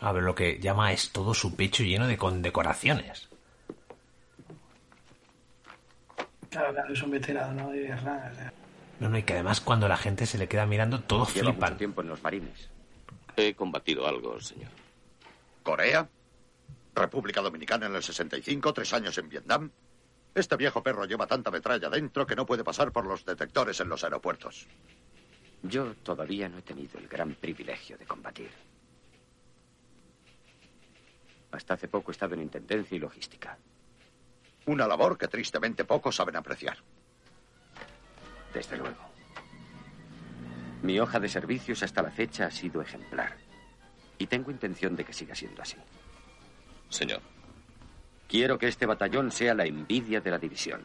A 0.00 0.12
ver, 0.12 0.22
lo 0.22 0.34
que 0.34 0.58
llama 0.58 0.92
es 0.92 1.10
todo 1.12 1.34
su 1.34 1.54
pecho 1.54 1.82
lleno 1.82 2.06
de 2.06 2.16
condecoraciones. 2.16 3.28
Claro, 6.50 6.72
claro, 6.72 6.92
es 6.92 7.02
un 7.02 7.10
veterano, 7.12 7.62
¿no? 7.64 7.70
De 7.70 7.82
guerra. 7.82 8.32
No, 8.98 9.08
no, 9.08 9.18
y 9.18 9.22
que 9.22 9.34
además 9.34 9.60
cuando 9.60 9.88
la 9.88 9.96
gente 9.96 10.26
se 10.26 10.36
le 10.38 10.48
queda 10.48 10.66
mirando, 10.66 11.00
todos 11.00 11.32
Lleva 11.34 11.52
flipan. 11.52 11.70
mucho 11.70 11.78
tiempo 11.78 12.00
en 12.02 12.08
los 12.08 12.22
marines. 12.22 12.68
He 13.36 13.54
combatido 13.54 14.06
algo, 14.06 14.40
señor. 14.40 14.70
Corea. 15.62 16.08
República 16.94 17.40
Dominicana 17.40 17.86
en 17.86 17.94
el 17.94 18.02
65, 18.02 18.74
tres 18.74 18.92
años 18.92 19.16
en 19.18 19.28
Vietnam. 19.28 19.70
Este 20.34 20.56
viejo 20.56 20.82
perro 20.82 21.04
lleva 21.04 21.26
tanta 21.26 21.50
metralla 21.50 21.90
dentro 21.90 22.26
que 22.26 22.36
no 22.36 22.46
puede 22.46 22.62
pasar 22.62 22.92
por 22.92 23.06
los 23.06 23.24
detectores 23.24 23.80
en 23.80 23.88
los 23.88 24.04
aeropuertos. 24.04 24.66
Yo 25.62 25.94
todavía 25.96 26.48
no 26.48 26.58
he 26.58 26.62
tenido 26.62 26.98
el 26.98 27.08
gran 27.08 27.34
privilegio 27.34 27.98
de 27.98 28.06
combatir. 28.06 28.50
Hasta 31.50 31.74
hace 31.74 31.88
poco 31.88 32.10
he 32.10 32.12
estado 32.12 32.34
en 32.34 32.42
intendencia 32.42 32.96
y 32.96 33.00
logística. 33.00 33.58
Una 34.66 34.86
labor 34.86 35.18
que 35.18 35.26
tristemente 35.26 35.84
pocos 35.84 36.16
saben 36.16 36.36
apreciar. 36.36 36.78
Desde 38.54 38.76
luego. 38.76 39.10
Mi 40.82 40.98
hoja 41.00 41.18
de 41.18 41.28
servicios 41.28 41.82
hasta 41.82 42.02
la 42.02 42.10
fecha 42.10 42.46
ha 42.46 42.50
sido 42.50 42.80
ejemplar. 42.80 43.36
Y 44.16 44.26
tengo 44.26 44.50
intención 44.50 44.94
de 44.96 45.04
que 45.04 45.12
siga 45.12 45.34
siendo 45.34 45.60
así. 45.60 45.76
Señor. 46.88 47.20
Quiero 48.30 48.58
que 48.58 48.68
este 48.68 48.86
batallón 48.86 49.32
sea 49.32 49.54
la 49.54 49.64
envidia 49.64 50.20
de 50.20 50.30
la 50.30 50.38
división. 50.38 50.82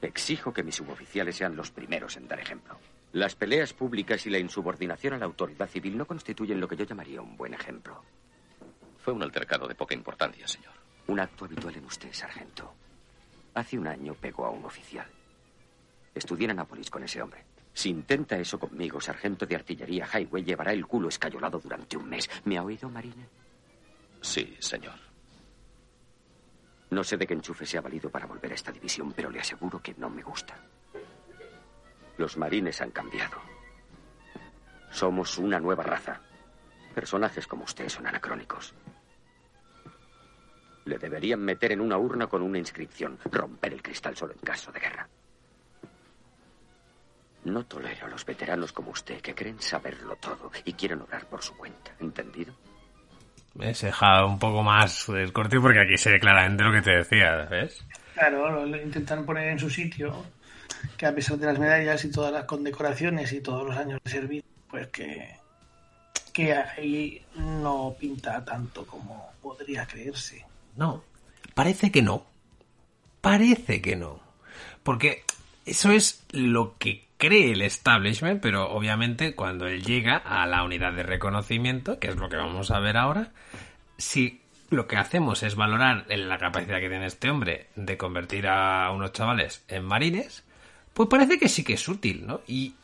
Exijo 0.00 0.50
que 0.50 0.62
mis 0.62 0.76
suboficiales 0.76 1.36
sean 1.36 1.54
los 1.54 1.70
primeros 1.70 2.16
en 2.16 2.26
dar 2.26 2.40
ejemplo. 2.40 2.78
Las 3.12 3.34
peleas 3.34 3.74
públicas 3.74 4.24
y 4.24 4.30
la 4.30 4.38
insubordinación 4.38 5.12
a 5.12 5.18
la 5.18 5.26
autoridad 5.26 5.68
civil 5.68 5.98
no 5.98 6.06
constituyen 6.06 6.58
lo 6.58 6.66
que 6.66 6.76
yo 6.76 6.86
llamaría 6.86 7.20
un 7.20 7.36
buen 7.36 7.52
ejemplo. 7.52 8.02
Fue 8.96 9.12
un 9.12 9.22
altercado 9.22 9.68
de 9.68 9.74
poca 9.74 9.92
importancia, 9.92 10.48
señor. 10.48 10.72
Un 11.08 11.20
acto 11.20 11.44
habitual 11.44 11.76
en 11.76 11.84
usted, 11.84 12.14
sargento. 12.14 12.72
Hace 13.52 13.78
un 13.78 13.86
año 13.86 14.14
pegó 14.14 14.46
a 14.46 14.50
un 14.50 14.64
oficial. 14.64 15.06
Estudié 16.14 16.46
en 16.46 16.52
Anápolis 16.52 16.88
con 16.88 17.04
ese 17.04 17.20
hombre. 17.20 17.44
Si 17.74 17.90
intenta 17.90 18.38
eso 18.38 18.58
conmigo, 18.58 19.02
sargento 19.02 19.44
de 19.44 19.56
artillería 19.56 20.08
Highway 20.10 20.44
llevará 20.44 20.72
el 20.72 20.86
culo 20.86 21.10
escayolado 21.10 21.58
durante 21.58 21.98
un 21.98 22.08
mes. 22.08 22.30
¿Me 22.46 22.56
ha 22.56 22.62
oído, 22.62 22.88
Marine? 22.88 23.26
Sí, 24.22 24.56
señor. 24.60 25.09
No 26.90 27.04
sé 27.04 27.16
de 27.16 27.26
qué 27.26 27.34
enchufe 27.34 27.64
se 27.64 27.78
ha 27.78 27.80
valido 27.80 28.10
para 28.10 28.26
volver 28.26 28.50
a 28.50 28.54
esta 28.54 28.72
división, 28.72 29.12
pero 29.12 29.30
le 29.30 29.40
aseguro 29.40 29.80
que 29.80 29.94
no 29.94 30.10
me 30.10 30.22
gusta. 30.22 30.56
Los 32.18 32.36
marines 32.36 32.80
han 32.80 32.90
cambiado. 32.90 33.38
Somos 34.90 35.38
una 35.38 35.60
nueva 35.60 35.84
raza. 35.84 36.20
Personajes 36.94 37.46
como 37.46 37.64
usted 37.64 37.88
son 37.88 38.06
anacrónicos. 38.06 38.74
Le 40.84 40.98
deberían 40.98 41.40
meter 41.40 41.72
en 41.72 41.80
una 41.80 41.96
urna 41.96 42.26
con 42.26 42.42
una 42.42 42.58
inscripción. 42.58 43.18
Romper 43.24 43.72
el 43.72 43.82
cristal 43.82 44.16
solo 44.16 44.32
en 44.32 44.40
caso 44.40 44.72
de 44.72 44.80
guerra. 44.80 45.08
No 47.44 47.64
tolero 47.64 48.06
a 48.06 48.10
los 48.10 48.26
veteranos 48.26 48.72
como 48.72 48.90
usted 48.90 49.20
que 49.20 49.34
creen 49.34 49.60
saberlo 49.60 50.16
todo 50.16 50.50
y 50.64 50.72
quieren 50.72 51.02
obrar 51.02 51.26
por 51.26 51.42
su 51.42 51.56
cuenta. 51.56 51.94
¿Entendido? 52.00 52.52
¿Ves? 53.54 53.82
He 53.82 53.86
dejado 53.86 54.28
un 54.28 54.38
poco 54.38 54.62
más 54.62 55.08
el 55.08 55.32
corte 55.32 55.60
porque 55.60 55.80
aquí 55.80 55.98
se 55.98 56.12
ve 56.12 56.20
claramente 56.20 56.62
lo 56.62 56.72
que 56.72 56.82
te 56.82 56.96
decía, 56.96 57.46
¿ves? 57.50 57.84
Claro, 58.14 58.50
lo, 58.50 58.66
lo 58.66 58.80
intentan 58.80 59.24
poner 59.24 59.48
en 59.48 59.58
su 59.58 59.70
sitio, 59.70 60.24
que 60.96 61.06
a 61.06 61.14
pesar 61.14 61.36
de 61.38 61.46
las 61.46 61.58
medallas 61.58 62.04
y 62.04 62.10
todas 62.10 62.32
las 62.32 62.44
condecoraciones 62.44 63.32
y 63.32 63.40
todos 63.40 63.66
los 63.66 63.76
años 63.76 64.00
de 64.04 64.10
servicio, 64.10 64.48
pues 64.70 64.86
que, 64.88 65.36
que 66.32 66.54
ahí 66.54 67.22
no 67.34 67.94
pinta 67.98 68.44
tanto 68.44 68.86
como 68.86 69.32
podría 69.42 69.86
creerse. 69.86 70.44
No, 70.76 71.02
parece 71.54 71.90
que 71.90 72.02
no. 72.02 72.24
Parece 73.20 73.82
que 73.82 73.96
no. 73.96 74.20
Porque 74.82 75.24
eso 75.66 75.90
es 75.90 76.22
lo 76.30 76.76
que 76.78 77.04
cree 77.20 77.52
el 77.52 77.60
establishment, 77.62 78.40
pero 78.40 78.70
obviamente 78.72 79.34
cuando 79.34 79.66
él 79.68 79.84
llega 79.84 80.16
a 80.16 80.46
la 80.46 80.64
unidad 80.64 80.94
de 80.94 81.02
reconocimiento, 81.02 81.98
que 82.00 82.08
es 82.08 82.16
lo 82.16 82.30
que 82.30 82.36
vamos 82.36 82.70
a 82.70 82.80
ver 82.80 82.96
ahora, 82.96 83.30
si 83.98 84.40
lo 84.70 84.88
que 84.88 84.96
hacemos 84.96 85.42
es 85.42 85.54
valorar 85.54 86.06
la 86.08 86.38
capacidad 86.38 86.80
que 86.80 86.88
tiene 86.88 87.06
este 87.06 87.28
hombre 87.30 87.66
de 87.76 87.98
convertir 87.98 88.48
a 88.48 88.90
unos 88.90 89.12
chavales 89.12 89.62
en 89.68 89.84
marines, 89.84 90.44
pues 90.94 91.10
parece 91.10 91.38
que 91.38 91.50
sí 91.50 91.62
que 91.62 91.74
es 91.74 91.88
útil, 91.88 92.26
¿no? 92.26 92.40
Y 92.46 92.74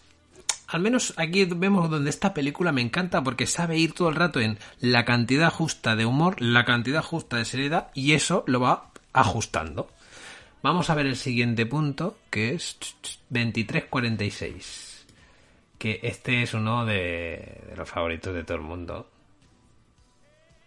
al 0.68 0.82
menos 0.82 1.14
aquí 1.16 1.46
vemos 1.46 1.88
donde 1.88 2.10
esta 2.10 2.34
película 2.34 2.72
me 2.72 2.82
encanta 2.82 3.22
porque 3.22 3.46
sabe 3.46 3.78
ir 3.78 3.94
todo 3.94 4.10
el 4.10 4.16
rato 4.16 4.40
en 4.40 4.58
la 4.80 5.06
cantidad 5.06 5.50
justa 5.50 5.96
de 5.96 6.04
humor, 6.04 6.42
la 6.42 6.66
cantidad 6.66 7.02
justa 7.02 7.38
de 7.38 7.46
seriedad 7.46 7.88
y 7.94 8.12
eso 8.12 8.44
lo 8.46 8.60
va 8.60 8.90
ajustando. 9.14 9.88
Vamos 10.66 10.90
a 10.90 10.96
ver 10.96 11.06
el 11.06 11.14
siguiente 11.14 11.64
punto 11.64 12.18
que 12.28 12.52
es 12.52 12.76
2346. 13.28 15.06
Que 15.78 16.00
este 16.02 16.42
es 16.42 16.54
uno 16.54 16.84
de, 16.84 17.72
los 17.76 17.88
favoritos 17.88 18.34
de 18.34 18.42
todo 18.42 18.56
el 18.56 18.64
mundo. 18.64 19.08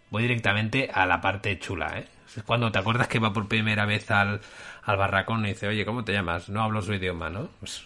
Voy 0.10 0.22
directamente 0.22 0.90
a 0.90 1.06
la 1.06 1.20
parte 1.20 1.60
chula, 1.60 2.00
¿eh? 2.00 2.08
Es 2.34 2.44
cuando 2.44 2.72
te 2.72 2.80
acuerdas 2.80 3.10
que 3.10 3.20
va 3.20 3.34
por 3.34 3.50
primera 3.50 3.86
vez 3.86 4.10
al, 4.10 4.40
al 4.84 4.96
barracón 4.96 5.46
y 5.46 5.50
dice, 5.50 5.68
oye, 5.68 5.84
¿cómo 5.84 6.06
te 6.06 6.14
llamas? 6.14 6.48
No 6.48 6.64
hablo 6.64 6.82
su 6.82 6.94
idioma, 6.94 7.30
¿no? 7.30 7.50
Pues 7.60 7.84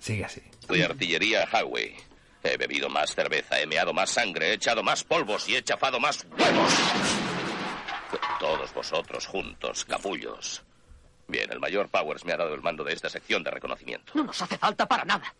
sigue 0.00 0.24
así. 0.24 0.42
De 0.68 0.84
artillería 0.84 1.46
Highway. 1.46 1.94
He 2.42 2.56
bebido 2.56 2.88
más 2.88 3.14
cerveza, 3.14 3.60
he 3.60 3.68
meado 3.68 3.94
más 3.94 4.10
sangre, 4.10 4.48
he 4.48 4.54
echado 4.54 4.82
más 4.82 5.04
polvos 5.04 5.48
y 5.48 5.54
he 5.54 5.62
chafado 5.62 6.00
más 6.00 6.26
huevos. 6.36 6.74
Todos 8.40 8.74
vosotros 8.74 9.28
juntos, 9.28 9.84
capullos. 9.84 10.64
Bien, 11.32 11.50
el 11.50 11.60
mayor 11.60 11.88
Powers 11.88 12.26
me 12.26 12.34
ha 12.34 12.36
dado 12.36 12.54
el 12.54 12.60
mando 12.60 12.84
de 12.84 12.92
esta 12.92 13.08
sección 13.08 13.42
de 13.42 13.50
reconocimiento. 13.50 14.12
No 14.14 14.22
nos 14.22 14.42
hace 14.42 14.58
falta 14.58 14.86
para 14.86 15.02
nada. 15.06 15.34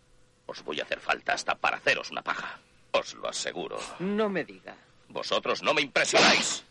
Os 0.47 0.63
voy 0.63 0.79
a 0.79 0.83
hacer 0.83 0.99
falta 0.99 1.33
hasta 1.33 1.53
para 1.53 1.77
haceros 1.77 2.09
una 2.09 2.23
paja. 2.23 2.57
Os 2.93 3.13
lo 3.13 3.29
aseguro. 3.29 3.79
No 3.99 4.27
me 4.27 4.43
diga. 4.43 4.75
Vosotros 5.09 5.61
no 5.61 5.71
me 5.75 5.81
impresionáis. 5.81 6.63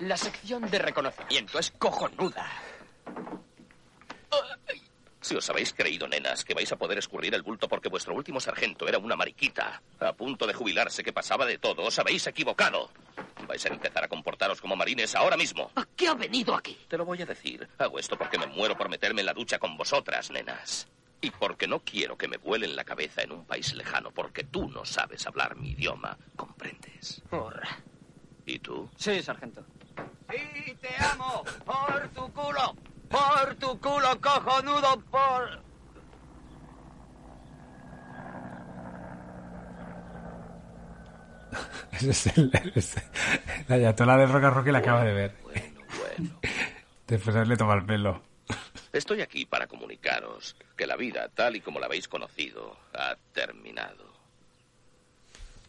La 0.00 0.18
sección 0.18 0.70
de 0.70 0.78
reconocimiento 0.78 1.58
es 1.58 1.70
cojonuda. 1.70 2.46
Si 5.22 5.34
os 5.34 5.48
habéis 5.48 5.72
creído, 5.72 6.06
nenas, 6.06 6.44
que 6.44 6.52
vais 6.52 6.70
a 6.70 6.76
poder 6.76 6.98
escurrir 6.98 7.34
el 7.34 7.42
bulto 7.42 7.66
porque 7.66 7.88
vuestro 7.88 8.14
último 8.14 8.40
sargento 8.40 8.86
era 8.86 8.98
una 8.98 9.16
mariquita, 9.16 9.80
a 10.00 10.12
punto 10.12 10.46
de 10.46 10.52
jubilarse 10.52 11.02
que 11.02 11.14
pasaba 11.14 11.46
de 11.46 11.56
todo, 11.56 11.84
os 11.84 11.98
habéis 11.98 12.26
equivocado. 12.26 12.90
Vais 13.60 13.70
a 13.70 13.74
empezar 13.74 14.04
a 14.04 14.08
comportaros 14.08 14.58
como 14.58 14.74
marines 14.74 15.14
ahora 15.14 15.36
mismo. 15.36 15.70
¿A 15.74 15.84
qué 15.94 16.08
ha 16.08 16.14
venido 16.14 16.54
aquí? 16.54 16.78
Te 16.88 16.96
lo 16.96 17.04
voy 17.04 17.20
a 17.20 17.26
decir. 17.26 17.68
Hago 17.76 17.98
esto 17.98 18.16
porque 18.16 18.38
me 18.38 18.46
muero 18.46 18.74
por 18.74 18.88
meterme 18.88 19.20
en 19.20 19.26
la 19.26 19.34
ducha 19.34 19.58
con 19.58 19.76
vosotras, 19.76 20.30
nenas. 20.30 20.88
Y 21.20 21.30
porque 21.30 21.68
no 21.68 21.80
quiero 21.80 22.16
que 22.16 22.26
me 22.26 22.38
vuelen 22.38 22.74
la 22.74 22.84
cabeza 22.84 23.20
en 23.20 23.32
un 23.32 23.44
país 23.44 23.74
lejano, 23.74 24.12
porque 24.12 24.44
tú 24.44 24.70
no 24.70 24.86
sabes 24.86 25.26
hablar 25.26 25.56
mi 25.56 25.72
idioma. 25.72 26.16
¿Comprendes? 26.36 27.22
Horra. 27.30 27.68
¿Y 28.46 28.60
tú? 28.60 28.88
Sí, 28.96 29.22
sargento. 29.22 29.62
Sí, 30.30 30.74
te 30.80 30.96
amo! 31.12 31.44
¡Por 31.66 32.08
tu 32.14 32.32
culo! 32.32 32.74
¡Por 33.10 33.54
tu 33.56 33.78
culo, 33.78 34.18
cojonudo! 34.22 35.02
¡Por...! 35.10 35.69
Ese 41.92 42.10
es 42.10 42.26
el, 42.38 42.50
la 43.68 43.74
ayatola 43.74 44.16
de 44.16 44.26
Roca 44.26 44.50
Roque 44.50 44.72
la 44.72 44.78
acaba 44.78 45.04
de 45.04 45.12
ver. 45.12 45.34
Después 47.06 47.34
de 47.34 47.40
haberle 47.40 47.56
tomado 47.56 47.78
el 47.78 47.86
pelo. 47.86 48.22
Estoy 48.92 49.20
aquí 49.20 49.46
para 49.46 49.66
comunicaros 49.66 50.56
que 50.76 50.86
la 50.86 50.96
vida, 50.96 51.28
tal 51.28 51.56
y 51.56 51.60
como 51.60 51.78
la 51.78 51.86
habéis 51.86 52.08
conocido, 52.08 52.76
ha 52.92 53.16
terminado. 53.32 54.10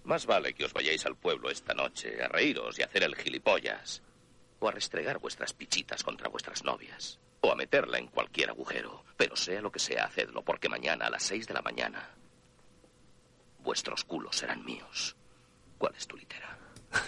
Más 0.04 0.26
vale 0.26 0.54
que 0.54 0.66
os 0.66 0.74
vayáis 0.74 1.06
al 1.06 1.16
pueblo 1.16 1.52
esta 1.52 1.74
noche 1.74 2.24
a 2.24 2.28
reíros 2.28 2.80
y 2.80 2.82
a 2.82 2.86
hacer 2.86 3.04
el 3.04 3.16
gilipollas, 3.16 4.02
o 4.60 4.68
a 4.68 4.72
restregar 4.72 5.20
vuestras 5.20 5.54
pichitas 5.54 6.04
contra 6.04 6.30
vuestras 6.30 6.64
novias, 6.64 7.20
o 7.42 7.52
a 7.52 7.56
meterla 7.56 8.00
en 8.00 8.08
cualquier 8.08 8.50
agujero. 8.50 9.04
Pero 9.18 9.36
sea 9.36 9.62
lo 9.62 9.72
que 9.72 9.80
sea, 9.80 10.06
hacedlo, 10.06 10.42
porque 10.44 10.70
mañana 10.70 11.06
a 11.06 11.12
las 11.12 11.24
seis 11.24 11.48
de 11.48 11.54
la 11.54 11.62
mañana 11.62 12.10
vuestros 13.64 14.04
culos 14.04 14.38
serán 14.38 14.66
míos. 14.66 15.16
¿Cuál 15.82 15.94
es 15.98 16.06
tu 16.06 16.16
litera? 16.16 16.56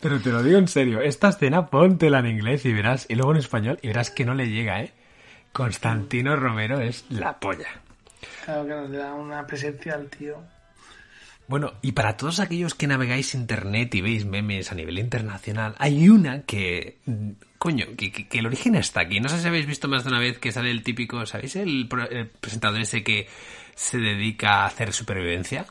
Pero 0.00 0.20
te 0.20 0.30
lo 0.30 0.42
digo 0.42 0.58
en 0.58 0.68
serio, 0.68 1.00
esta 1.00 1.30
escena 1.30 1.70
póntela 1.70 2.18
en 2.18 2.26
inglés 2.26 2.66
y 2.66 2.72
verás, 2.74 3.06
y 3.08 3.14
luego 3.14 3.32
en 3.32 3.38
español, 3.38 3.78
y 3.80 3.86
verás 3.88 4.10
que 4.10 4.26
no 4.26 4.34
le 4.34 4.50
llega, 4.50 4.82
¿eh? 4.82 4.92
Constantino 5.52 6.36
Romero 6.36 6.80
es 6.80 7.06
la 7.08 7.40
polla. 7.40 7.68
Claro 8.44 8.64
que 8.66 8.74
nos 8.74 8.92
da 8.92 9.14
una 9.14 9.46
presencia 9.46 9.94
al 9.94 10.08
tío. 10.10 10.42
Bueno, 11.48 11.72
y 11.80 11.92
para 11.92 12.18
todos 12.18 12.40
aquellos 12.40 12.74
que 12.74 12.86
navegáis 12.86 13.34
internet 13.34 13.94
y 13.94 14.02
veis 14.02 14.26
memes 14.26 14.70
a 14.70 14.74
nivel 14.74 14.98
internacional, 14.98 15.74
hay 15.78 16.10
una 16.10 16.42
que, 16.42 16.98
mm, 17.06 17.30
coño, 17.56 17.86
que, 17.96 18.12
que- 18.12 18.28
que 18.28 18.38
el 18.40 18.46
origen 18.46 18.74
está 18.74 19.00
aquí. 19.00 19.20
No 19.20 19.30
sé 19.30 19.40
si 19.40 19.48
habéis 19.48 19.66
visto 19.66 19.88
más 19.88 20.04
de 20.04 20.10
una 20.10 20.18
vez 20.20 20.38
que 20.38 20.52
sale 20.52 20.70
el 20.70 20.82
típico, 20.82 21.24
¿sabéis? 21.24 21.56
El, 21.56 21.88
pro- 21.88 22.08
el 22.10 22.28
presentador 22.28 22.80
ese 22.82 23.02
que 23.02 23.28
se 23.74 23.96
dedica 23.98 24.62
a 24.62 24.66
hacer 24.66 24.92
supervivencia. 24.92 25.64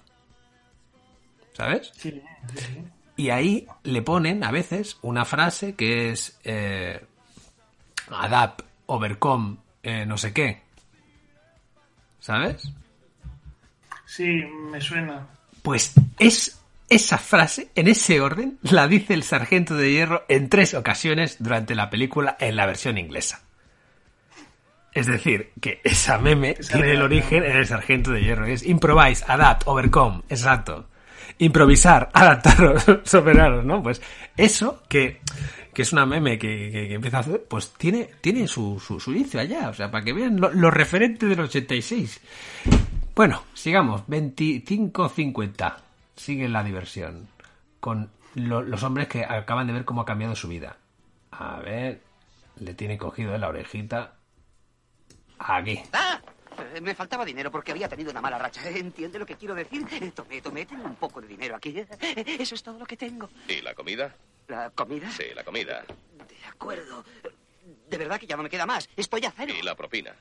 ¿Sabes? 1.54 1.92
Sí, 1.96 2.22
sí, 2.54 2.58
sí. 2.58 2.84
Y 3.16 3.30
ahí 3.30 3.68
le 3.84 4.02
ponen 4.02 4.44
a 4.44 4.52
veces 4.52 4.98
una 5.02 5.24
frase 5.24 5.76
que 5.76 6.12
es 6.12 6.40
eh, 6.44 7.06
adapt, 8.10 8.62
overcome, 8.88 9.58
eh, 9.84 10.06
no 10.06 10.18
sé 10.18 10.34
qué. 10.34 10.62
¿Sabes? 12.20 12.72
Sí, 14.06 14.44
me 14.72 14.82
suena. 14.82 15.28
Pues 15.62 15.94
es 16.20 16.60
esa 16.90 17.18
frase, 17.18 17.70
en 17.76 17.88
ese 17.88 18.22
orden, 18.22 18.60
la 18.62 18.88
dice 18.88 19.14
el 19.14 19.24
sargento 19.24 19.76
de 19.76 19.92
hierro 19.92 20.26
en 20.28 20.50
tres 20.50 20.74
ocasiones 20.74 21.38
durante 21.40 21.76
la 21.76 21.90
película 21.90 22.36
en 22.40 22.56
la 22.56 22.66
versión 22.66 22.98
inglesa. 22.98 23.42
Es 24.94 25.08
decir, 25.08 25.52
que 25.60 25.82
esa 25.84 26.20
meme 26.20 26.54
tiene 26.54 26.92
el 26.92 27.02
origen 27.02 27.44
en 27.44 27.58
el 27.58 27.66
sargento 27.66 28.12
de 28.12 28.22
hierro. 28.22 28.46
Es 28.46 28.64
improvise, 28.64 29.26
adapt, 29.28 29.64
overcome. 29.66 30.22
Exacto. 30.30 30.88
Improvisar, 31.40 32.10
adaptaros, 32.14 32.86
superaros, 33.04 33.66
¿no? 33.66 33.82
Pues 33.84 34.02
eso 34.38 34.84
que, 34.88 35.22
que 35.74 35.82
es 35.82 35.94
una 35.94 36.06
meme 36.06 36.38
que, 36.38 36.70
que- 36.72 36.94
empieza 36.94 37.18
a 37.18 37.20
hacer, 37.22 37.44
pues 37.50 37.74
tiene, 37.74 38.10
tiene 38.22 38.48
su, 38.48 38.80
su, 38.80 39.12
inicio 39.12 39.40
allá. 39.40 39.70
O 39.70 39.74
sea, 39.74 39.90
para 39.92 40.04
que 40.04 40.14
vean 40.14 40.40
lo, 40.40 40.52
lo 40.52 40.72
referente 40.72 41.26
del 41.26 41.40
86. 41.42 42.22
Bueno, 43.16 43.44
sigamos. 43.54 44.06
25-50. 44.08 45.76
Sigue 46.16 46.48
la 46.50 46.64
diversión. 46.64 47.28
Con 47.80 48.10
lo- 48.36 48.62
los 48.62 48.84
hombres 48.84 49.08
que 49.08 49.24
acaban 49.26 49.68
de 49.68 49.74
ver 49.74 49.86
cómo 49.86 50.02
ha 50.02 50.06
cambiado 50.06 50.36
su 50.36 50.48
vida. 50.48 50.78
A 51.32 51.60
ver. 51.60 52.02
Le 52.60 52.74
tiene 52.76 52.98
cogido 52.98 53.36
la 53.38 53.50
orejita. 53.50 54.14
Aquí. 55.40 55.80
¡Ah! 55.92 56.22
Eh, 56.74 56.82
Me 56.82 56.96
faltaba 56.96 57.24
dinero 57.26 57.52
porque 57.52 57.72
había 57.72 57.88
tenido 57.88 58.12
una 58.12 58.22
mala 58.22 58.38
racha. 58.38 58.62
¿Entiende 58.70 59.20
lo 59.20 59.26
que 59.26 59.36
quiero 59.36 59.56
decir? 59.56 59.86
Eh, 59.92 60.12
Tomé, 60.14 60.42
tomé, 60.42 60.66
tengo 60.66 60.86
un 60.86 60.96
poco 60.96 61.22
de 61.22 61.28
dinero 61.28 61.56
aquí. 61.56 61.78
Eh, 61.78 61.88
Eso 62.40 62.56
es 62.56 62.64
todo 62.64 62.80
lo 62.80 62.86
que 62.86 62.98
tengo. 62.98 63.30
¿Y 63.48 63.62
la 63.62 63.74
comida? 63.74 64.16
¿La 64.48 64.70
comida? 64.72 65.10
Sí, 65.12 65.26
la 65.36 65.44
comida. 65.44 65.84
De 66.28 66.48
acuerdo. 66.50 67.04
De 67.90 67.98
verdad 67.98 68.20
que 68.20 68.28
ya 68.28 68.36
no 68.36 68.44
me 68.44 68.50
queda 68.50 68.66
más. 68.66 68.90
Estoy 68.98 69.24
a 69.26 69.32
cero. 69.32 69.54
¿Y 69.58 69.62
la 69.64 69.76
propina? 69.76 70.14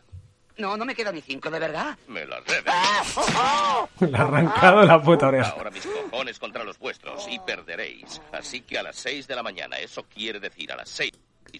No, 0.58 0.76
no 0.76 0.84
me 0.84 0.94
queda 0.94 1.10
ni 1.10 1.22
cinco, 1.22 1.50
¿de 1.50 1.58
verdad? 1.58 1.96
Me 2.08 2.26
las 2.26 2.44
debes. 2.44 2.66
¡Ah! 2.68 3.02
¡Oh, 3.16 3.88
oh! 4.00 4.04
Le 4.04 4.16
ha 4.16 4.22
arrancado 4.22 4.84
la 4.84 5.00
puta 5.02 5.28
oreja. 5.28 5.48
Ahora 5.50 5.70
mis 5.70 5.86
cojones 5.86 6.38
contra 6.38 6.62
los 6.62 6.78
vuestros 6.78 7.26
y 7.28 7.38
perderéis. 7.40 8.20
Así 8.32 8.60
que 8.60 8.78
a 8.78 8.82
las 8.82 8.96
seis 8.96 9.26
de 9.26 9.34
la 9.34 9.42
mañana, 9.42 9.78
eso 9.78 10.04
quiere 10.04 10.38
decir 10.40 10.70
a 10.70 10.76
las 10.76 10.90
seis 10.90 11.12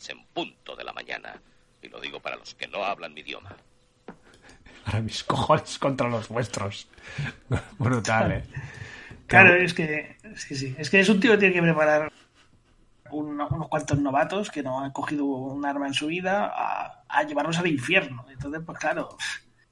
en 0.08 0.24
punto 0.26 0.76
de 0.76 0.84
la 0.84 0.92
mañana. 0.92 1.40
Y 1.80 1.88
lo 1.88 2.00
digo 2.00 2.20
para 2.20 2.36
los 2.36 2.54
que 2.54 2.68
no 2.68 2.84
hablan 2.84 3.14
mi 3.14 3.22
idioma. 3.22 3.56
Ahora 4.86 5.00
mis 5.00 5.22
cojones 5.32 5.78
contra 5.78 6.08
los 6.08 6.28
vuestros. 6.28 6.88
Brutal, 7.78 8.32
eh. 8.32 8.44
Claro, 9.26 9.54
es 9.54 9.72
que 9.74 10.16
sí, 10.36 10.54
sí. 10.56 10.74
Es 10.78 10.90
que 10.90 11.00
es 11.00 11.08
un 11.08 11.20
tío 11.20 11.32
que 11.32 11.38
tiene 11.38 11.54
que 11.54 11.62
preparar 11.62 12.12
un- 13.10 13.40
unos 13.40 13.68
cuantos 13.68 13.98
novatos 13.98 14.50
que 14.50 14.62
no 14.62 14.80
han 14.80 14.90
cogido 14.90 15.24
un 15.24 15.64
arma 15.66 15.86
en 15.86 15.94
su 15.94 16.06
vida 16.06 16.46
a, 16.54 17.04
a 17.08 17.22
llevarlos 17.24 17.58
al 17.58 17.66
infierno. 17.66 18.24
Entonces, 18.30 18.62
pues 18.64 18.78
claro, 18.78 19.16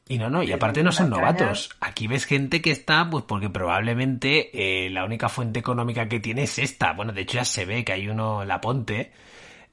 Y 0.08 0.18
no, 0.18 0.28
no, 0.28 0.42
y 0.42 0.52
aparte 0.52 0.82
no 0.82 0.92
son 0.92 1.10
novatos. 1.10 1.70
Aquí 1.80 2.06
ves 2.08 2.26
gente 2.26 2.60
que 2.60 2.70
está, 2.72 3.08
pues 3.08 3.24
porque 3.24 3.48
probablemente 3.48 4.50
eh, 4.86 4.90
la 4.90 5.04
única 5.04 5.28
fuente 5.28 5.60
económica 5.60 6.08
que 6.08 6.20
tiene 6.20 6.42
es 6.44 6.58
esta. 6.58 6.92
Bueno, 6.92 7.12
de 7.12 7.22
hecho 7.22 7.36
ya 7.38 7.44
se 7.44 7.64
ve 7.64 7.84
que 7.84 7.92
hay 7.92 8.08
uno, 8.08 8.44
La 8.44 8.60
Ponte, 8.60 9.12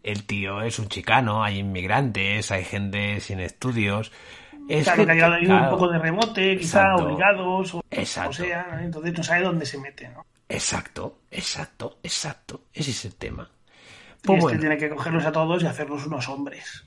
el 0.04 0.26
tío 0.26 0.62
es 0.62 0.80
un 0.80 0.90
chicano, 0.90 1.44
hay 1.44 1.60
inmigrantes, 1.60 2.52
hay 2.52 2.64
gente 2.66 3.20
sin 3.20 3.40
estudios. 3.40 4.12
Es 4.68 4.84
claro, 4.84 5.06
que 5.06 5.12
ha 5.12 5.14
llegado 5.14 5.34
ahí 5.36 5.48
un 5.48 5.70
poco 5.70 5.88
de 5.90 6.00
remote, 6.00 6.58
quizá 6.58 6.82
Exacto. 6.82 7.06
obligados, 7.06 7.74
o, 7.76 7.84
Exacto. 7.90 8.30
o 8.30 8.34
sea, 8.34 8.80
entonces 8.82 9.14
no 9.18 9.24
sabe 9.24 9.44
dónde 9.44 9.66
se 9.66 9.78
mete, 9.78 10.10
¿no? 10.10 10.26
Exacto, 10.50 11.20
exacto, 11.32 12.00
exacto. 12.04 12.62
Ese 12.74 12.92
es 12.92 13.06
el 13.06 13.16
tema. 13.16 13.50
Pues 14.24 14.40
este 14.40 14.42
bueno. 14.42 14.60
tiene 14.60 14.78
que 14.78 14.90
cogerlos 14.90 15.26
a 15.26 15.32
todos 15.32 15.64
y 15.64 15.68
hacerlos 15.68 16.06
unos 16.06 16.28
hombres. 16.28 16.84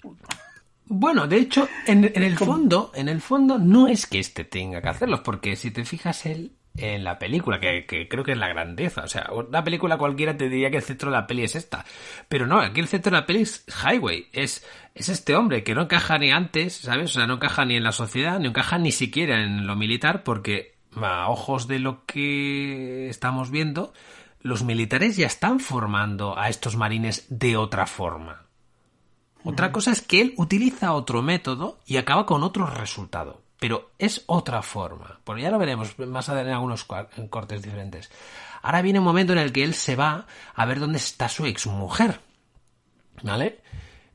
Bueno, 0.86 1.26
de 1.26 1.36
hecho, 1.36 1.68
en, 1.86 2.04
en 2.04 2.22
el 2.22 2.36
fondo, 2.36 2.90
en 2.94 3.08
el 3.08 3.20
fondo 3.20 3.58
no 3.58 3.86
es 3.86 4.06
que 4.06 4.18
este 4.18 4.44
tenga 4.44 4.82
que 4.82 4.88
hacerlos, 4.88 5.20
porque 5.20 5.56
si 5.56 5.70
te 5.70 5.84
fijas 5.84 6.26
él 6.26 6.52
en 6.76 7.04
la 7.04 7.18
película, 7.18 7.60
que, 7.60 7.84
que 7.84 8.08
creo 8.08 8.24
que 8.24 8.32
es 8.32 8.38
la 8.38 8.48
grandeza, 8.48 9.02
o 9.02 9.08
sea, 9.08 9.30
una 9.32 9.64
película 9.64 9.98
cualquiera 9.98 10.36
te 10.36 10.48
diría 10.48 10.70
que 10.70 10.78
el 10.78 10.82
centro 10.82 11.10
de 11.10 11.16
la 11.16 11.26
peli 11.26 11.44
es 11.44 11.56
esta, 11.56 11.84
pero 12.28 12.46
no, 12.46 12.60
aquí 12.60 12.80
el 12.80 12.88
centro 12.88 13.10
de 13.10 13.20
la 13.20 13.26
peli 13.26 13.42
es 13.42 13.64
Highway, 13.84 14.28
es, 14.32 14.66
es 14.94 15.08
este 15.08 15.34
hombre 15.34 15.64
que 15.64 15.74
no 15.74 15.82
encaja 15.82 16.18
ni 16.18 16.30
antes, 16.30 16.74
¿sabes? 16.76 17.10
O 17.10 17.14
sea, 17.14 17.26
no 17.26 17.34
encaja 17.34 17.64
ni 17.64 17.76
en 17.76 17.84
la 17.84 17.92
sociedad, 17.92 18.38
ni 18.38 18.48
encaja 18.48 18.78
ni 18.78 18.92
siquiera 18.92 19.42
en 19.42 19.66
lo 19.66 19.76
militar, 19.76 20.22
porque 20.22 20.76
a 20.96 21.28
ojos 21.28 21.66
de 21.68 21.78
lo 21.78 22.04
que 22.04 23.08
estamos 23.08 23.50
viendo, 23.50 23.92
los 24.40 24.62
militares 24.62 25.16
ya 25.16 25.26
están 25.26 25.60
formando 25.60 26.38
a 26.38 26.48
estos 26.48 26.76
marines 26.76 27.26
de 27.28 27.56
otra 27.56 27.86
forma. 27.86 28.46
Otra 29.42 29.72
cosa 29.72 29.92
es 29.92 30.02
que 30.02 30.20
él 30.20 30.34
utiliza 30.36 30.92
otro 30.92 31.22
método 31.22 31.78
y 31.86 31.96
acaba 31.96 32.26
con 32.26 32.42
otro 32.42 32.66
resultado. 32.66 33.42
Pero 33.60 33.92
es 33.98 34.24
otra 34.26 34.62
forma. 34.62 35.20
Porque 35.22 35.42
ya 35.42 35.50
lo 35.50 35.58
veremos 35.58 35.96
más 35.98 36.28
adelante 36.28 36.50
en 36.50 36.56
algunos 36.56 36.84
cortes 36.84 37.62
diferentes. 37.62 38.10
Ahora 38.62 38.82
viene 38.82 38.98
un 38.98 39.04
momento 39.04 39.32
en 39.32 39.38
el 39.38 39.52
que 39.52 39.62
él 39.62 39.74
se 39.74 39.94
va 39.94 40.26
a 40.54 40.66
ver 40.66 40.80
dónde 40.80 40.98
está 40.98 41.28
su 41.28 41.46
exmujer. 41.46 42.18
¿Vale? 43.22 43.60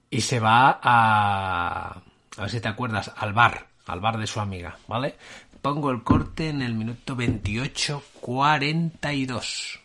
Y 0.09 0.19
se 0.21 0.39
va 0.39 0.79
a... 0.81 2.01
A 2.37 2.41
ver 2.41 2.49
si 2.49 2.59
te 2.59 2.67
acuerdas, 2.67 3.11
al 3.15 3.31
bar. 3.33 3.67
Al 3.85 4.01
bar 4.01 4.17
de 4.17 4.27
su 4.27 4.39
amiga. 4.39 4.77
¿Vale? 4.87 5.15
Pongo 5.61 5.91
el 5.91 6.03
corte 6.03 6.49
en 6.49 6.61
el 6.61 6.73
minuto 6.73 7.15
28.42. 7.15 9.79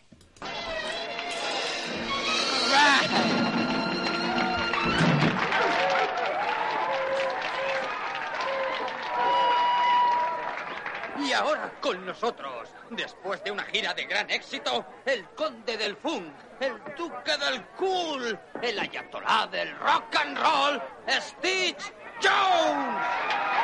ahora 11.41 11.71
con 11.81 12.05
nosotros, 12.05 12.69
después 12.91 13.43
de 13.43 13.51
una 13.51 13.63
gira 13.63 13.93
de 13.93 14.05
gran 14.05 14.29
éxito, 14.29 14.85
el 15.05 15.25
conde 15.29 15.75
del 15.75 15.95
funk, 15.97 16.31
el 16.59 16.73
duque 16.95 17.37
del 17.37 17.65
cool, 17.77 18.39
el 18.61 18.79
ayatolá 18.79 19.47
del 19.47 19.75
rock 19.79 20.15
and 20.17 20.37
roll, 20.37 20.81
Stitch 21.09 21.91
Jones. 22.21 23.60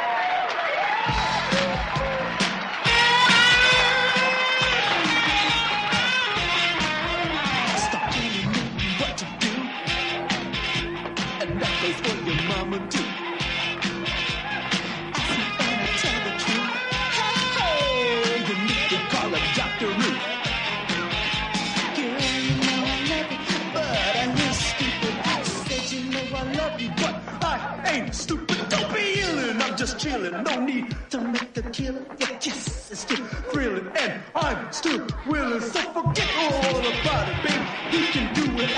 Killing. 30.07 30.43
No 30.43 30.65
need 30.65 30.95
to 31.09 31.21
make 31.21 31.57
a 31.57 31.61
killing. 31.77 32.05
Yeah, 32.19 32.29
yes, 32.41 32.91
it's 32.91 33.01
still 33.01 33.25
thrilling. 33.51 33.87
And 33.97 34.21
I'm 34.35 34.71
still 34.71 35.05
willing. 35.27 35.61
So 35.61 35.81
forget 35.95 36.29
all 36.43 36.79
about 36.93 37.25
it, 37.31 37.37
baby. 37.43 37.65
You 37.93 38.03
can 38.15 38.25
do 38.33 38.45
it. 38.63 38.71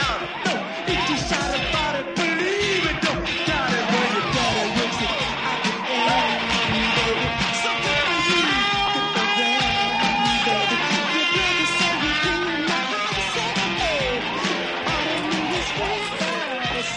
No, 0.45 0.53
if 0.93 0.99
you 1.09 1.17
shout 1.29 1.53
about 1.61 1.93
it, 1.99 2.05
believe 2.15 2.83
it. 2.91 2.97
Don't 3.05 3.25
doubt 3.49 3.71
it 3.77 3.85
when 3.91 4.09
your 4.17 4.27
wakes 4.77 5.01
it. 5.05 5.13
I 5.51 5.55
can 5.65 5.77
aim, 6.01 6.87
baby. 6.97 7.27
So 7.61 7.69
come 7.85 8.09
on, 8.09 8.21
you 8.29 8.39
the 9.15 9.23
do 12.25 12.33
not 12.69 12.85
have 12.93 13.07
to 13.17 13.21
say, 13.33 13.49
I 13.63 13.67
need 13.77 14.23
is. 16.79 16.89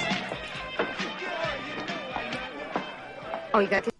Oiga, 3.55 3.81
que- 3.83 3.92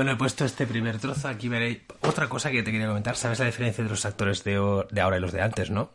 Bueno, 0.00 0.12
he 0.12 0.16
puesto 0.16 0.46
este 0.46 0.66
primer 0.66 0.98
trozo, 0.98 1.28
aquí 1.28 1.50
veréis. 1.50 1.80
Otra 2.00 2.26
cosa 2.26 2.50
que 2.50 2.62
te 2.62 2.72
quería 2.72 2.86
comentar, 2.86 3.16
¿sabes 3.16 3.38
la 3.38 3.44
diferencia 3.44 3.84
de 3.84 3.90
los 3.90 4.06
actores 4.06 4.42
de, 4.44 4.56
ahora 4.56 5.18
y 5.18 5.20
los 5.20 5.30
de 5.30 5.42
antes, 5.42 5.68
no? 5.68 5.90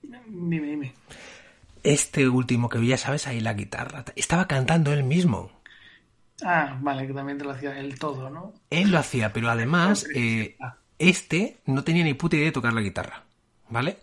Dime, 0.00 0.66
dime. 0.66 0.94
Este 1.82 2.26
último 2.30 2.70
que 2.70 2.78
vi, 2.78 2.88
ya 2.88 2.96
sabes, 2.96 3.26
ahí 3.26 3.40
la 3.40 3.52
guitarra. 3.52 4.06
Estaba 4.16 4.48
cantando 4.48 4.90
él 4.90 5.04
mismo. 5.04 5.50
Ah, 6.42 6.78
vale, 6.80 7.06
que 7.06 7.12
también 7.12 7.36
te 7.36 7.44
lo 7.44 7.50
hacía 7.50 7.78
el 7.78 7.98
todo, 7.98 8.30
¿no? 8.30 8.54
Él 8.70 8.90
lo 8.90 8.98
hacía, 9.00 9.34
pero 9.34 9.50
además, 9.50 10.06
eh, 10.14 10.56
este 10.98 11.58
no 11.66 11.84
tenía 11.84 12.04
ni 12.04 12.14
puta 12.14 12.36
idea 12.36 12.46
de 12.46 12.52
tocar 12.52 12.72
la 12.72 12.80
guitarra, 12.80 13.24
¿vale? 13.68 13.98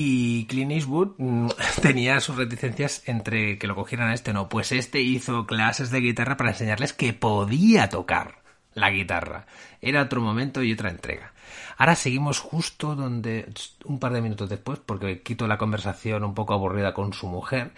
Y 0.00 0.46
Clint 0.46 0.70
Eastwood 0.70 1.14
mm, 1.18 1.48
tenía 1.82 2.20
sus 2.20 2.36
reticencias 2.36 3.02
entre 3.06 3.58
que 3.58 3.66
lo 3.66 3.74
cogieran 3.74 4.10
a 4.10 4.14
este 4.14 4.32
no. 4.32 4.48
Pues 4.48 4.70
este 4.70 5.00
hizo 5.00 5.44
clases 5.44 5.90
de 5.90 5.98
guitarra 5.98 6.36
para 6.36 6.50
enseñarles 6.50 6.92
que 6.92 7.12
podía 7.12 7.88
tocar 7.88 8.36
la 8.74 8.90
guitarra. 8.90 9.46
Era 9.82 10.02
otro 10.02 10.20
momento 10.20 10.62
y 10.62 10.72
otra 10.72 10.90
entrega. 10.90 11.32
Ahora 11.76 11.96
seguimos 11.96 12.38
justo 12.38 12.94
donde, 12.94 13.52
un 13.86 13.98
par 13.98 14.12
de 14.12 14.20
minutos 14.20 14.48
después, 14.48 14.78
porque 14.78 15.20
quito 15.22 15.48
la 15.48 15.58
conversación 15.58 16.22
un 16.22 16.34
poco 16.34 16.54
aburrida 16.54 16.94
con 16.94 17.12
su 17.12 17.26
mujer, 17.26 17.72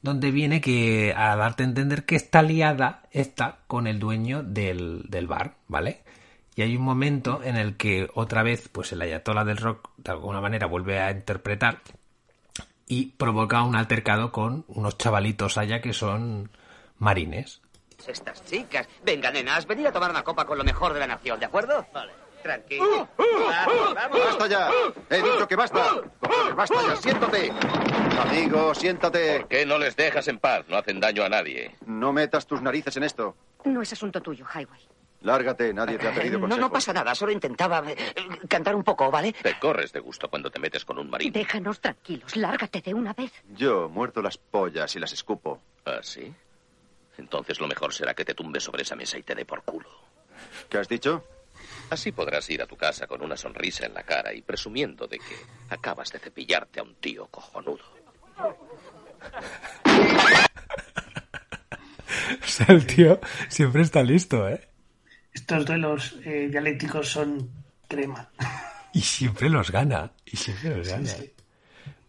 donde 0.00 0.30
viene 0.30 0.60
que 0.60 1.12
a 1.16 1.34
darte 1.34 1.64
a 1.64 1.66
entender 1.66 2.04
que 2.04 2.14
está 2.14 2.42
liada 2.42 3.02
está 3.10 3.58
con 3.66 3.88
el 3.88 3.98
dueño 3.98 4.44
del, 4.44 5.06
del 5.08 5.26
bar, 5.26 5.56
¿vale? 5.66 6.03
Y 6.56 6.62
hay 6.62 6.76
un 6.76 6.82
momento 6.82 7.42
en 7.42 7.56
el 7.56 7.76
que 7.76 8.08
otra 8.14 8.42
vez, 8.42 8.68
pues 8.68 8.92
el 8.92 9.02
ayatola 9.02 9.44
del 9.44 9.56
rock 9.56 9.90
de 9.96 10.12
alguna 10.12 10.40
manera 10.40 10.66
vuelve 10.66 11.00
a 11.00 11.10
interpretar 11.10 11.80
y 12.86 13.06
provoca 13.06 13.62
un 13.62 13.74
altercado 13.76 14.30
con 14.30 14.64
unos 14.68 14.96
chavalitos 14.98 15.58
allá 15.58 15.80
que 15.80 15.92
son 15.92 16.50
marines. 16.98 17.60
Estas 18.06 18.44
chicas. 18.44 18.88
Venga, 19.02 19.30
nenas, 19.30 19.66
venid 19.66 19.86
a 19.86 19.92
tomar 19.92 20.10
una 20.10 20.22
copa 20.22 20.44
con 20.44 20.58
lo 20.58 20.64
mejor 20.64 20.92
de 20.92 21.00
la 21.00 21.06
nación, 21.06 21.40
¿de 21.40 21.46
acuerdo? 21.46 21.86
Vale. 21.92 22.12
Tranquilo. 22.42 23.08
Vamos, 23.16 23.94
vamos. 23.94 24.20
¡Basta 24.26 24.46
ya! 24.46 24.70
¡He 25.08 25.16
dicho 25.16 25.48
que 25.48 25.56
basta! 25.56 25.82
Cojones, 26.20 26.54
¡Basta 26.54 26.76
ya! 26.88 26.96
¡Siéntate! 26.96 27.50
Amigo, 28.20 28.74
siéntate. 28.74 29.40
¿Por 29.40 29.48
qué 29.48 29.64
no 29.64 29.78
les 29.78 29.96
dejas 29.96 30.28
en 30.28 30.38
paz? 30.38 30.66
No 30.68 30.76
hacen 30.76 31.00
daño 31.00 31.24
a 31.24 31.30
nadie. 31.30 31.74
No 31.86 32.12
metas 32.12 32.46
tus 32.46 32.60
narices 32.60 32.94
en 32.98 33.04
esto. 33.04 33.34
no 33.64 33.80
es 33.80 33.90
asunto 33.94 34.20
tuyo, 34.20 34.44
Highway. 34.44 34.80
Lárgate, 35.24 35.72
nadie 35.72 35.96
te 35.98 36.06
ha 36.06 36.12
pedido 36.12 36.36
Eh, 36.38 36.48
No, 36.48 36.56
no 36.58 36.70
pasa 36.70 36.92
nada, 36.92 37.14
solo 37.14 37.32
intentaba 37.32 37.82
eh, 37.90 37.96
cantar 38.46 38.76
un 38.76 38.84
poco, 38.84 39.10
¿vale? 39.10 39.32
Te 39.32 39.58
corres 39.58 39.90
de 39.92 40.00
gusto 40.00 40.28
cuando 40.28 40.50
te 40.50 40.58
metes 40.60 40.84
con 40.84 40.98
un 40.98 41.08
marín. 41.08 41.32
Déjanos 41.32 41.80
tranquilos, 41.80 42.36
lárgate 42.36 42.82
de 42.82 42.92
una 42.92 43.14
vez. 43.14 43.32
Yo 43.56 43.88
muerdo 43.88 44.20
las 44.20 44.36
pollas 44.36 44.94
y 44.96 45.00
las 45.00 45.12
escupo. 45.14 45.60
¿Ah, 45.86 46.00
sí? 46.02 46.32
Entonces 47.16 47.58
lo 47.58 47.66
mejor 47.66 47.94
será 47.94 48.12
que 48.12 48.24
te 48.26 48.34
tumbes 48.34 48.64
sobre 48.64 48.82
esa 48.82 48.96
mesa 48.96 49.16
y 49.16 49.22
te 49.22 49.34
dé 49.34 49.46
por 49.46 49.62
culo. 49.62 49.88
¿Qué 50.68 50.76
has 50.78 50.88
dicho? 50.88 51.24
Así 51.88 52.12
podrás 52.12 52.50
ir 52.50 52.60
a 52.60 52.66
tu 52.66 52.76
casa 52.76 53.06
con 53.06 53.22
una 53.22 53.36
sonrisa 53.36 53.86
en 53.86 53.94
la 53.94 54.02
cara 54.02 54.34
y 54.34 54.42
presumiendo 54.42 55.06
de 55.06 55.18
que 55.18 55.36
acabas 55.70 56.10
de 56.12 56.18
cepillarte 56.18 56.80
a 56.80 56.82
un 56.82 56.96
tío 56.96 57.28
cojonudo. 57.28 57.84
O 62.42 62.46
sea, 62.46 62.66
el 62.68 62.86
tío 62.86 63.20
siempre 63.48 63.82
está 63.82 64.02
listo, 64.02 64.48
¿eh? 64.48 64.68
Estos 65.34 65.66
duelos 65.66 66.16
eh, 66.24 66.48
dialécticos 66.50 67.10
son 67.10 67.50
crema. 67.88 68.30
Y 68.92 69.00
siempre 69.00 69.48
los 69.50 69.72
gana. 69.72 70.12
Y 70.24 70.36
siempre 70.36 70.76
los 70.76 70.88
gana. 70.88 71.06
sí. 71.06 71.32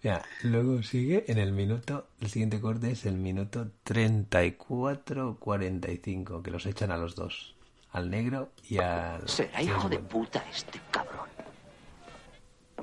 Mira, 0.03 0.21
luego 0.43 0.84
sigue 0.84 1.26
en 1.28 1.39
el 1.39 1.51
minuto, 1.51 2.09
el 2.21 2.30
siguiente 2.30 2.61
corte 2.61 2.91
es 2.91 3.07
el 3.07 3.15
minuto 3.15 3.65
34-45, 3.88 6.43
que 6.43 6.51
los 6.51 6.67
echan 6.67 6.91
a 6.91 6.97
los 6.97 7.15
dos. 7.15 7.55
Al 7.91 8.11
negro 8.11 8.51
y 8.69 8.78
al... 8.78 9.28
Será 9.28 9.63
hijo 9.63 9.89
de 9.89 9.97
puta 9.97 10.45
este 10.53 10.80
cabrón. 10.91 11.28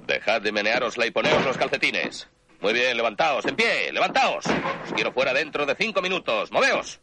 Dejad 0.05 0.43
de 0.43 0.51
meneárosla 0.51 1.07
y 1.07 1.13
poneos 1.13 1.45
los 1.45 1.57
calcetines. 1.57 2.27
Muy 2.61 2.73
bien, 2.73 2.97
levantaos, 2.97 3.47
en 3.47 3.55
pie, 3.55 3.93
levantaos. 3.93 4.45
Os 4.47 4.93
quiero 4.93 5.13
fuera 5.13 5.33
dentro 5.33 5.65
de 5.65 5.77
cinco 5.77 6.03
minutos. 6.03 6.51
¡Moveos! 6.51 6.99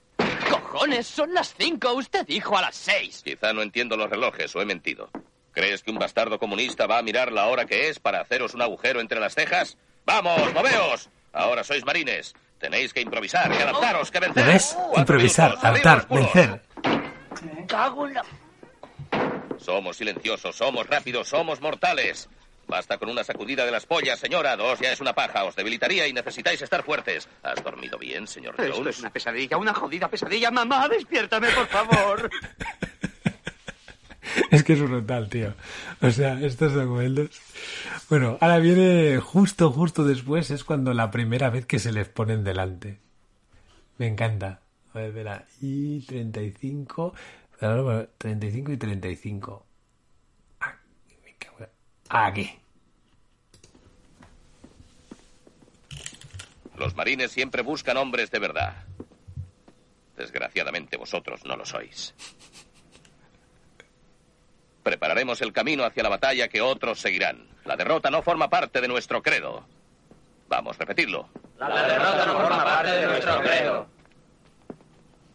¡Cojones! 0.50 1.08
Son 1.08 1.34
las 1.34 1.54
cinco. 1.58 1.94
Usted 1.94 2.26
dijo 2.26 2.58
a 2.58 2.62
las 2.62 2.76
seis. 2.76 3.22
Quizá 3.24 3.54
no 3.54 3.62
entiendo 3.62 3.98
los 3.98 4.10
relojes 4.10 4.56
o 4.56 4.62
he 4.62 4.66
mentido. 4.66 5.10
¿Crees 5.52 5.84
que 5.84 5.92
un 5.92 5.98
bastardo 5.98 6.40
comunista 6.40 6.88
va 6.88 7.00
a 7.00 7.02
mirar 7.02 7.32
la 7.32 7.48
hora 7.48 7.66
que 7.66 7.90
es 7.90 8.00
para 8.00 8.22
haceros 8.22 8.54
un 8.54 8.62
agujero 8.62 9.02
entre 9.02 9.20
las 9.20 9.34
cejas? 9.34 9.78
¡Vamos, 10.06 10.54
moveos! 10.54 11.10
Ahora 11.34 11.64
sois 11.64 11.86
marines. 11.86 12.34
Tenéis 12.60 12.94
que 12.94 13.02
improvisar, 13.02 13.50
que 13.52 13.64
adaptaros, 13.64 14.12
que 14.12 14.20
vencer. 14.20 14.46
¿Ves? 14.46 14.74
Cuatro 14.76 15.00
Improvisar, 15.00 15.56
adaptar, 15.62 16.08
vencer. 16.10 16.62
Cago 17.68 18.08
en 18.08 18.14
la... 18.16 18.24
Somos 19.58 19.98
silenciosos, 19.98 20.56
somos 20.56 20.88
rápidos, 20.88 21.28
somos 21.30 21.62
mortales. 21.62 22.30
Basta 22.70 22.98
con 23.00 23.10
una 23.10 23.24
sacudida 23.24 23.66
de 23.66 23.72
las 23.72 23.86
pollas, 23.86 24.20
señora. 24.20 24.56
Dos 24.56 24.80
ya 24.80 24.92
es 24.94 25.02
una 25.02 25.14
paja. 25.14 25.44
Os 25.44 25.56
debilitaría 25.56 26.08
y 26.08 26.14
necesitáis 26.14 26.62
estar 26.62 26.84
fuertes. 26.84 27.28
¿Has 27.42 27.64
dormido 27.64 27.98
bien, 27.98 28.28
señor 28.28 28.54
Esto 28.60 28.74
Jones? 28.78 28.96
es 28.96 29.00
una 29.02 29.10
pesadilla, 29.10 29.58
una 29.58 29.74
jodida 29.74 30.08
pesadilla. 30.08 30.52
Mamá, 30.52 30.88
despiértame, 30.88 31.50
por 31.52 31.68
favor. 31.68 32.30
Es 34.52 34.64
que 34.64 34.74
es 34.74 34.80
brutal, 34.82 35.28
tío. 35.30 35.56
O 36.02 36.12
sea, 36.12 36.40
estos 36.42 36.74
documentos. 36.74 37.30
Bueno, 38.10 38.38
ahora 38.42 38.60
viene 38.60 39.18
justo, 39.20 39.72
justo 39.72 40.04
después, 40.04 40.52
es 40.52 40.64
cuando 40.64 40.94
la 40.94 41.10
primera 41.10 41.50
vez 41.50 41.66
que 41.66 41.80
se 41.80 41.92
les 41.92 42.08
ponen 42.10 42.44
delante. 42.44 43.00
Me 43.98 44.08
encanta. 44.08 44.62
A 44.94 45.00
ver, 45.00 45.08
espera. 45.10 45.46
Y 45.62 46.02
35. 46.06 47.14
Claro, 47.58 47.84
bueno, 47.84 48.08
35 48.20 48.72
y 48.72 48.78
35. 48.78 49.66
Ah, 50.62 50.76
me 51.26 51.36
cago 51.38 51.58
en- 51.62 51.70
Aquí. 52.10 52.60
Los 56.76 56.96
marines 56.96 57.32
siempre 57.32 57.62
buscan 57.62 57.98
hombres 57.98 58.32
de 58.32 58.40
verdad. 58.40 58.74
Desgraciadamente 60.16 60.98
vosotros 60.98 61.46
no 61.46 61.56
lo 61.56 61.66
sois. 61.66 62.14
Prepararemos 64.84 65.42
el 65.42 65.54
camino 65.54 65.84
hacia 65.84 66.04
la 66.04 66.10
batalla 66.10 66.48
que 66.48 66.62
otros 66.62 67.00
seguirán. 67.00 67.48
La 67.66 67.76
derrota 67.76 68.10
no 68.10 68.24
forma 68.24 68.50
parte 68.50 68.82
de 68.82 68.88
nuestro 68.88 69.22
credo. 69.22 69.66
Vamos, 70.48 70.78
repetidlo. 70.78 71.30
La 71.60 71.86
derrota 71.86 72.26
no 72.26 72.40
forma 72.40 72.64
parte 72.64 72.92
de 72.92 73.06
nuestro 73.06 73.42
credo. 73.42 73.88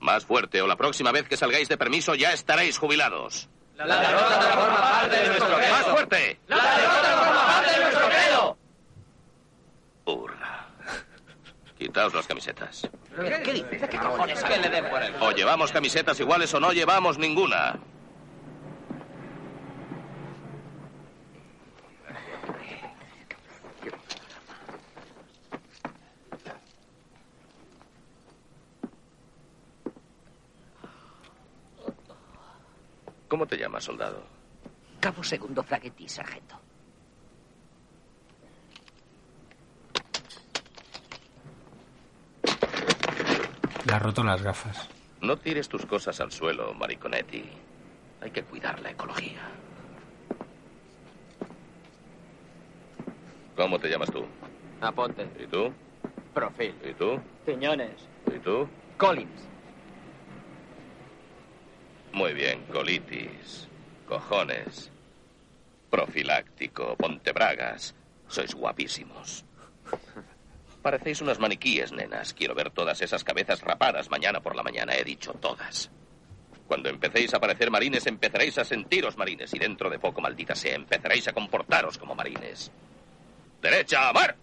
Más 0.01 0.25
fuerte 0.25 0.61
o 0.61 0.67
la 0.67 0.77
próxima 0.77 1.13
vez 1.13 1.29
que 1.29 1.37
salgáis 1.37 1.69
de 1.69 1.77
permiso 1.79 2.15
ya 2.15 2.33
estaréis 2.33 2.79
jubilados. 2.79 3.49
La 3.77 4.01
derrota 4.01 4.39
no 4.39 4.61
forma 4.63 4.81
parte 4.81 5.17
de 5.17 5.27
nuestro 5.27 5.57
credo. 5.57 5.73
¡Más 5.73 5.85
fuerte! 5.87 6.41
La 6.47 6.77
derrota 6.77 7.11
no 7.11 7.25
forma 7.25 7.47
parte 7.47 7.73
de 7.73 7.85
nuestro 7.85 8.09
credo. 8.09 8.59
Hurra. 10.05 10.69
Quitaos 12.05 12.15
las 12.15 12.27
camisetas. 12.27 12.91
¿Qué 13.45 13.53
dices? 13.55 13.89
¿Qué 13.89 13.99
cojones? 13.99 14.45
Que 14.45 14.59
le 14.59 14.69
den 14.69 14.91
por 14.91 15.03
el 15.03 15.15
O 15.21 15.31
llevamos 15.31 15.73
camisetas 15.73 16.21
iguales 16.21 16.53
o 16.53 16.61
no 16.61 16.71
llevamos 16.71 17.17
ninguna. 17.19 17.79
¿Cómo 33.29 33.47
te 33.47 33.57
llamas, 33.57 33.85
soldado? 33.85 34.23
Cabo 35.01 35.25
segundo 35.25 35.63
Fraguetti, 35.63 36.07
sargento. 36.07 36.61
Le 43.87 43.93
ha 43.93 43.99
roto 43.99 44.23
las 44.25 44.43
gafas. 44.43 44.89
No 45.21 45.37
tires 45.37 45.69
tus 45.69 45.85
cosas 45.87 46.21
al 46.21 46.33
suelo, 46.33 46.73
Mariconetti. 46.75 47.45
Hay 48.21 48.31
que 48.31 48.43
cuidar 48.43 48.81
la 48.81 48.91
ecología. 48.91 49.41
¿Cómo 53.57 53.79
te 53.79 53.89
llamas 53.89 54.11
tú? 54.11 54.25
Aponte. 54.81 55.29
¿Y 55.39 55.47
tú? 55.47 55.73
Profil. 56.33 56.75
¿Y 56.85 56.95
tú? 56.95 57.21
Piñones. 57.47 58.09
¿Y 58.35 58.39
tú? 58.39 58.69
Collins. 58.97 59.49
Muy 62.13 62.33
bien, 62.33 62.65
colitis. 62.73 63.69
Cojones. 64.09 64.91
Profiláctico, 65.91 66.97
pontebragas. 66.97 67.95
Sois 68.29 68.55
guapísimos. 68.55 69.45
Parecéis 70.85 71.23
unas 71.23 71.39
maniquíes, 71.39 71.93
nenas. 71.93 72.35
Quiero 72.35 72.55
ver 72.55 72.69
todas 72.69 73.01
esas 73.01 73.25
cabezas 73.25 73.63
rapadas 73.63 74.11
mañana 74.11 74.41
por 74.41 74.55
la 74.55 74.63
mañana. 74.63 74.93
He 74.95 75.03
dicho 75.03 75.33
todas. 75.33 75.91
Cuando 76.67 76.91
empecéis 76.91 77.33
a 77.33 77.41
parecer 77.41 77.71
marines, 77.71 78.07
empezaréis 78.07 78.59
a 78.59 78.67
sentiros 78.67 79.17
marines. 79.17 79.55
Y 79.55 79.59
dentro 79.59 79.89
de 79.89 79.99
poco, 79.99 80.21
maldita 80.21 80.55
sea, 80.55 80.75
empezaréis 80.75 81.27
a 81.27 81.33
comportaros 81.33 81.97
como 81.97 82.15
marines. 82.15 82.71
Derecha, 83.63 84.13
mar. 84.13 84.37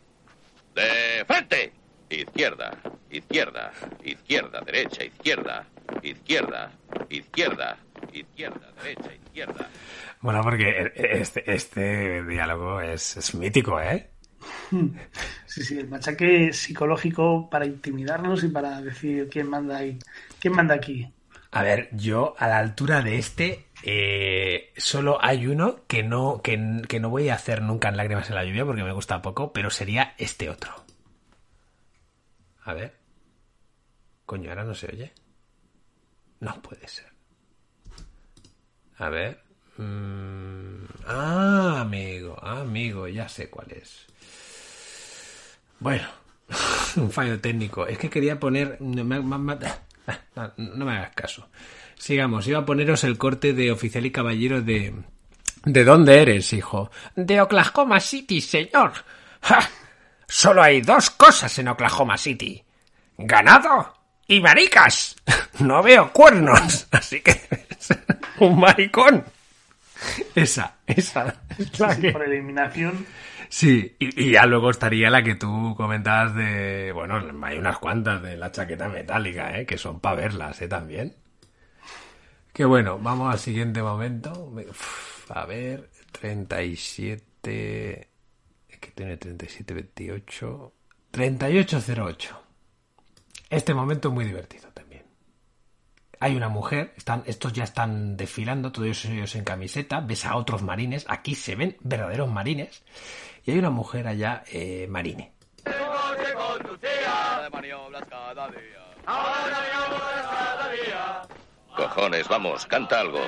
De 0.73 1.23
frente. 1.27 1.73
Izquierda, 2.09 2.75
izquierda, 3.11 3.71
izquierda, 4.03 4.61
derecha, 4.61 5.03
izquierda, 5.03 5.67
izquierda, 6.01 6.71
izquierda, 7.07 7.77
izquierda, 8.11 8.73
derecha, 8.81 9.13
izquierda. 9.13 9.69
Bueno, 10.19 10.41
porque 10.41 10.91
este, 10.95 11.53
este 11.53 12.23
diálogo 12.23 12.81
es 12.81 13.33
mítico, 13.35 13.79
¿eh? 13.79 14.10
Sí, 15.45 15.63
sí, 15.63 15.77
el 15.77 15.89
machaque 15.89 16.53
psicológico 16.53 17.49
para 17.49 17.65
intimidarlos 17.65 18.43
y 18.45 18.47
para 18.47 18.81
decir 18.81 19.27
quién 19.29 19.49
manda 19.49 19.77
ahí, 19.77 19.99
quién 20.39 20.55
manda 20.55 20.75
aquí. 20.75 21.11
A 21.51 21.63
ver, 21.63 21.89
yo 21.91 22.35
a 22.37 22.47
la 22.47 22.59
altura 22.59 23.01
de 23.01 23.17
este 23.17 23.65
eh, 23.83 24.71
solo 24.77 25.17
hay 25.21 25.47
uno 25.47 25.81
que 25.87 26.03
no, 26.03 26.41
que, 26.41 26.81
que 26.87 27.01
no 27.01 27.09
voy 27.09 27.27
a 27.27 27.35
hacer 27.35 27.61
nunca 27.61 27.89
en 27.89 27.97
Lágrimas 27.97 28.29
en 28.29 28.35
la 28.35 28.45
lluvia 28.45 28.65
porque 28.65 28.83
me 28.83 28.93
gusta 28.93 29.21
poco, 29.21 29.51
pero 29.51 29.69
sería 29.69 30.13
este 30.17 30.49
otro. 30.49 30.73
A 32.63 32.73
ver. 32.73 32.95
Coño, 34.25 34.49
ahora 34.49 34.63
no 34.63 34.73
se 34.73 34.87
oye. 34.87 35.11
No 36.39 36.61
puede 36.61 36.87
ser. 36.87 37.11
A 38.97 39.09
ver. 39.09 39.43
Mm, 39.77 40.85
ah, 41.07 41.79
amigo, 41.81 42.37
amigo, 42.43 43.07
ya 43.07 43.27
sé 43.29 43.49
cuál 43.49 43.71
es. 43.71 44.05
Bueno, 45.79 46.07
un 46.97 47.11
fallo 47.11 47.39
técnico. 47.39 47.87
Es 47.87 47.97
que 47.97 48.09
quería 48.09 48.39
poner. 48.39 48.77
No 48.79 49.03
me, 49.03 49.19
me- 49.21 49.37
me- 49.37 49.57
no, 50.57 50.85
me 50.85 50.91
hagas 50.97 51.13
caso. 51.15 51.47
Sigamos, 51.97 52.47
iba 52.47 52.59
a 52.59 52.65
poneros 52.65 53.03
el 53.03 53.17
corte 53.17 53.53
de 53.53 53.71
oficial 53.71 54.05
y 54.05 54.11
caballero 54.11 54.61
de. 54.61 54.93
¿De 55.63 55.83
dónde 55.83 56.21
eres, 56.21 56.53
hijo? 56.53 56.89
De 57.15 57.39
Oklahoma 57.39 57.99
City, 57.99 58.41
señor. 58.41 58.93
Solo 60.27 60.63
hay 60.63 60.81
dos 60.81 61.11
cosas 61.11 61.57
en 61.59 61.67
Oklahoma 61.67 62.17
City. 62.17 62.63
Ganado 63.17 63.93
y 64.27 64.39
maricas. 64.39 65.15
No 65.59 65.83
veo 65.83 66.11
cuernos, 66.11 66.87
así 66.91 67.21
que 67.21 67.39
un 68.39 68.59
maricón. 68.59 69.23
Esa, 70.35 70.77
esa. 70.87 71.43
es 71.57 71.79
la 71.79 71.99
que- 71.99 72.11
por 72.11 72.23
eliminación. 72.23 73.05
Sí, 73.49 73.95
y, 73.99 74.23
y 74.27 74.31
ya 74.31 74.45
luego 74.45 74.69
estaría 74.69 75.09
la 75.09 75.23
que 75.23 75.35
tú 75.35 75.73
comentabas 75.75 76.33
de... 76.35 76.91
Bueno, 76.93 77.21
hay 77.45 77.57
unas 77.57 77.77
cuantas 77.79 78.21
de 78.21 78.37
la 78.37 78.49
chaqueta 78.51 78.87
metálica, 78.87 79.59
¿eh? 79.59 79.65
Que 79.65 79.77
son 79.77 79.99
para 79.99 80.15
verlas, 80.15 80.61
¿eh? 80.61 80.69
También. 80.69 81.15
Que 82.53 82.63
bueno, 82.63 82.97
vamos 82.97 83.31
al 83.31 83.39
siguiente 83.39 83.81
momento. 83.81 84.31
Uf, 84.69 85.29
a 85.31 85.45
ver, 85.45 85.89
37... 86.13 88.07
Es 88.69 88.77
que 88.79 88.91
tiene 88.91 89.17
37, 89.17 89.73
28... 89.73 90.73
3808. 91.11 92.41
Este 93.49 93.73
momento 93.73 94.07
es 94.07 94.13
muy 94.13 94.23
divertido. 94.23 94.70
Hay 96.23 96.35
una 96.35 96.49
mujer, 96.49 96.93
están, 96.97 97.23
estos 97.25 97.51
ya 97.51 97.63
están 97.63 98.15
desfilando, 98.15 98.71
todos 98.71 99.05
ellos 99.05 99.33
en 99.33 99.43
camiseta, 99.43 100.01
ves 100.01 100.23
a 100.23 100.35
otros 100.35 100.61
marines, 100.61 101.03
aquí 101.09 101.33
se 101.33 101.55
ven 101.55 101.77
verdaderos 101.81 102.29
marines, 102.29 102.83
y 103.43 103.49
hay 103.49 103.57
una 103.57 103.71
mujer 103.71 104.07
allá, 104.07 104.43
eh, 104.51 104.85
marine. 104.87 105.33
Cojones, 111.75 112.27
vamos, 112.27 112.67
canta 112.67 112.99
algo. 112.99 113.21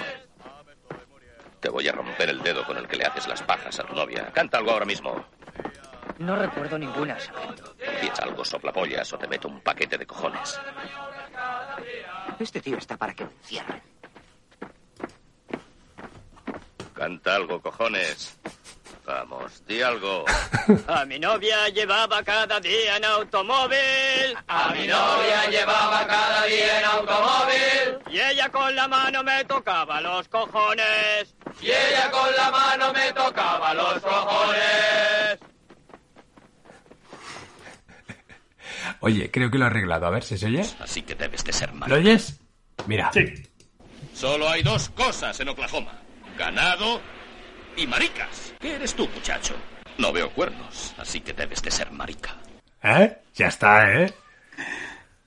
Te 1.61 1.69
voy 1.69 1.87
a 1.87 1.93
romper 1.93 2.29
el 2.29 2.43
dedo 2.43 2.63
con 2.63 2.77
el 2.77 2.87
que 2.87 2.97
le 2.97 3.05
haces 3.05 3.27
las 3.27 3.41
pajas 3.41 3.79
a 3.79 3.83
tu 3.85 3.95
novia. 3.95 4.31
Canta 4.31 4.59
algo 4.59 4.69
ahora 4.69 4.85
mismo. 4.85 5.25
No 6.19 6.35
recuerdo 6.35 6.77
ninguna, 6.77 7.19
sargento. 7.19 7.73
Empieza 7.79 8.21
algo 8.21 8.45
soplapollas 8.45 9.11
o 9.13 9.17
te 9.17 9.27
meto 9.27 9.47
un 9.47 9.61
paquete 9.61 9.97
de 9.97 10.05
cojones. 10.05 10.59
Este 12.39 12.61
tío 12.61 12.77
está 12.77 12.97
para 12.97 13.13
que 13.13 13.23
lo 13.23 13.31
encierren. 13.31 13.81
Canta 16.93 17.35
algo, 17.35 17.61
cojones. 17.61 18.37
Vamos, 19.05 19.65
di 19.67 19.81
algo. 19.81 20.23
A 20.87 21.03
mi 21.03 21.19
novia 21.19 21.67
llevaba 21.69 22.23
cada 22.23 22.59
día 22.61 22.95
en 22.97 23.03
automóvil. 23.03 24.37
A 24.47 24.69
mi 24.69 24.87
novia 24.87 25.49
llevaba 25.49 26.07
cada 26.07 26.45
día 26.45 26.79
en 26.79 26.85
automóvil. 26.85 27.99
Y 28.09 28.19
ella 28.19 28.49
con 28.49 28.73
la 28.73 28.87
mano 28.87 29.23
me 29.23 29.43
tocaba 29.43 29.99
los 29.99 30.27
cojones. 30.29 31.35
Y 31.61 31.65
ella 31.71 32.09
con 32.11 32.33
la 32.35 32.49
mano 32.51 32.93
me 32.93 33.11
tocaba 33.11 33.73
los 33.73 33.99
cojones. 34.01 35.39
Oye, 39.05 39.29
creo 39.29 39.51
que 39.51 39.57
lo 39.57 39.65
he 39.65 39.67
arreglado, 39.67 40.05
a 40.05 40.09
ver 40.11 40.23
si 40.23 40.37
se 40.37 40.45
oye. 40.45 40.63
Así 40.79 41.01
que 41.01 41.13
debes 41.13 41.43
de 41.43 41.51
ser 41.51 41.73
¿Lo 41.73 41.95
oyes? 41.95 42.39
Mira. 42.87 43.11
Solo 44.13 44.47
hay 44.49 44.63
dos 44.63 44.87
cosas 44.89 45.37
en 45.41 45.49
Oklahoma. 45.49 45.91
Ganado 46.37 47.01
y 47.75 47.85
maricas. 47.85 48.53
¿Qué 48.61 48.75
eres 48.75 48.93
tú, 48.95 49.07
muchacho? 49.13 49.55
No 49.97 50.13
veo 50.13 50.29
cuernos, 50.31 50.93
así 50.97 51.19
que 51.19 51.33
debes 51.33 51.61
de 51.61 51.69
ser 51.69 51.91
marica. 51.91 52.37
¿Eh? 52.81 53.17
Ya 53.35 53.47
está, 53.47 53.91
¿eh? 53.93 54.13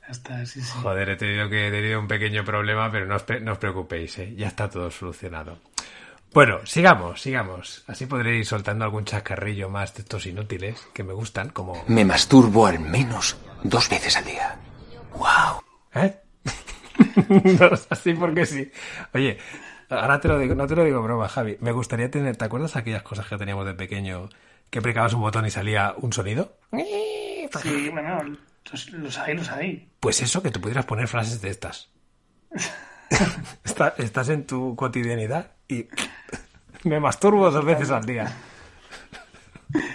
Ya 0.01 0.09
está, 0.09 0.47
sí, 0.47 0.63
sí. 0.63 0.73
Joder, 0.83 1.11
he 1.11 1.17
tenido 1.17 1.49
que 1.51 1.69
he 1.69 1.71
tenido 1.71 2.01
un 2.01 2.09
pequeño 2.09 2.45
problema, 2.47 2.91
pero 2.91 3.05
no 3.05 3.17
os, 3.17 3.25
pre- 3.25 3.41
no 3.41 3.53
os 3.53 3.59
preocupéis, 3.59 4.17
¿eh? 4.19 4.33
ya 4.37 4.49
está 4.49 4.71
todo 4.71 4.91
solucionado. 4.91 5.59
Bueno, 6.33 6.59
sigamos, 6.67 7.23
sigamos. 7.23 7.83
Así 7.87 8.07
podré 8.07 8.37
ir 8.37 8.47
soltando 8.47 8.85
algún 8.85 9.05
chascarrillo 9.05 9.71
más 9.71 9.95
de 9.95 10.03
estos 10.03 10.27
inútiles 10.27 10.87
que 10.93 11.03
me 11.03 11.15
gustan, 11.15 11.49
como... 11.49 11.83
Me 11.89 12.05
masturbo 12.05 12.67
al 12.67 12.79
menos 12.79 13.37
dos 13.63 13.89
veces 13.89 14.17
al 14.17 14.25
día. 14.27 14.57
¡Wow! 15.15 15.63
¿Eh? 15.95 16.21
Así 17.91 18.13
porque 18.15 18.45
sí. 18.45 18.71
Oye, 19.15 19.39
ahora 19.89 20.21
te 20.21 20.29
lo 20.29 20.39
digo, 20.39 20.55
no 20.55 20.67
te 20.67 20.77
lo 20.77 20.85
digo 20.85 21.01
broma, 21.03 21.29
Javi. 21.29 21.57
Me 21.61 21.73
gustaría 21.73 22.11
tener, 22.11 22.37
¿te 22.37 22.45
acuerdas 22.45 22.77
aquellas 22.77 23.03
cosas 23.03 23.27
que 23.27 23.39
teníamos 23.39 23.65
de 23.65 23.73
pequeño 23.75 24.29
que 24.69 24.83
precabas 24.83 25.15
un 25.15 25.21
botón 25.23 25.47
y 25.47 25.51
salía 25.51 25.95
un 25.97 26.13
sonido? 26.13 26.59
Sí, 27.63 27.89
bueno, 27.91 28.23
los, 28.71 28.91
los 28.93 29.19
hay, 29.19 29.35
los 29.37 29.49
hay. 29.49 29.89
Pues 30.01 30.21
eso, 30.21 30.43
que 30.43 30.51
tú 30.51 30.61
pudieras 30.61 30.85
poner 30.85 31.09
frases 31.09 31.41
de 31.41 31.49
estas. 31.49 31.89
Está- 33.65 33.95
estás 33.99 34.29
en 34.31 34.45
tu 34.47 34.75
cotidianidad 34.77 35.53
y 35.69 35.87
me 36.85 37.01
masturbo 37.01 37.51
dos 37.51 37.65
veces 37.65 37.91
al 37.91 38.05
día. 38.05 38.33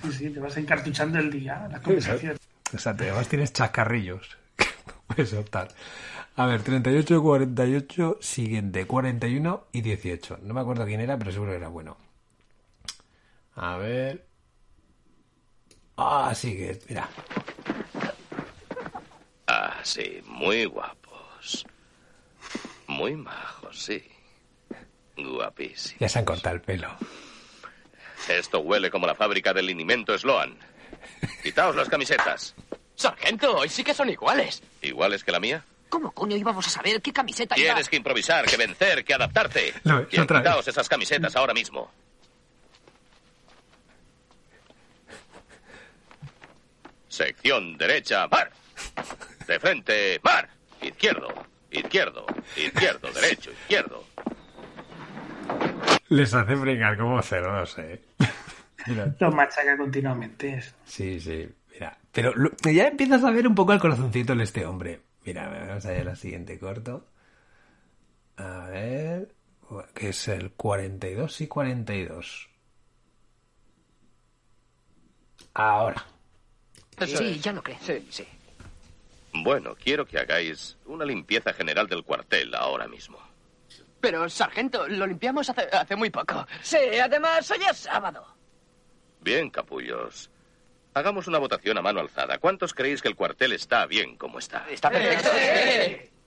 Sí, 0.00 0.12
sí, 0.12 0.30
te 0.30 0.38
vas 0.38 0.56
encartuchando 0.56 1.18
el 1.18 1.28
día, 1.28 1.68
la 1.70 1.82
conversación. 1.82 2.36
Exacto, 2.72 3.02
además 3.02 3.28
tienes 3.28 3.52
chascarrillos. 3.52 4.38
Puedes 5.08 5.30
soltar. 5.30 5.68
A 6.36 6.46
ver, 6.46 6.62
38 6.62 7.16
y 7.16 7.20
48, 7.20 8.18
siguiente, 8.20 8.86
41 8.86 9.64
y 9.72 9.80
18. 9.80 10.38
No 10.42 10.54
me 10.54 10.60
acuerdo 10.60 10.86
quién 10.86 11.00
era, 11.00 11.18
pero 11.18 11.32
seguro 11.32 11.50
que 11.50 11.56
era 11.56 11.68
bueno. 11.68 11.96
A 13.56 13.76
ver. 13.76 14.24
Ah, 15.96 16.32
sí 16.36 16.56
que, 16.56 16.78
mira. 16.88 17.08
Ah, 19.48 19.80
sí, 19.82 20.22
muy 20.26 20.66
guapos. 20.66 21.66
Muy 22.86 23.16
majos, 23.16 23.82
sí. 23.82 24.02
Guapísimos. 25.18 25.98
Ya 25.98 26.08
se 26.08 26.18
han 26.18 26.24
cortado 26.24 26.54
el 26.54 26.62
pelo. 26.62 26.88
Esto 28.28 28.60
huele 28.60 28.90
como 28.90 29.06
la 29.06 29.14
fábrica 29.14 29.52
del 29.52 29.66
linimento 29.66 30.16
Sloan. 30.16 30.56
Quitaos 31.42 31.76
las 31.76 31.88
camisetas. 31.88 32.54
Sargento, 32.94 33.56
hoy 33.56 33.68
sí 33.68 33.84
que 33.84 33.94
son 33.94 34.10
iguales. 34.10 34.62
¿Iguales 34.82 35.24
que 35.24 35.32
la 35.32 35.40
mía? 35.40 35.64
¿Cómo 35.88 36.12
coño 36.12 36.36
íbamos 36.36 36.66
a 36.66 36.70
saber 36.70 37.00
qué 37.00 37.12
camiseta 37.12 37.56
iba? 37.56 37.68
Tienes 37.68 37.88
que 37.88 37.96
improvisar, 37.96 38.44
que 38.44 38.56
vencer, 38.56 39.04
que 39.04 39.14
adaptarte. 39.14 39.72
Bien, 39.84 40.06
vez. 40.26 40.26
quitaos 40.26 40.68
esas 40.68 40.88
camisetas 40.88 41.34
ahora 41.34 41.54
mismo. 41.54 41.90
Sección 47.08 47.78
derecha, 47.78 48.28
mar. 48.28 48.50
De 49.46 49.58
frente, 49.58 50.20
mar. 50.22 50.48
Izquierdo, 50.82 51.28
izquierdo, 51.70 52.26
izquierdo, 52.56 53.10
derecho, 53.12 53.50
izquierdo. 53.50 54.04
Les 56.10 56.32
hace 56.34 56.54
brincar 56.54 56.96
como 56.96 57.20
cerdos, 57.22 57.76
eh. 57.78 58.00
Mira. 58.86 59.14
Los 59.18 59.34
machaca 59.34 59.76
continuamente. 59.76 60.54
eso. 60.54 60.72
Sí, 60.84 61.20
sí, 61.20 61.48
mira. 61.72 61.98
Pero 62.12 62.32
lo- 62.34 62.50
ya 62.72 62.88
empiezas 62.88 63.22
a 63.24 63.30
ver 63.30 63.46
un 63.46 63.54
poco 63.54 63.72
el 63.72 63.80
corazoncito 63.80 64.32
en 64.32 64.40
este 64.40 64.64
hombre. 64.64 65.00
Mira, 65.24 65.48
vamos 65.48 65.84
a 65.84 65.90
ver 65.90 66.06
la 66.06 66.16
siguiente 66.16 66.58
corto. 66.58 67.06
A 68.36 68.66
ver, 68.70 69.34
que 69.94 70.10
es 70.10 70.28
el 70.28 70.52
42 70.52 71.40
y 71.42 71.46
42. 71.48 72.48
Ahora. 75.54 76.04
sí, 77.06 77.38
ya 77.40 77.52
lo 77.52 77.62
creo. 77.62 77.76
Sí, 77.80 78.06
sí. 78.10 78.26
Bueno, 79.34 79.74
quiero 79.74 80.06
que 80.06 80.18
hagáis 80.18 80.76
una 80.86 81.04
limpieza 81.04 81.52
general 81.52 81.86
del 81.88 82.04
cuartel 82.04 82.54
ahora 82.54 82.86
mismo. 82.88 83.18
Pero, 84.00 84.28
sargento, 84.28 84.86
lo 84.88 85.06
limpiamos 85.06 85.48
hace, 85.50 85.62
hace 85.72 85.96
muy 85.96 86.10
poco. 86.10 86.46
Sí, 86.62 86.76
además, 87.02 87.50
hoy 87.50 87.58
es 87.70 87.78
sábado. 87.78 88.24
Bien, 89.20 89.50
capullos. 89.50 90.30
Hagamos 90.94 91.26
una 91.26 91.38
votación 91.38 91.78
a 91.78 91.82
mano 91.82 92.00
alzada. 92.00 92.38
¿Cuántos 92.38 92.74
creéis 92.74 93.02
que 93.02 93.08
el 93.08 93.16
cuartel 93.16 93.52
está 93.52 93.86
bien 93.86 94.16
como 94.16 94.38
está? 94.38 94.66
Está 94.70 94.90
perfecto. 94.90 95.30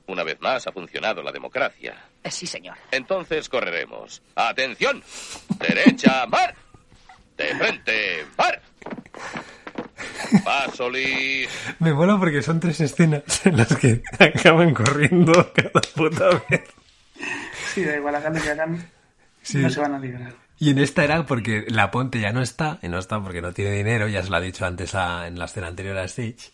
Una 0.07 0.23
vez 0.23 0.39
más 0.41 0.67
ha 0.67 0.71
funcionado 0.71 1.21
la 1.21 1.31
democracia. 1.31 1.95
Sí, 2.29 2.45
señor. 2.45 2.77
Entonces 2.91 3.47
correremos. 3.49 4.21
¡Atención! 4.35 5.03
Derecha, 5.59 6.25
mar. 6.27 6.55
De 7.37 7.55
frente, 7.55 8.25
mar. 8.37 8.61
Paso, 10.43 10.89
Lee. 10.89 11.47
Me 11.79 11.93
mola 11.93 12.17
porque 12.17 12.41
son 12.41 12.59
tres 12.59 12.79
escenas 12.81 13.45
en 13.45 13.57
las 13.57 13.75
que 13.75 14.01
acaban 14.19 14.73
corriendo 14.73 15.33
cada 15.53 15.81
puta 15.95 16.29
vez. 16.49 16.63
Sí, 17.73 17.83
da 17.83 17.95
igual, 17.95 18.15
hagan 18.15 18.33
lo 18.35 18.41
que 18.41 18.49
hagan, 18.49 18.89
Sí. 19.41 19.57
no 19.59 19.69
se 19.69 19.79
van 19.79 19.95
a 19.95 19.99
librar. 19.99 20.33
Y 20.59 20.69
en 20.69 20.77
esta 20.77 21.03
era 21.03 21.25
porque 21.25 21.65
la 21.69 21.89
Ponte 21.89 22.19
ya 22.19 22.31
no 22.31 22.41
está, 22.41 22.77
y 22.83 22.87
no 22.87 22.99
está 22.99 23.19
porque 23.21 23.41
no 23.41 23.51
tiene 23.53 23.71
dinero, 23.71 24.07
ya 24.07 24.21
se 24.23 24.29
lo 24.29 24.35
ha 24.37 24.41
dicho 24.41 24.65
antes 24.65 24.93
a- 24.93 25.27
en 25.27 25.39
la 25.39 25.45
escena 25.45 25.67
anterior 25.67 25.97
a 25.97 26.07
Stitch. 26.07 26.51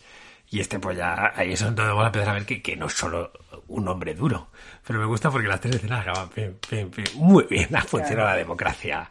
Y 0.50 0.60
este 0.60 0.78
pues 0.78 0.96
ya, 0.96 1.32
ahí 1.36 1.52
es 1.52 1.60
donde 1.60 1.82
vamos 1.82 2.04
a 2.04 2.06
empezar 2.06 2.30
a 2.30 2.32
ver 2.32 2.46
que, 2.46 2.62
que 2.62 2.74
no 2.74 2.86
es 2.86 2.94
solo 2.94 3.30
un 3.66 3.86
hombre 3.86 4.14
duro. 4.14 4.48
Pero 4.86 4.98
me 4.98 5.04
gusta 5.04 5.30
porque 5.30 5.46
las 5.46 5.60
tres 5.60 5.76
escenas 5.76 6.00
acaban 6.00 6.30
pim, 6.30 6.54
pim, 6.70 6.90
pim. 6.90 7.04
muy 7.16 7.44
bien, 7.50 7.74
ha 7.76 7.82
funcionado 7.82 8.28
la 8.28 8.36
democracia. 8.36 9.10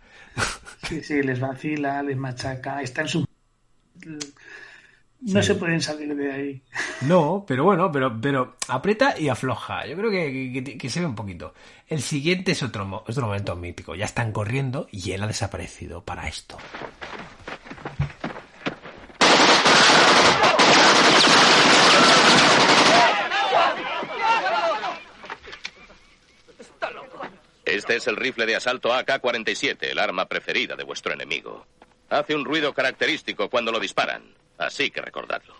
Sí, 0.87 1.03
sí, 1.03 1.21
les 1.21 1.39
vacila, 1.39 2.01
les 2.01 2.17
machaca, 2.17 2.81
está 2.81 3.01
en 3.01 3.07
su... 3.07 3.25
No 5.19 5.41
Sí. 5.41 5.47
se 5.47 5.55
pueden 5.55 5.81
salir 5.81 6.15
de 6.15 6.31
ahí. 6.31 6.61
No, 7.01 7.43
pero 7.47 7.63
bueno, 7.63 7.91
pero, 7.91 8.19
pero 8.21 8.55
aprieta 8.67 9.19
y 9.19 9.29
afloja. 9.29 9.85
Yo 9.87 9.95
creo 9.97 10.11
que, 10.11 10.63
que- 10.63 10.77
que 10.77 10.89
se 10.89 10.99
ve 10.99 11.05
un 11.05 11.15
poquito. 11.15 11.53
El 11.87 12.01
siguiente 12.01 12.51
es 12.51 12.63
otro, 12.63 12.85
mo- 12.85 13.03
otro 13.07 13.25
momento 13.25 13.55
mítico. 13.55 13.95
Ya 13.95 14.05
están 14.05 14.31
corriendo 14.31 14.87
y 14.91 15.11
él 15.11 15.23
ha 15.23 15.27
desaparecido 15.27 16.03
para 16.03 16.27
esto. 16.27 16.57
Este 27.65 27.97
es 27.97 28.07
el 28.07 28.15
rifle 28.15 28.45
de 28.45 28.55
asalto 28.55 28.93
AK-47, 28.93 29.77
el 29.81 29.99
arma 29.99 30.25
preferida 30.27 30.75
de 30.75 30.83
vuestro 30.83 31.13
enemigo. 31.13 31.65
Hace 32.09 32.35
un 32.35 32.45
ruido 32.45 32.73
característico 32.73 33.49
cuando 33.49 33.71
lo 33.71 33.79
disparan, 33.79 34.23
así 34.57 34.91
que 34.91 35.01
recordadlo. 35.01 35.55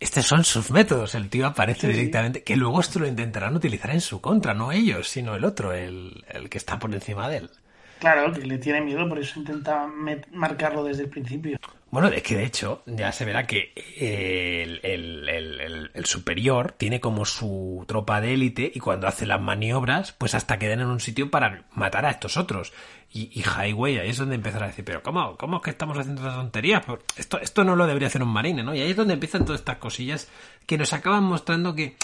Estos 0.00 0.26
son 0.26 0.44
sus 0.44 0.70
métodos. 0.70 1.14
El 1.16 1.28
tío 1.28 1.46
aparece 1.46 1.88
directamente. 1.88 2.44
Que 2.44 2.56
luego 2.56 2.80
esto 2.80 3.00
lo 3.00 3.08
intentarán 3.08 3.56
utilizar 3.56 3.90
en 3.90 4.00
su 4.00 4.20
contra, 4.20 4.54
no 4.54 4.70
ellos, 4.70 5.08
sino 5.08 5.34
el 5.34 5.44
otro, 5.44 5.72
el, 5.72 6.24
el 6.28 6.48
que 6.48 6.58
está 6.58 6.78
por 6.78 6.94
encima 6.94 7.28
de 7.28 7.38
él. 7.38 7.50
Claro, 7.98 8.32
que 8.32 8.40
le 8.46 8.58
tiene 8.58 8.80
miedo, 8.80 9.08
por 9.08 9.18
eso 9.18 9.38
intenta 9.40 9.86
marcarlo 10.32 10.84
desde 10.84 11.02
el 11.04 11.08
principio. 11.08 11.58
Bueno, 11.90 12.08
es 12.08 12.22
que 12.22 12.36
de 12.36 12.44
hecho 12.44 12.82
ya 12.86 13.10
se 13.12 13.24
verá 13.24 13.46
que 13.46 13.72
el, 13.96 14.80
el- 14.84 16.04
superior 16.04 16.72
tiene 16.72 17.00
como 17.00 17.24
su 17.24 17.84
tropa 17.88 18.20
de 18.20 18.34
élite 18.34 18.70
y 18.74 18.78
cuando 18.80 19.06
hace 19.08 19.26
las 19.26 19.40
maniobras, 19.40 20.12
pues 20.12 20.34
hasta 20.34 20.58
quedan 20.58 20.80
en 20.80 20.86
un 20.86 21.00
sitio 21.00 21.30
para 21.30 21.64
matar 21.74 22.06
a 22.06 22.10
estos 22.10 22.36
otros. 22.36 22.72
Y, 23.12 23.30
y 23.38 23.42
Highway 23.42 23.98
ahí 23.98 24.10
es 24.10 24.16
donde 24.18 24.34
empezar 24.36 24.62
a 24.62 24.68
decir, 24.68 24.84
pero 24.84 25.02
¿cómo, 25.02 25.36
cómo 25.36 25.56
es 25.58 25.62
que 25.62 25.70
estamos 25.70 25.98
haciendo 25.98 26.22
estas 26.22 26.36
tonterías? 26.36 26.82
Esto, 27.16 27.40
esto 27.40 27.64
no 27.64 27.74
lo 27.76 27.86
debería 27.86 28.08
hacer 28.08 28.22
un 28.22 28.28
marine, 28.32 28.62
¿no? 28.62 28.74
Y 28.74 28.80
ahí 28.80 28.90
es 28.90 28.96
donde 28.96 29.14
empiezan 29.14 29.44
todas 29.44 29.60
estas 29.60 29.78
cosillas 29.78 30.28
que 30.66 30.78
nos 30.78 30.92
acaban 30.92 31.24
mostrando 31.24 31.74
que 31.74 31.96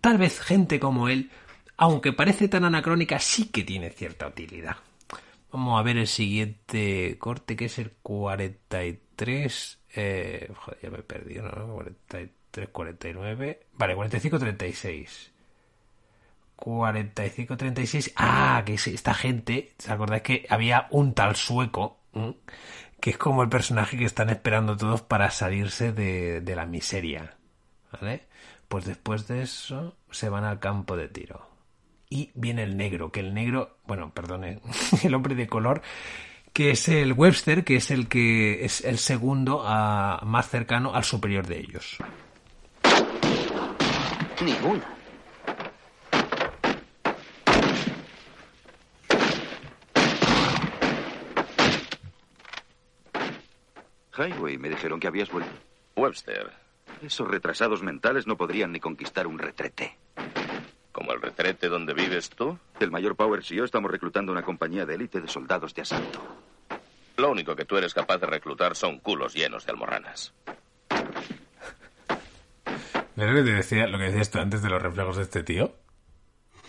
tal 0.00 0.16
vez 0.18 0.38
gente 0.40 0.78
como 0.78 1.08
él, 1.08 1.30
aunque 1.76 2.12
parece 2.12 2.48
tan 2.48 2.64
anacrónica, 2.64 3.18
sí 3.18 3.48
que 3.48 3.64
tiene 3.64 3.90
cierta 3.90 4.26
utilidad. 4.26 4.76
Vamos 5.52 5.80
a 5.80 5.82
ver 5.82 5.96
el 5.96 6.06
siguiente 6.06 7.16
corte, 7.18 7.56
que 7.56 7.64
es 7.64 7.78
el 7.78 7.90
43. 7.90 9.78
Eh, 9.94 10.52
joder, 10.54 10.78
ya 10.80 10.90
me 10.90 10.98
he 10.98 11.02
perdido, 11.02 11.48
¿no? 11.48 11.74
43, 11.74 12.68
49. 12.68 13.66
Vale, 13.72 13.94
45, 13.96 14.38
36. 14.38 15.32
45, 16.54 17.56
36. 17.56 18.12
Ah, 18.16 18.62
que 18.64 18.74
esta 18.74 19.14
gente. 19.14 19.72
¿Se 19.78 19.92
acordáis 19.92 20.22
que 20.22 20.46
había 20.48 20.86
un 20.90 21.14
tal 21.14 21.34
sueco? 21.34 21.98
Que 23.00 23.10
es 23.10 23.18
como 23.18 23.42
el 23.42 23.48
personaje 23.48 23.96
que 23.96 24.04
están 24.04 24.30
esperando 24.30 24.76
todos 24.76 25.02
para 25.02 25.30
salirse 25.30 25.92
de, 25.92 26.40
de 26.42 26.56
la 26.56 26.66
miseria. 26.66 27.36
¿Vale? 27.92 28.28
Pues 28.68 28.84
después 28.84 29.26
de 29.26 29.42
eso 29.42 29.96
se 30.12 30.28
van 30.28 30.44
al 30.44 30.60
campo 30.60 30.96
de 30.96 31.08
tiro 31.08 31.49
y 32.10 32.30
viene 32.34 32.64
el 32.64 32.76
negro, 32.76 33.10
que 33.12 33.20
el 33.20 33.32
negro, 33.32 33.78
bueno, 33.86 34.10
perdone, 34.12 34.60
el 35.04 35.14
hombre 35.14 35.34
de 35.36 35.46
color, 35.46 35.80
que 36.52 36.72
es 36.72 36.88
el 36.88 37.12
Webster, 37.12 37.62
que 37.64 37.76
es 37.76 37.90
el 37.92 38.08
que 38.08 38.64
es 38.64 38.84
el 38.84 38.98
segundo 38.98 39.62
a- 39.64 40.20
más 40.26 40.48
cercano 40.50 40.92
al 40.94 41.04
superior 41.04 41.46
de 41.46 41.60
ellos. 41.60 41.96
Ninguna. 44.44 44.84
Highway, 54.16 54.58
me 54.58 54.68
dijeron 54.68 55.00
que 55.00 55.06
habías 55.08 55.30
vuelto. 55.30 55.50
Webster. 55.96 56.50
Esos 57.02 57.28
retrasados 57.28 57.82
mentales 57.82 58.26
no 58.26 58.36
podrían 58.36 58.72
ni 58.72 58.80
conquistar 58.80 59.26
un 59.26 59.38
retrete. 59.38 59.96
¿Como 60.92 61.12
el 61.12 61.20
retrete 61.20 61.68
donde 61.68 61.94
vives 61.94 62.30
tú? 62.30 62.58
El 62.80 62.90
mayor 62.90 63.14
Powers 63.16 63.50
y 63.52 63.56
yo 63.56 63.64
estamos 63.64 63.90
reclutando 63.90 64.32
una 64.32 64.42
compañía 64.42 64.84
de 64.86 64.94
élite 64.96 65.20
de 65.20 65.28
soldados 65.28 65.74
de 65.74 65.82
asalto. 65.82 66.20
Lo 67.16 67.30
único 67.30 67.54
que 67.54 67.64
tú 67.64 67.76
eres 67.76 67.94
capaz 67.94 68.18
de 68.18 68.26
reclutar 68.26 68.74
son 68.74 68.98
culos 68.98 69.34
llenos 69.34 69.66
de 69.66 69.72
almorranas. 69.72 70.32
¿Ves 73.16 73.28
lo 73.28 73.34
que 73.34 73.42
te 73.42 73.52
decía, 73.52 73.86
lo 73.86 73.98
que 73.98 74.04
decías 74.04 74.30
tú 74.30 74.38
antes 74.38 74.62
de 74.62 74.70
los 74.70 74.82
reflejos 74.82 75.16
de 75.16 75.22
este 75.22 75.42
tío? 75.42 75.76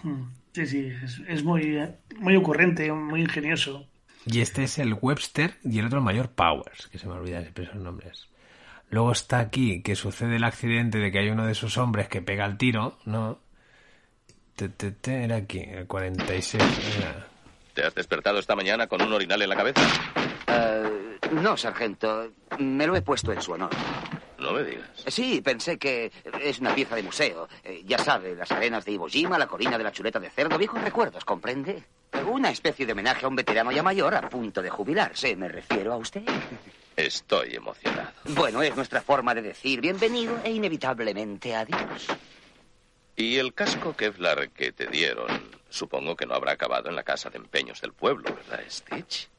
Mm, 0.03 0.24
Sí, 0.53 0.65
sí, 0.65 0.93
es, 1.01 1.22
es 1.28 1.43
muy, 1.43 1.80
muy 2.17 2.36
ocurrente, 2.36 2.91
muy 2.91 3.22
ingenioso. 3.22 3.88
Y 4.26 4.41
este 4.41 4.63
es 4.65 4.80
el 4.80 4.97
Webster 4.99 5.55
y 5.63 5.80
el 5.80 5.86
otro 5.86 5.99
el 5.99 6.03
mayor 6.03 6.32
Powers, 6.32 6.88
que 6.88 6.99
se 6.99 7.07
me 7.07 7.13
olvidan 7.13 7.43
siempre 7.43 7.63
esos 7.63 7.78
nombres. 7.78 8.28
Luego 8.89 9.13
está 9.13 9.39
aquí 9.39 9.82
que 9.82 9.95
sucede 9.95 10.36
el 10.36 10.43
accidente 10.43 10.97
de 10.97 11.11
que 11.11 11.19
hay 11.19 11.30
uno 11.30 11.45
de 11.45 11.55
sus 11.55 11.78
hombres 11.78 12.09
que 12.09 12.22
pega 12.22 12.45
el 12.45 12.57
tiro, 12.57 12.99
¿no? 13.05 13.39
Te, 14.56 14.70
te, 14.70 14.91
te, 14.91 15.24
era 15.24 15.38
aquí, 15.38 15.60
el 15.60 15.88
46. 15.88 16.62
era. 16.97 17.28
¿Te 17.74 17.84
has 17.84 17.95
despertado 17.95 18.39
esta 18.39 18.56
mañana 18.56 18.88
con 18.88 19.02
un 19.02 19.14
orinal 19.14 19.41
en 19.41 19.49
la 19.49 19.56
cabeza? 19.56 19.82
Eh, 20.47 21.18
no, 21.32 21.56
sargento. 21.56 22.32
Me 22.60 22.86
lo 22.86 22.95
he 22.95 23.02
puesto 23.02 23.32
en 23.32 23.41
su 23.41 23.54
honor. 23.54 23.70
No 24.38 24.54
me 24.54 24.64
digas. 24.64 24.89
Sí, 25.08 25.41
pensé 25.41 25.78
que 25.78 26.12
es 26.41 26.60
una 26.60 26.76
pieza 26.76 26.95
de 26.95 27.04
museo. 27.04 27.47
Eh, 27.64 27.84
ya 27.86 27.97
sabe, 27.97 28.36
las 28.36 28.52
arenas 28.52 28.84
de 28.84 28.91
Iwo 28.93 29.08
Jima, 29.08 29.38
la 29.38 29.47
colina 29.47 29.78
de 29.78 29.84
la 29.84 29.91
chuleta 29.91 30.20
de 30.20 30.30
cerdo, 30.30 30.58
viejos 30.58 30.82
recuerdos, 30.82 31.24
¿comprende? 31.24 31.84
Una 32.28 32.49
especie 32.49 32.86
de 32.86 32.91
homenaje 32.91 33.26
a 33.26 33.30
un 33.30 33.36
veterano 33.36 33.72
ya 33.72 33.84
mayor 33.84 34.14
a 34.16 34.28
punto 34.30 34.62
de 34.62 34.70
jubilarse. 34.70 35.36
¿Me 35.36 35.47
refiero 35.47 35.93
a 35.93 35.97
usted? 35.97 36.24
Estoy 36.97 37.56
emocionado. 37.56 38.12
Bueno, 38.26 38.62
es 38.62 38.76
nuestra 38.76 39.02
forma 39.02 39.34
de 39.34 39.43
decir 39.43 39.80
bienvenido 39.80 40.39
e 40.43 40.52
inevitablemente 40.52 41.56
adiós. 41.56 42.08
Y 43.22 43.38
el 43.38 43.53
casco 43.53 43.95
Kevlar 43.95 44.49
que 44.49 44.72
te 44.72 44.88
dieron, 44.88 45.28
supongo 45.69 46.15
que 46.15 46.26
no 46.26 46.34
habrá 46.34 46.53
acabado 46.53 46.89
en 46.89 46.95
la 46.95 47.03
casa 47.03 47.30
de 47.30 47.38
empeños 47.38 47.80
del 47.80 47.93
pueblo, 47.93 48.34
¿verdad, 48.34 48.63
Stitch? 48.67 49.30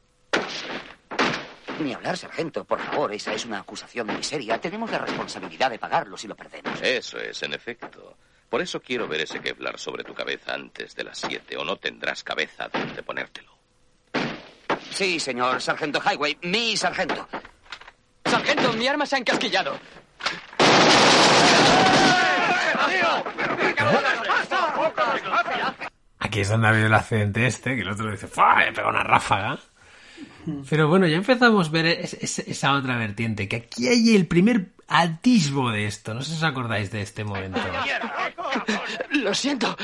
Ni 1.81 1.93
hablar, 1.93 2.17
sargento, 2.17 2.63
por 2.63 2.79
favor, 2.79 3.11
esa 3.11 3.33
es 3.33 3.43
una 3.43 3.59
acusación 3.59 4.07
muy 4.07 4.23
seria. 4.23 4.57
Tenemos 4.57 4.89
la 4.89 4.99
responsabilidad 4.99 5.69
de 5.69 5.79
pagarlo 5.79 6.15
si 6.15 6.29
lo 6.29 6.35
perdemos. 6.35 6.81
Eso 6.81 7.19
es, 7.19 7.43
en 7.43 7.53
efecto. 7.53 8.15
Por 8.49 8.61
eso 8.61 8.81
quiero 8.81 9.05
ver 9.05 9.19
ese 9.19 9.41
Kevlar 9.41 9.77
sobre 9.77 10.05
tu 10.05 10.13
cabeza 10.13 10.53
antes 10.53 10.95
de 10.95 11.03
las 11.03 11.17
siete, 11.17 11.57
o 11.57 11.65
no 11.65 11.75
tendrás 11.75 12.23
cabeza 12.23 12.69
donde 12.69 13.03
ponértelo. 13.03 13.51
Sí, 14.91 15.19
señor 15.19 15.61
sargento 15.61 16.01
Highway, 16.01 16.37
mi 16.43 16.77
sargento. 16.77 17.27
Sargento, 18.23 18.71
mi 18.71 18.87
arma 18.87 19.05
se 19.05 19.17
ha 19.17 19.19
encasquillado. 19.19 19.77
Aquí 26.19 26.39
es 26.41 26.49
donde 26.49 26.67
ha 26.67 26.69
habido 26.71 26.87
el 26.87 26.93
accidente 26.93 27.45
este, 27.45 27.75
que 27.75 27.81
el 27.81 27.89
otro 27.89 28.09
dice, 28.11 28.27
¡Fua! 28.27 28.63
Le 28.63 28.71
pega 28.71 28.89
una 28.89 29.03
ráfaga. 29.03 29.59
Pero 30.69 30.87
bueno, 30.87 31.07
ya 31.07 31.17
empezamos 31.17 31.67
a 31.67 31.71
ver 31.71 31.85
es- 31.85 32.13
es- 32.15 32.39
esa 32.39 32.73
otra 32.73 32.97
vertiente, 32.97 33.47
que 33.47 33.57
aquí 33.57 33.87
hay 33.87 34.15
el 34.15 34.25
primer 34.27 34.67
atisbo 34.87 35.71
de 35.71 35.85
esto. 35.85 36.13
No 36.13 36.21
sé 36.21 36.31
si 36.31 36.37
os 36.37 36.43
acordáis 36.43 36.91
de 36.91 37.01
este 37.01 37.23
momento. 37.23 37.59
Lo 39.11 39.33
siento. 39.33 39.75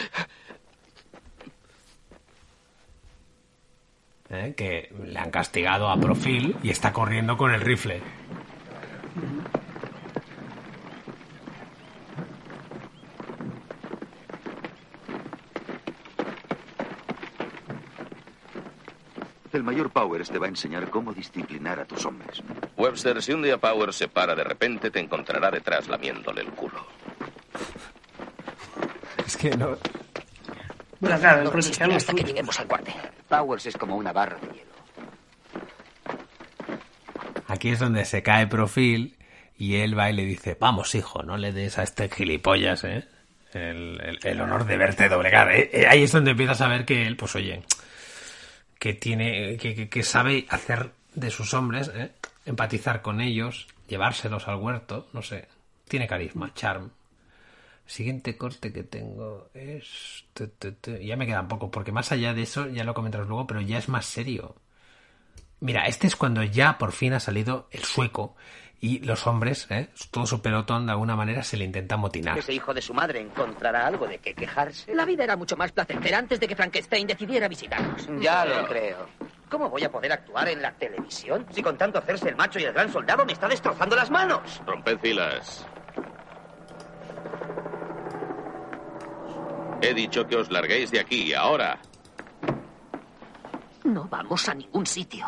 ¿eh? 4.30 4.54
Que 4.56 4.94
le 5.06 5.20
han 5.20 5.32
castigado 5.32 5.90
a 5.90 5.98
Profil 6.00 6.56
y 6.64 6.70
está 6.70 6.94
corriendo 6.94 7.38
con 7.38 7.52
el 7.52 7.62
rifle. 7.62 8.02
El 19.60 19.66
mayor 19.66 19.90
Powers 19.90 20.30
te 20.30 20.38
va 20.40 20.46
a 20.46 20.50
enseñar 20.50 20.90
cómo 20.90 21.12
disciplinar 21.14 21.82
a 21.82 21.86
tus 21.86 22.06
hombres. 22.06 22.42
Webster, 22.78 23.22
si 23.22 23.34
un 23.34 23.42
día 23.44 23.58
Powers 23.58 23.98
se 23.98 24.08
para 24.08 24.34
de 24.34 24.46
repente, 24.46 24.90
te 24.90 25.02
encontrará 25.02 25.52
detrás 25.52 25.90
lamiéndole 25.90 26.40
el 26.40 26.48
culo. 26.52 26.86
Es 29.28 29.36
que 29.36 29.50
no. 29.58 29.76
Bueno, 31.02 31.20
claro, 31.20 31.44
No 31.44 31.96
hasta 31.96 32.14
que 32.14 32.24
lleguemos 32.24 32.58
al 32.58 32.68
cuartel. 32.68 32.94
Powers 33.28 33.66
es 33.66 33.76
como 33.76 33.98
una 33.98 34.14
barra 34.14 34.38
de 34.40 34.48
hielo. 34.48 34.70
Aquí 37.50 37.70
es 37.72 37.80
donde 37.80 38.06
se 38.06 38.24
cae 38.24 38.48
Profil 38.48 39.18
y 39.58 39.76
él 39.76 40.00
va 40.00 40.10
y 40.10 40.14
le 40.14 40.24
dice, 40.24 40.56
vamos 40.58 40.96
hijo, 40.96 41.22
no 41.24 41.36
le 41.36 41.52
des 41.52 41.78
a 41.80 41.84
este 41.84 42.08
gilipollas, 42.10 42.86
¿eh? 42.86 43.06
El, 43.52 44.00
el- 44.06 44.20
el 44.24 44.40
honor 44.40 44.64
de 44.66 44.78
verte 44.78 45.10
doblegar. 45.10 45.52
¿eh? 45.52 45.70
Eh, 45.74 45.86
Ahí 45.86 46.04
es 46.04 46.14
donde 46.14 46.32
empiezas 46.32 46.62
a 46.62 46.70
ver 46.70 46.86
que 46.86 47.06
él, 47.06 47.18
pues 47.18 47.36
oye, 47.36 47.64
que 48.80 48.94
tiene, 48.94 49.58
que, 49.58 49.76
que- 49.76 49.90
que 49.90 50.04
sabe 50.04 50.46
hacer 50.50 50.92
de 51.14 51.30
sus 51.30 51.54
hombres, 51.54 51.92
¿eh? 51.94 52.12
empatizar 52.46 53.02
con 53.02 53.22
ellos, 53.22 53.68
llevárselos 53.88 54.48
al 54.48 54.56
huerto, 54.58 55.08
no 55.14 55.22
sé, 55.22 55.48
tiene 55.88 56.08
carisma, 56.08 56.54
charm. 56.54 56.92
Siguiente 57.86 58.38
corte 58.38 58.72
que 58.72 58.84
tengo 58.84 59.50
es... 59.54 60.24
Ya 61.04 61.16
me 61.18 61.26
quedan 61.26 61.48
poco, 61.48 61.72
porque 61.72 61.92
más 61.92 62.12
allá 62.12 62.34
de 62.36 62.44
eso, 62.44 62.68
ya 62.68 62.84
lo 62.84 62.94
comentarás 62.94 63.28
luego, 63.28 63.48
pero 63.48 63.62
ya 63.62 63.80
es 63.80 63.90
más 63.90 64.06
serio. 64.06 64.56
Mira, 65.60 65.86
este 65.88 66.06
es 66.08 66.16
cuando 66.16 66.44
ya 66.44 66.78
por 66.78 66.92
fin 66.92 67.14
ha 67.14 67.20
salido 67.20 67.68
el 67.72 67.84
sueco 67.84 68.36
y 68.82 69.00
los 69.00 69.28
hombres, 69.28 69.68
¿eh? 69.70 69.90
todo 70.12 70.26
su 70.26 70.42
pelotón 70.42 70.86
de 70.86 70.94
alguna 70.94 71.16
manera 71.16 71.44
se 71.44 71.58
le 71.58 71.66
intenta 71.66 71.98
motinar. 71.98 72.38
Ese 72.38 72.54
hijo 72.54 72.74
de 72.74 72.82
su 72.82 72.94
madre 72.94 73.20
encontrará 73.20 73.86
algo 73.86 74.08
de 74.08 74.20
qué 74.20 74.34
quejarse. 74.34 74.94
La 74.96 75.06
vida 75.06 75.24
era 75.24 75.36
mucho 75.36 75.58
más 75.58 75.72
placentera 75.72 76.18
antes 76.18 76.40
de 76.40 76.48
que 76.48 76.56
Frankenstein 76.56 77.08
decidiera 77.08 77.48
visitarnos. 77.48 78.08
Ya 78.22 78.46
lo 78.46 78.68
creo. 78.68 79.08
¿Cómo 79.50 79.70
voy 79.70 79.84
a 79.84 79.92
poder 79.92 80.12
actuar 80.12 80.48
en 80.50 80.62
la 80.62 80.72
televisión 80.74 81.46
si 81.52 81.62
con 81.62 81.78
tanto 81.78 82.00
hacerse 82.00 82.30
el 82.30 82.36
macho 82.36 82.60
y 82.60 82.64
el 82.64 82.74
gran 82.74 82.92
soldado 82.92 83.26
me 83.26 83.34
está 83.34 83.48
destrozando 83.48 83.96
las 83.96 84.10
manos? 84.12 84.62
Romped 84.66 85.00
filas. 85.00 85.66
He 89.82 89.94
dicho 89.94 90.28
que 90.28 90.36
os 90.36 90.52
larguéis 90.52 90.92
de 90.92 91.00
aquí, 91.00 91.34
ahora. 91.34 91.80
No 93.84 94.08
vamos 94.10 94.48
a 94.50 94.54
ningún 94.54 94.86
sitio. 94.86 95.26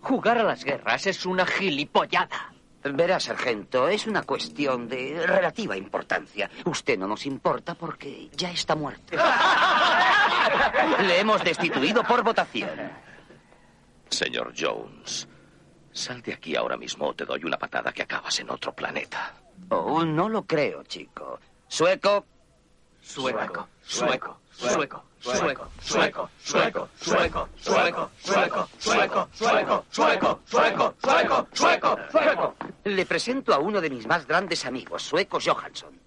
Jugar 0.00 0.38
a 0.38 0.42
las 0.42 0.64
guerras 0.64 1.06
es 1.06 1.26
una 1.26 1.46
gilipollada. 1.46 2.52
Verá, 2.82 3.20
sargento, 3.20 3.88
es 3.88 4.06
una 4.06 4.22
cuestión 4.22 4.88
de 4.88 5.26
relativa 5.26 5.76
importancia. 5.76 6.50
Usted 6.64 6.98
no 6.98 7.06
nos 7.06 7.26
importa 7.26 7.74
porque 7.74 8.30
ya 8.34 8.50
está 8.50 8.74
muerto. 8.74 9.16
Le 11.02 11.20
hemos 11.20 11.44
destituido 11.44 12.02
por 12.04 12.22
votación. 12.22 12.70
Señor 14.08 14.54
Jones, 14.58 15.28
sal 15.92 16.22
de 16.22 16.32
aquí 16.32 16.56
ahora 16.56 16.78
mismo 16.78 17.08
o 17.08 17.14
te 17.14 17.26
doy 17.26 17.44
una 17.44 17.58
patada 17.58 17.92
que 17.92 18.02
acabas 18.02 18.40
en 18.40 18.50
otro 18.50 18.72
planeta. 18.72 19.34
Oh, 19.68 20.04
no 20.04 20.30
lo 20.30 20.44
creo, 20.44 20.82
chico. 20.84 21.38
Sueco. 21.68 22.24
Sueco, 23.02 23.40
sueco, 23.40 23.68
sueco, 23.82 24.40
sueco, 24.52 25.04
sueco, 25.20 25.68
sueco, 25.80 26.30
sueco, 26.42 26.88
sueco, 26.96 27.48
sueco, 27.56 28.10
sueco, 28.18 28.68
sueco, 28.78 29.28
sueco, 29.30 29.86
sueco, 29.90 30.40
sueco, 30.46 31.46
sueco, 31.52 31.98
sueco. 32.10 32.54
Le 32.84 33.06
presento 33.06 33.52
a 33.54 33.58
uno 33.58 33.80
de 33.80 33.90
mis 33.90 34.06
más 34.06 34.26
grandes 34.26 34.64
amigos, 34.64 35.02
Sueco 35.02 35.38
Johansson. 35.44 35.98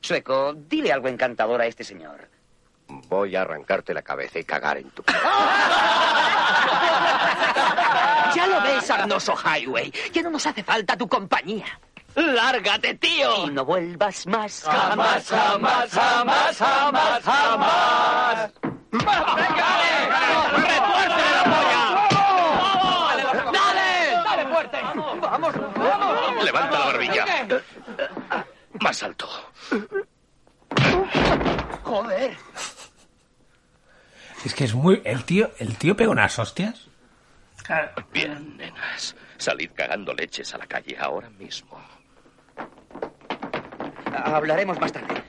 Sueco, 0.00 0.54
dile 0.54 0.92
algo 0.92 1.08
encantador 1.08 1.60
a 1.60 1.66
este 1.66 1.84
señor. 1.84 2.28
Voy 2.88 3.36
a 3.36 3.42
arrancarte 3.42 3.94
la 3.94 4.02
cabeza 4.02 4.38
y 4.38 4.44
cagar 4.44 4.78
en 4.78 4.90
tu... 4.90 5.04
Ya 8.34 8.46
lo 8.46 8.60
ves, 8.62 8.90
Arnoso 8.90 9.34
Highway. 9.36 9.92
Ya 10.12 10.22
no 10.22 10.30
nos 10.30 10.46
hace 10.46 10.62
falta 10.62 10.96
tu 10.96 11.08
compañía. 11.08 11.66
¡Lárgate, 12.14 12.94
tío! 12.94 13.46
Y 13.46 13.50
no 13.50 13.64
vuelvas 13.64 14.26
más. 14.26 14.62
Jamás, 14.64 15.28
jamás, 15.28 15.90
jamás, 15.90 16.56
jamás, 16.58 17.22
jamás. 17.22 18.50
¡Dale! 23.52 24.16
¡Dale 24.24 24.46
fuerte! 24.46 24.78
¡Vamos, 25.20 25.54
vamos! 25.76 26.44
Levanta 26.44 26.78
la 26.78 26.86
barbilla. 26.86 27.24
Más 28.80 29.02
alto. 29.02 29.28
Joder. 31.84 32.36
Es 34.44 34.54
que 34.54 34.64
es 34.64 34.74
muy... 34.74 35.02
El 35.04 35.24
tío, 35.24 35.50
el 35.58 35.76
tío 35.76 35.96
pega 35.96 36.10
unas 36.10 36.38
hostias. 36.38 36.88
Bien, 38.12 38.56
nenas. 38.56 39.14
Salid 39.36 39.70
cagando 39.74 40.12
leches 40.12 40.52
a 40.54 40.58
la 40.58 40.66
calle 40.66 40.96
ahora 40.98 41.30
mismo. 41.30 41.80
Hablaremos 44.12 44.78
más 44.80 44.92
tarde. 44.92 45.22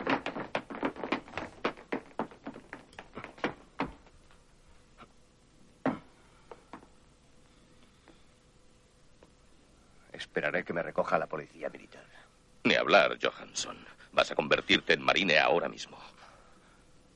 Esperaré 10.13 10.63
que 10.63 10.73
me 10.73 10.83
recoja 10.83 11.17
la 11.17 11.27
policía 11.27 11.69
militar. 11.69 12.05
Ni 12.63 12.75
hablar, 12.75 13.17
Johansson. 13.21 13.77
Vas 14.13 14.31
a 14.31 14.35
convertirte 14.35 14.93
en 14.93 15.01
marine 15.01 15.39
ahora 15.39 15.67
mismo. 15.67 15.97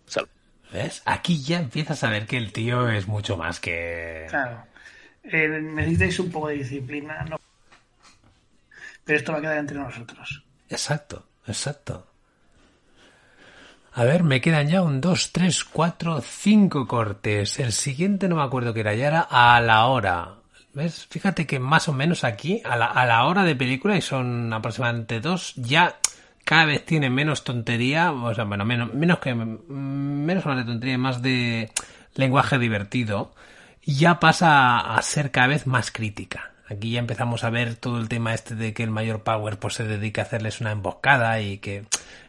Sal. 0.06 0.28
¿Ves? 0.72 1.02
Aquí 1.06 1.44
ya 1.44 1.60
empiezas 1.60 2.04
a 2.04 2.10
ver 2.10 2.26
que 2.26 2.38
el 2.38 2.52
tío 2.52 2.90
es 2.90 3.08
mucho 3.08 3.38
más 3.38 3.60
que... 3.60 4.26
Claro. 4.30 4.66
Eh, 5.24 5.48
necesitáis 5.48 6.20
un 6.20 6.32
poco 6.32 6.50
de 6.50 6.56
disciplina, 6.56 7.24
¿no? 7.30 7.38
Pero 9.04 9.18
esto 9.18 9.32
va 9.32 9.38
a 9.38 9.42
quedar 9.42 9.58
entre 9.58 9.78
nosotros. 9.78 10.44
Exacto, 10.70 11.28
exacto. 11.48 12.08
A 13.94 14.04
ver, 14.04 14.24
me 14.24 14.42
quedan 14.42 14.68
ya 14.68 14.82
un 14.82 15.00
2, 15.00 15.32
3, 15.32 15.64
4, 15.64 16.22
5 16.22 16.88
cortes. 16.88 17.60
El 17.60 17.72
siguiente 17.72 18.28
no 18.28 18.36
me 18.36 18.44
acuerdo 18.44 18.74
qué 18.74 18.82
era, 18.82 18.94
ya 18.94 19.08
era 19.08 19.22
a 19.22 19.62
la 19.62 19.86
hora. 19.86 20.36
¿Ves? 20.74 21.08
Fíjate 21.10 21.48
que 21.48 21.60
más 21.60 21.88
o 21.88 21.94
menos 21.94 22.26
aquí, 22.26 22.62
a 22.66 22.76
la, 22.76 22.88
a 22.88 23.06
la 23.06 23.24
hora 23.24 23.44
de 23.44 23.56
película, 23.56 23.96
y 23.96 24.02
son 24.02 24.52
aproximadamente 24.52 25.22
dos, 25.22 25.54
ya 25.56 25.96
cada 26.44 26.66
vez 26.66 26.86
tiene 26.86 27.10
menos 27.10 27.44
tontería, 27.44 28.12
o 28.12 28.34
sea, 28.34 28.44
bueno, 28.44 28.66
menos, 28.66 28.94
menos 28.94 29.20
que, 29.20 29.34
menos 29.34 30.46
más 30.46 30.58
de 30.58 30.64
tontería, 30.64 30.98
más 30.98 31.22
de 31.22 31.72
lenguaje 32.16 32.60
divertido, 32.60 33.34
ya 33.86 34.20
pasa 34.20 34.80
a 34.80 35.02
ser 35.02 35.32
cada 35.32 35.48
vez 35.48 35.68
más 35.68 35.92
crítica. 35.92 36.52
Aquí 36.68 36.92
ya 36.92 37.00
empezamos 37.00 37.44
a 37.44 37.50
ver 37.50 37.76
todo 37.76 38.00
el 38.00 38.10
tema 38.10 38.34
este 38.34 38.56
de 38.56 38.74
que 38.74 38.84
el 38.84 38.90
mayor 38.90 39.22
Power 39.24 39.60
pues 39.60 39.76
se 39.76 39.84
dedica 39.84 40.22
a 40.22 40.26
hacerles 40.26 40.62
una 40.62 40.72
emboscada 40.72 41.40
y 41.40 41.60
que 41.60 41.86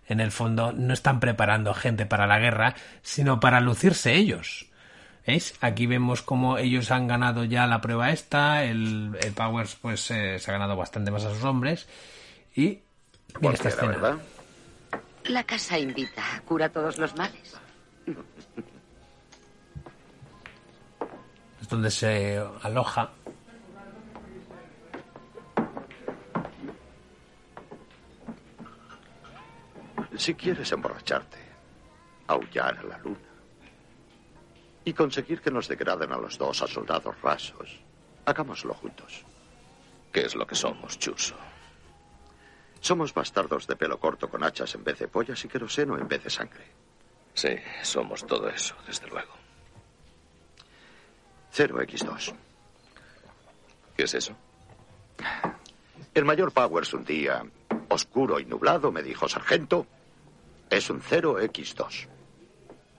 en 0.06 0.20
el 0.20 0.30
fondo 0.30 0.72
no 0.72 0.92
están 0.92 1.20
preparando 1.20 1.72
gente 1.72 2.04
para 2.04 2.26
la 2.26 2.38
guerra, 2.38 2.74
sino 3.02 3.40
para 3.40 3.60
lucirse 3.60 4.14
ellos. 4.14 4.66
¿Veis? 5.26 5.54
Aquí 5.60 5.86
vemos 5.86 6.22
cómo 6.22 6.58
ellos 6.58 6.90
han 6.90 7.08
ganado 7.08 7.44
ya 7.44 7.66
la 7.66 7.80
prueba 7.80 8.10
esta, 8.10 8.62
el, 8.64 9.16
el 9.20 9.32
Powers 9.32 9.74
pues 9.74 10.10
eh, 10.10 10.38
se 10.38 10.50
ha 10.50 10.52
ganado 10.52 10.76
bastante 10.76 11.10
más 11.10 11.24
a 11.24 11.34
sus 11.34 11.42
hombres 11.42 11.88
y 12.54 12.80
mira 13.40 13.54
esta 13.54 13.68
escena. 13.70 13.88
¿verdad? 13.88 14.18
La 15.24 15.42
casa 15.42 15.78
invita, 15.78 16.22
cura 16.44 16.68
todos 16.68 16.98
los 16.98 17.16
males. 17.16 17.56
Es 21.60 21.68
donde 21.68 21.90
se 21.90 22.40
aloja. 22.62 23.10
Si 30.16 30.34
quieres 30.34 30.72
emborracharte, 30.72 31.38
aullar 32.26 32.78
a 32.78 32.82
la 32.82 32.98
luna 32.98 33.18
y 34.84 34.92
conseguir 34.92 35.40
que 35.40 35.50
nos 35.50 35.68
degraden 35.68 36.12
a 36.12 36.16
los 36.16 36.38
dos 36.38 36.62
a 36.62 36.66
soldados 36.66 37.20
rasos, 37.20 37.80
hagámoslo 38.24 38.72
juntos. 38.74 39.24
¿Qué 40.12 40.22
es 40.22 40.34
lo 40.34 40.46
que 40.46 40.54
somos, 40.54 40.98
Chuso? 40.98 41.36
Somos 42.80 43.12
bastardos 43.12 43.66
de 43.66 43.76
pelo 43.76 43.98
corto 43.98 44.28
con 44.28 44.42
hachas 44.44 44.74
en 44.74 44.84
vez 44.84 44.98
de 44.98 45.08
pollas 45.08 45.44
y 45.44 45.48
queroseno 45.48 45.98
en 45.98 46.08
vez 46.08 46.24
de 46.24 46.30
sangre. 46.30 46.66
Sí, 47.34 47.56
somos 47.82 48.26
todo 48.26 48.48
eso, 48.48 48.74
desde 48.86 49.08
luego. 49.08 49.34
0X2. 51.54 52.34
¿Qué 53.96 54.04
es 54.04 54.14
eso? 54.14 54.36
El 56.14 56.24
mayor 56.24 56.52
Powers 56.52 56.94
un 56.94 57.04
día, 57.04 57.44
oscuro 57.88 58.40
y 58.40 58.46
nublado, 58.46 58.90
me 58.92 59.02
dijo, 59.02 59.28
sargento, 59.28 59.86
es 60.70 60.90
un 60.90 61.00
0X2. 61.00 62.08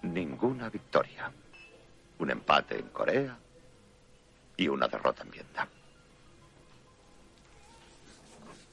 Ninguna 0.03 0.69
victoria. 0.69 1.31
Un 2.19 2.31
empate 2.31 2.79
en 2.79 2.89
Corea 2.89 3.37
y 4.55 4.67
una 4.67 4.87
derrota 4.87 5.23
en 5.23 5.31
Vietnam. 5.31 5.67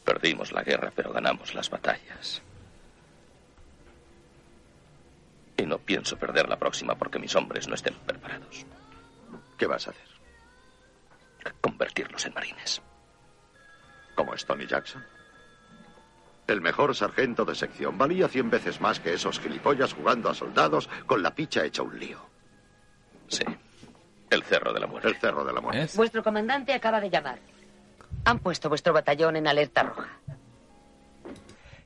Perdimos 0.05 0.53
la 0.53 0.63
guerra, 0.63 0.93
pero 0.95 1.13
ganamos 1.13 1.55
las 1.55 1.69
batallas. 1.71 2.43
Y 5.57 5.67
no 5.67 5.79
pienso 5.79 6.19
perder 6.19 6.49
la 6.49 6.59
próxima 6.59 6.95
porque 6.95 7.19
mis 7.19 7.35
hombres 7.37 7.69
no 7.69 7.75
estén 7.75 7.95
preparados. 8.07 8.67
¿Qué 9.59 9.67
vas 9.67 9.87
a 9.87 9.91
hacer? 9.91 10.09
Convertirlos 11.61 12.25
en 12.27 12.35
marines. 12.35 12.83
¿Como 14.15 14.35
es 14.35 14.45
Tony 14.45 14.67
Jackson? 14.67 15.05
El 16.47 16.61
mejor 16.61 16.95
sargento 16.95 17.45
de 17.45 17.55
sección 17.55 17.97
valía 17.97 18.29
cien 18.29 18.51
veces 18.51 18.81
más 18.81 19.01
que 19.01 19.15
esos 19.15 19.41
gilipollas 19.41 19.95
jugando 19.95 20.29
a 20.29 20.35
soldados 20.35 20.89
con 21.07 21.23
la 21.23 21.35
picha 21.35 21.65
hecha 21.65 21.83
un 21.83 21.99
lío. 21.99 22.19
Sí. 23.29 23.45
El 24.29 24.43
cerro 24.43 24.73
de 24.73 24.81
la 24.81 24.87
muerte. 24.87 25.09
El 25.09 25.17
cerro 25.17 25.45
de 25.45 25.53
la 25.53 25.61
muerte. 25.61 25.97
Vuestro 25.97 26.23
comandante 26.23 26.75
acaba 26.75 27.01
de 27.01 27.09
llamar. 27.09 27.39
Han 28.27 28.39
puesto 28.41 28.69
vuestro 28.69 28.93
batallón 28.93 29.37
en 29.37 29.47
alerta 29.47 29.83
roja. 29.83 30.09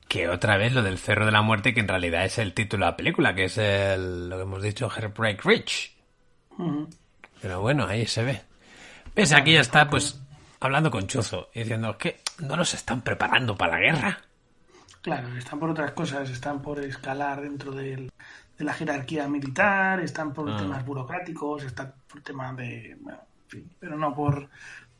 Que 0.07 0.27
otra 0.27 0.57
vez 0.57 0.73
lo 0.73 0.81
del 0.81 0.97
Cerro 0.97 1.25
de 1.25 1.31
la 1.31 1.43
Muerte, 1.43 1.73
que 1.73 1.81
en 1.81 1.87
realidad 1.87 2.25
es 2.25 2.39
el 2.39 2.55
título 2.55 2.85
de 2.85 2.91
la 2.91 2.97
película, 2.97 3.35
que 3.35 3.43
es 3.43 3.59
el, 3.59 4.27
lo 4.27 4.37
que 4.37 4.41
hemos 4.41 4.63
dicho, 4.63 4.89
Heartbreak 4.89 5.45
Ridge. 5.45 5.95
Pero 7.41 7.61
bueno, 7.61 7.85
ahí 7.85 8.07
se 8.07 8.23
ve. 8.23 8.41
Ves, 9.15 9.33
aquí 9.33 9.53
ya 9.53 9.61
está, 9.61 9.87
pues, 9.87 10.19
hablando 10.59 10.89
con 10.89 11.05
Chuzo, 11.05 11.49
y 11.53 11.59
diciendo 11.59 11.95
que 11.97 12.21
no 12.39 12.55
nos 12.55 12.73
están 12.73 13.01
preparando 13.01 13.55
para 13.55 13.73
la 13.73 13.79
guerra. 13.79 14.21
Claro, 15.01 15.35
están 15.37 15.59
por 15.59 15.69
otras 15.69 15.91
cosas, 15.91 16.29
están 16.29 16.61
por 16.61 16.79
escalar 16.79 17.41
dentro 17.41 17.71
del- 17.71 18.11
de 18.57 18.65
la 18.65 18.73
jerarquía 18.73 19.27
militar, 19.27 20.01
están 20.01 20.33
por 20.33 20.49
Ah. 20.49 20.57
temas 20.57 20.85
burocráticos, 20.85 21.63
están 21.63 21.93
por 22.11 22.21
temas 22.21 22.55
de... 22.57 22.97
Bueno, 22.99 23.19
en 23.45 23.49
fin, 23.49 23.71
pero 23.79 23.97
no 23.97 24.13
por, 24.13 24.49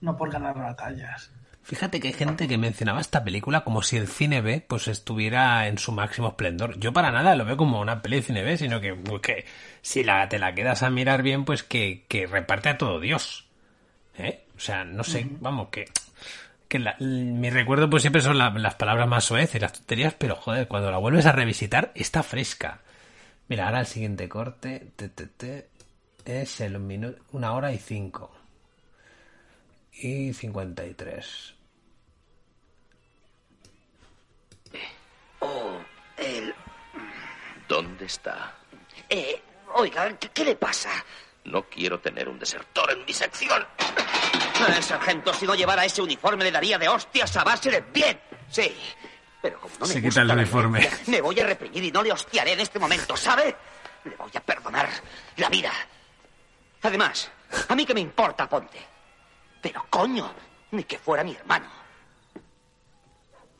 no 0.01 0.15
por 0.15 0.31
ganar 0.31 0.55
batallas. 0.57 1.31
Fíjate 1.61 1.99
que 1.99 2.07
hay 2.07 2.13
gente 2.13 2.47
que 2.47 2.57
mencionaba 2.57 3.01
esta 3.01 3.23
película 3.23 3.61
como 3.65 3.83
si 3.83 3.97
el 3.97 4.07
cine 4.07 4.41
B 4.41 4.65
pues 4.67 4.87
estuviera 4.87 5.67
en 5.67 5.77
su 5.77 5.91
máximo 5.91 6.29
esplendor. 6.29 6.79
Yo 6.79 6.93
para 6.93 7.11
nada 7.11 7.35
lo 7.35 7.43
veo 7.45 7.57
como 7.57 7.79
una 7.81 8.01
peli 8.01 8.15
de 8.17 8.21
cine 8.23 8.43
B, 8.43 8.57
sino 8.57 8.79
que, 8.79 8.95
pues, 8.95 9.21
que 9.21 9.45
si 9.81 10.03
la, 10.03 10.27
te 10.29 10.39
la 10.39 10.55
quedas 10.55 10.81
a 10.81 10.89
mirar 10.89 11.21
bien, 11.21 11.43
pues 11.45 11.61
que, 11.63 12.05
que 12.07 12.25
reparte 12.25 12.69
a 12.69 12.77
todo 12.77 12.99
Dios. 13.01 13.49
¿Eh? 14.17 14.45
O 14.55 14.59
sea, 14.59 14.83
no 14.83 15.03
sé, 15.03 15.27
vamos, 15.41 15.69
que, 15.69 15.85
que 16.69 16.79
la- 16.79 16.95
mi 16.99 17.49
recuerdo 17.49 17.89
pues 17.89 18.03
siempre 18.03 18.21
son 18.21 18.37
la- 18.37 18.51
las 18.51 18.75
palabras 18.75 19.07
más 19.07 19.25
soeces 19.25 19.55
y 19.55 19.59
las 19.59 19.73
tonterías, 19.73 20.13
pero 20.13 20.35
joder, 20.37 20.67
cuando 20.69 20.89
la 20.91 20.97
vuelves 20.97 21.25
a 21.25 21.31
revisitar, 21.33 21.91
está 21.95 22.23
fresca. 22.23 22.79
Mira, 23.49 23.65
ahora 23.65 23.81
el 23.81 23.87
siguiente 23.87 24.29
corte 24.29 24.91
te, 24.95 25.09
te, 25.09 25.25
te, 25.27 25.69
es 26.25 26.61
el 26.61 26.79
minuto, 26.79 27.21
una 27.31 27.51
hora 27.53 27.73
y 27.73 27.79
cinco. 27.79 28.31
Y 29.91 30.31
53. 30.33 31.55
Oh, 35.39 35.79
el... 36.17 36.53
¿Dónde 37.67 38.05
está? 38.05 38.53
Eh, 39.09 39.41
oiga, 39.75 40.15
¿qué, 40.17 40.29
qué 40.29 40.45
le 40.45 40.55
pasa? 40.55 40.89
No 41.45 41.63
quiero 41.63 41.99
tener 41.99 42.29
un 42.29 42.37
desertor 42.39 42.91
en 42.91 43.03
mi 43.05 43.13
sección. 43.13 43.63
Eh, 44.67 44.81
sargento, 44.81 45.33
si 45.33 45.45
no 45.45 45.55
llevara 45.55 45.85
ese 45.85 46.01
uniforme 46.01 46.43
le 46.43 46.51
daría 46.51 46.77
de 46.77 46.87
hostias 46.89 47.35
a 47.37 47.43
base 47.43 47.71
de 47.71 47.81
bien. 47.81 48.19
Sí, 48.49 48.75
pero 49.41 49.59
como 49.59 49.73
no 49.75 49.79
me 49.81 49.87
Se 49.93 50.01
gusta 50.01 50.09
quita 50.09 50.21
el 50.21 50.27
la 50.27 50.33
uniforme. 50.35 50.79
violencia, 50.79 51.03
me 51.11 51.21
voy 51.21 51.39
a 51.39 51.45
reprimir 51.45 51.83
y 51.83 51.91
no 51.91 52.03
le 52.03 52.11
hostiaré 52.11 52.53
en 52.53 52.59
este 52.59 52.77
momento, 52.79 53.15
¿sabe? 53.15 53.55
Le 54.03 54.15
voy 54.15 54.31
a 54.35 54.41
perdonar 54.41 54.89
la 55.37 55.49
vida. 55.49 55.71
Además, 56.81 57.31
a 57.67 57.75
mí 57.75 57.85
que 57.85 57.93
me 57.93 58.01
importa 58.01 58.47
Ponte. 58.49 58.79
Pero 59.61 59.85
coño, 59.89 60.33
ni 60.71 60.83
que 60.83 60.97
fuera 60.97 61.23
mi 61.23 61.33
hermano. 61.35 61.69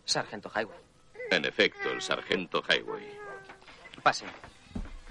Sargento 0.06 0.50
Highway. 0.56 0.80
En 1.32 1.46
efecto, 1.46 1.92
el 1.92 2.02
sargento 2.02 2.64
Highway. 2.68 3.18
Pase. 4.02 4.26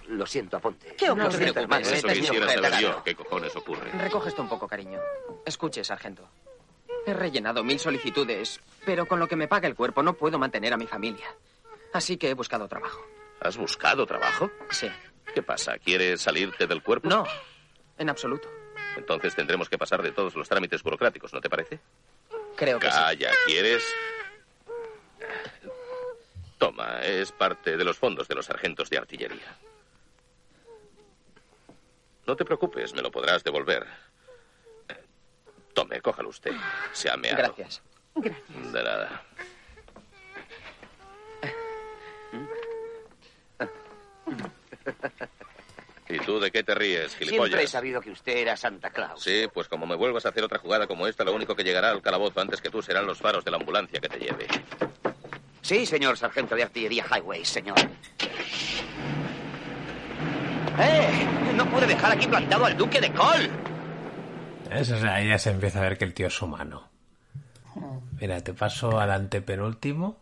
Lo 0.09 0.26
siento, 0.26 0.56
Aponte. 0.56 0.94
¿Qué 0.96 1.11
ocurre, 1.11 1.24
Lo 1.24 1.30
siento, 1.30 1.61
hermano? 1.61 1.86
hermano. 1.86 1.96
Eso 1.96 2.09
quisiera 2.09 2.46
saber 2.48 2.70
claro. 2.70 2.80
yo. 2.80 3.04
¿Qué 3.04 3.14
cojones 3.14 3.54
ocurre? 3.56 3.90
Recoge 3.92 4.30
esto 4.30 4.42
un 4.42 4.48
poco, 4.48 4.66
cariño. 4.66 4.98
Escuche, 5.44 5.84
sargento. 5.84 6.28
He 7.06 7.12
rellenado 7.14 7.62
mil 7.62 7.78
solicitudes, 7.78 8.61
pero 8.84 9.06
con 9.06 9.18
lo 9.18 9.26
que 9.28 9.36
me 9.36 9.48
paga 9.48 9.68
el 9.68 9.74
cuerpo 9.74 10.02
no 10.02 10.14
puedo 10.14 10.38
mantener 10.38 10.72
a 10.72 10.76
mi 10.76 10.86
familia. 10.86 11.26
Así 11.92 12.16
que 12.16 12.30
he 12.30 12.34
buscado 12.34 12.68
trabajo. 12.68 13.00
¿Has 13.40 13.56
buscado 13.56 14.06
trabajo? 14.06 14.50
Sí. 14.70 14.90
¿Qué 15.34 15.42
pasa? 15.42 15.78
¿Quieres 15.78 16.20
salirte 16.22 16.66
del 16.66 16.82
cuerpo? 16.82 17.09
No, 17.09 17.24
en 17.98 18.09
absoluto. 18.09 18.48
Entonces 18.96 19.34
tendremos 19.34 19.68
que 19.68 19.78
pasar 19.78 20.02
de 20.02 20.11
todos 20.12 20.34
los 20.34 20.48
trámites 20.48 20.82
burocráticos, 20.82 21.32
¿no 21.32 21.40
te 21.40 21.48
parece? 21.50 21.78
Creo 22.56 22.78
que 22.78 22.90
sí. 22.90 22.96
Calla, 22.96 23.30
¿quieres? 23.46 23.84
Toma, 26.59 27.00
es 27.02 27.30
parte 27.30 27.76
de 27.76 27.84
los 27.84 27.96
fondos 27.96 28.26
de 28.26 28.34
los 28.34 28.46
sargentos 28.46 28.90
de 28.90 28.98
artillería. 28.98 29.56
No 32.28 32.36
te 32.36 32.44
preocupes, 32.44 32.92
me 32.92 33.00
lo 33.00 33.10
podrás 33.10 33.42
devolver. 33.42 33.86
Tome, 35.72 36.02
cójalo 36.02 36.28
usted. 36.28 36.52
Se 36.92 37.08
ha 37.08 37.16
meado. 37.16 37.38
Gracias. 37.38 37.82
De 38.14 38.82
nada. 38.82 39.22
¿Y 46.10 46.18
tú 46.20 46.38
de 46.38 46.50
qué 46.50 46.62
te 46.62 46.74
ríes, 46.74 47.12
Siempre 47.12 47.26
he 47.26 47.40
gilipollas? 47.40 47.70
sabido 47.70 48.00
que 48.02 48.10
usted 48.10 48.36
era 48.36 48.56
Santa 48.56 48.90
Claus. 48.90 49.22
Sí, 49.22 49.46
pues 49.52 49.68
como 49.68 49.86
me 49.86 49.94
vuelvas 49.94 50.26
a 50.26 50.30
hacer 50.30 50.44
otra 50.44 50.58
jugada 50.58 50.86
como 50.86 51.06
esta, 51.06 51.24
lo 51.24 51.34
único 51.34 51.54
que 51.54 51.64
llegará 51.64 51.90
al 51.90 52.02
calabozo 52.02 52.40
antes 52.40 52.60
que 52.60 52.68
tú 52.70 52.82
serán 52.82 53.06
los 53.06 53.18
faros 53.18 53.44
de 53.44 53.50
la 53.50 53.56
ambulancia 53.58 54.00
que 54.00 54.08
te 54.08 54.18
lleve. 54.18 54.46
Sí, 55.62 55.86
señor 55.86 56.18
sargento 56.18 56.54
de 56.56 56.62
artillería 56.62 57.04
Highway, 57.10 57.44
señor. 57.44 57.76
¡Eh! 60.78 61.54
No 61.56 61.68
puede 61.70 61.86
dejar 61.86 62.12
aquí 62.12 62.26
plantado 62.26 62.64
al 62.64 62.76
duque 62.76 63.00
de 63.00 63.12
Cole. 63.12 63.50
¿Ves? 64.70 64.90
O 64.90 64.98
sea, 64.98 65.14
ahí 65.14 65.28
ya 65.28 65.38
se 65.38 65.50
empieza 65.50 65.80
a 65.80 65.82
ver 65.82 65.98
que 65.98 66.04
el 66.04 66.14
tío 66.14 66.28
es 66.28 66.42
humano. 66.42 66.88
Mira, 68.20 68.40
te 68.42 68.54
paso 68.54 68.98
al 68.98 69.10
antepenúltimo. 69.10 70.20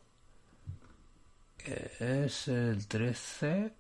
Que 1.56 1.90
es 2.24 2.48
el 2.48 2.86
13. 2.86 3.72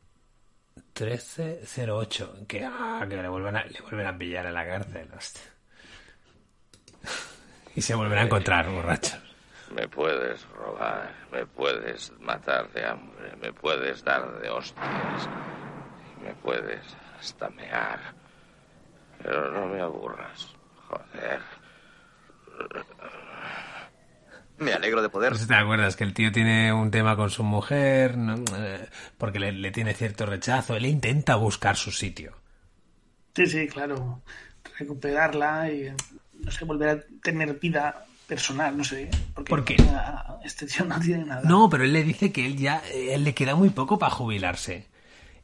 1308. 0.98 2.46
Que, 2.48 2.64
ah, 2.64 3.06
que 3.08 3.16
le, 3.16 3.28
vuelven 3.28 3.56
a, 3.56 3.64
le 3.64 3.80
vuelven 3.80 4.06
a 4.06 4.16
pillar 4.16 4.46
en 4.46 4.54
la 4.54 4.66
cárcel. 4.66 5.08
hostia. 5.16 5.42
y 7.74 7.82
se 7.82 7.94
vuelven 7.94 8.18
a 8.18 8.22
encontrar 8.22 8.68
borrachos. 8.70 9.20
Me 9.74 9.88
puedes 9.88 10.46
robar, 10.50 11.12
me 11.32 11.44
puedes 11.44 12.12
matar 12.20 12.70
de 12.72 12.86
hambre, 12.86 13.34
me 13.40 13.52
puedes 13.52 14.04
dar 14.04 14.40
de 14.40 14.48
hostias, 14.48 15.28
me 16.26 16.34
puedes 16.34 16.82
hasta 17.18 17.48
mear. 17.50 18.00
Pero 19.22 19.50
no 19.52 19.66
me 19.66 19.80
aburras, 19.80 20.48
joder. 20.88 21.40
Me 24.58 24.72
alegro 24.72 25.02
de 25.02 25.08
poder. 25.08 25.32
No 25.32 25.36
sé 25.36 25.42
si 25.44 25.48
te 25.48 25.54
acuerdas 25.54 25.96
que 25.96 26.04
el 26.04 26.14
tío 26.14 26.32
tiene 26.32 26.72
un 26.72 26.90
tema 26.90 27.16
con 27.16 27.30
su 27.30 27.42
mujer, 27.44 28.16
¿no? 28.16 28.36
Eh, 28.56 28.88
porque 29.18 29.38
le, 29.38 29.52
le 29.52 29.70
tiene 29.70 29.94
cierto 29.94 30.26
rechazo. 30.26 30.76
Él 30.76 30.86
intenta 30.86 31.36
buscar 31.36 31.76
su 31.76 31.92
sitio. 31.92 32.32
Sí, 33.34 33.46
sí, 33.46 33.68
claro. 33.68 34.22
Recuperarla 34.78 35.70
y, 35.70 35.92
no 36.40 36.50
sé, 36.50 36.64
volver 36.64 36.88
a 36.88 37.00
tener 37.22 37.58
vida 37.58 38.06
personal, 38.26 38.76
no 38.76 38.84
sé. 38.84 39.10
Porque, 39.34 39.50
¿Por 39.50 39.64
qué? 39.64 39.76
este 40.44 40.66
tío 40.66 40.84
no 40.86 40.98
tiene 41.00 41.24
nada. 41.26 41.42
No, 41.44 41.68
pero 41.68 41.84
él 41.84 41.92
le 41.92 42.02
dice 42.02 42.32
que 42.32 42.46
él 42.46 42.56
ya 42.56 42.82
eh, 42.92 43.14
él 43.14 43.24
le 43.24 43.34
queda 43.34 43.54
muy 43.54 43.70
poco 43.70 43.98
para 43.98 44.10
jubilarse. 44.10 44.86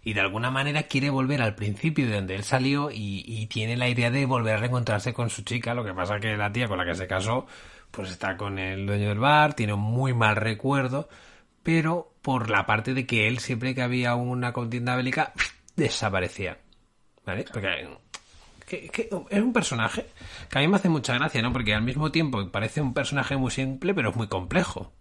Y 0.05 0.15
de 0.15 0.21
alguna 0.21 0.51
manera 0.51 0.83
quiere 0.85 1.11
volver 1.11 1.43
al 1.43 1.55
principio 1.55 2.07
de 2.07 2.17
donde 2.17 2.35
él 2.35 2.43
salió 2.43 2.91
y, 2.93 3.47
tiene 3.47 3.77
la 3.77 3.89
idea 3.89 4.11
de 4.11 4.27
volver 4.27 4.55
a 4.55 4.57
reencontrarse 4.59 5.13
con 5.13 5.31
su 5.31 5.43
chica. 5.43 5.75
Lo 5.75 5.85
que 5.85 5.95
pasa 5.95 6.19
que 6.19 6.37
la 6.37 6.53
tía 6.53 6.67
con 6.67 6.79
la 6.79 6.85
que 6.85 6.95
se 6.95 7.07
casó, 7.07 7.47
pues 7.91 8.11
está 8.11 8.37
con 8.37 8.59
el 8.59 8.85
dueño 8.87 9.09
del 9.11 9.19
bar, 9.21 9.55
tiene 9.55 9.75
un 9.75 9.81
muy 9.81 10.13
mal 10.13 10.35
recuerdo, 10.37 11.09
pero 11.63 12.13
por 12.23 12.51
la 12.51 12.67
parte 12.67 12.95
de 12.95 13.07
que 13.07 13.29
él 13.29 13.39
siempre 13.39 13.75
que 13.75 13.83
había 13.83 14.15
una 14.17 14.53
contienda 14.53 14.97
bélica 14.97 15.33
desaparecía. 15.77 16.59
¿Vale? 17.25 17.45
Porque 17.53 17.89
que- 18.67 18.89
que 18.89 19.09
es 19.31 19.41
un 19.43 19.53
personaje 19.53 20.07
que 20.51 20.59
a 20.59 20.61
mí 20.63 20.67
me 20.69 20.77
hace 20.77 20.89
mucha 20.89 21.15
gracia, 21.15 21.43
¿no? 21.43 21.53
Porque 21.53 21.75
al 21.75 21.83
mismo 21.83 22.11
tiempo 22.11 22.49
parece 22.51 22.81
un 22.81 22.95
personaje 22.95 23.37
muy 23.37 23.51
simple, 23.53 23.95
pero 23.95 24.11
es 24.11 24.17
muy 24.17 24.27
complejo. 24.27 24.93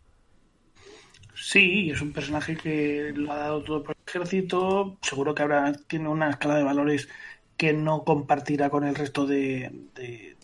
Sí, 1.43 1.89
es 1.89 2.01
un 2.01 2.13
personaje 2.13 2.55
que 2.55 3.11
lo 3.15 3.31
ha 3.31 3.37
dado 3.37 3.63
todo 3.63 3.83
por 3.83 3.95
el 3.95 4.03
ejército. 4.07 4.97
Seguro 5.01 5.33
que 5.33 5.41
habrá 5.43 5.73
tiene 5.73 6.07
una 6.09 6.29
escala 6.29 6.55
de 6.55 6.63
valores 6.63 7.09
que 7.57 7.73
no 7.73 8.03
compartirá 8.03 8.69
con 8.69 8.83
el 8.83 8.95
resto 8.95 9.25
de, 9.25 9.71
de- 9.95 10.35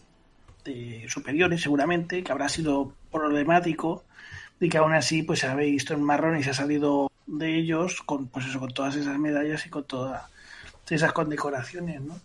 de 0.66 1.06
superiores, 1.10 1.62
seguramente, 1.62 2.24
que 2.24 2.32
habrá 2.32 2.50
sido 2.50 2.93
problemático 3.12 4.04
y 4.60 4.70
que 4.70 4.78
aún 4.80 4.93
así 4.93 5.24
pues 5.24 5.39
se 5.39 5.48
ha 5.48 5.56
visto 5.56 5.93
en 5.93 6.04
marrón 6.04 6.38
y 6.38 6.43
se 6.43 6.52
ha 6.52 6.54
salido 6.54 7.12
de 7.28 7.56
ellos 7.58 8.02
con 8.04 8.28
pues 8.28 8.48
eso, 8.48 8.60
con 8.60 8.74
todas 8.74 8.95
esas 8.95 9.18
medallas 9.20 9.66
y 9.66 9.70
con 9.70 9.86
todas 9.86 10.24
esas 10.89 11.14
condecoraciones, 11.14 12.02
¿no? 12.02 12.20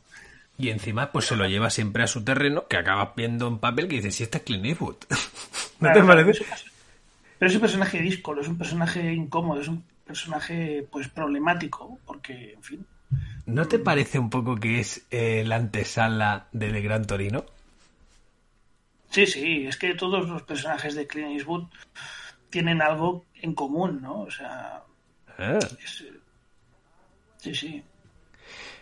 Y 0.58 0.68
encima, 0.68 1.10
pues 1.12 1.26
se 1.26 1.36
lo 1.36 1.46
lleva 1.46 1.70
siempre 1.70 2.02
a 2.04 2.06
su 2.06 2.22
terreno, 2.24 2.66
que 2.68 2.76
acaba 2.76 3.14
viendo 3.16 3.48
en 3.48 3.58
papel 3.58 3.88
que 3.88 3.96
dice, 3.96 4.10
si 4.10 4.22
este 4.22 4.38
es 4.38 4.44
Clint 4.44 4.66
Eastwood. 4.66 4.96
¿No 5.80 5.90
Claro, 5.90 6.00
te 6.00 6.06
parece? 6.06 6.44
Pero 7.42 7.50
es 7.50 7.56
un 7.56 7.60
personaje 7.62 8.00
díscolo, 8.00 8.40
es 8.40 8.46
un 8.46 8.56
personaje 8.56 9.12
incómodo, 9.12 9.60
es 9.60 9.66
un 9.66 9.82
personaje 10.06 10.86
pues 10.92 11.08
problemático, 11.08 11.98
porque, 12.06 12.52
en 12.52 12.62
fin, 12.62 12.86
¿No 13.46 13.66
te 13.66 13.80
parece 13.80 14.20
un 14.20 14.30
poco 14.30 14.54
que 14.54 14.78
es 14.78 15.04
eh, 15.10 15.42
la 15.44 15.56
antesala 15.56 16.46
de 16.52 16.70
The 16.70 16.80
Gran 16.82 17.04
Torino? 17.04 17.44
Sí, 19.10 19.26
sí, 19.26 19.66
es 19.66 19.76
que 19.76 19.94
todos 19.94 20.28
los 20.28 20.42
personajes 20.44 20.94
de 20.94 21.08
Clint 21.08 21.32
Eastwood 21.32 21.64
tienen 22.48 22.80
algo 22.80 23.24
en 23.34 23.54
común, 23.54 24.00
¿no? 24.00 24.20
O 24.20 24.30
sea, 24.30 24.84
Ah, 25.36 25.58
es- 25.84 26.04
sí, 27.38 27.52
sí. 27.56 27.82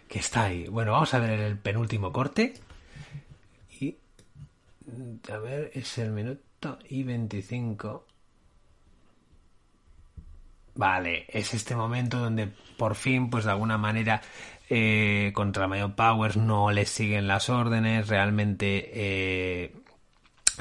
que 0.07 0.19
está 0.19 0.45
ahí. 0.45 0.69
Bueno, 0.69 0.93
vamos 0.93 1.15
a 1.15 1.19
ver 1.19 1.41
el 1.41 1.57
penúltimo 1.57 2.13
corte. 2.13 2.53
Y. 3.81 3.97
A 5.33 5.39
ver, 5.39 5.71
es 5.73 5.97
el 5.97 6.11
minuto 6.11 6.79
y 6.91 7.03
25. 7.05 8.07
Vale, 10.75 11.27
es 11.29 11.53
este 11.55 11.75
momento 11.77 12.19
donde 12.19 12.49
por 12.79 12.95
fin, 12.95 13.29
pues 13.29 13.45
de 13.45 13.51
alguna 13.51 13.77
manera, 13.77 14.23
eh, 14.71 15.33
contra 15.35 15.67
Mayor 15.69 15.95
Powers 15.95 16.37
no 16.37 16.71
le 16.71 16.87
siguen 16.87 17.27
las 17.27 17.51
órdenes, 17.51 18.09
realmente 18.09 18.91
eh, 18.95 19.73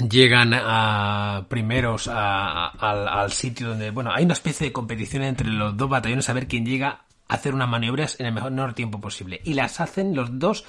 llegan 0.09 0.53
a 0.53 1.45
primeros 1.49 2.07
a- 2.11 2.67
al, 2.69 3.07
al 3.07 3.31
sitio 3.31 3.69
donde, 3.69 3.91
bueno, 3.91 4.11
hay 4.13 4.25
una 4.25 4.33
especie 4.33 4.67
de 4.67 4.73
competición 4.73 5.23
entre 5.23 5.47
los 5.47 5.75
dos 5.77 5.89
batallones 5.89 6.29
a 6.29 6.33
ver 6.33 6.47
quién 6.47 6.65
llega 6.65 7.01
a 7.27 7.33
hacer 7.35 7.53
unas 7.53 7.69
maniobras 7.69 8.19
en 8.19 8.25
el 8.25 8.33
menor 8.33 8.73
tiempo 8.73 8.99
posible. 8.99 9.39
Y 9.43 9.53
las 9.53 9.79
hacen 9.79 10.15
los 10.15 10.39
dos 10.39 10.65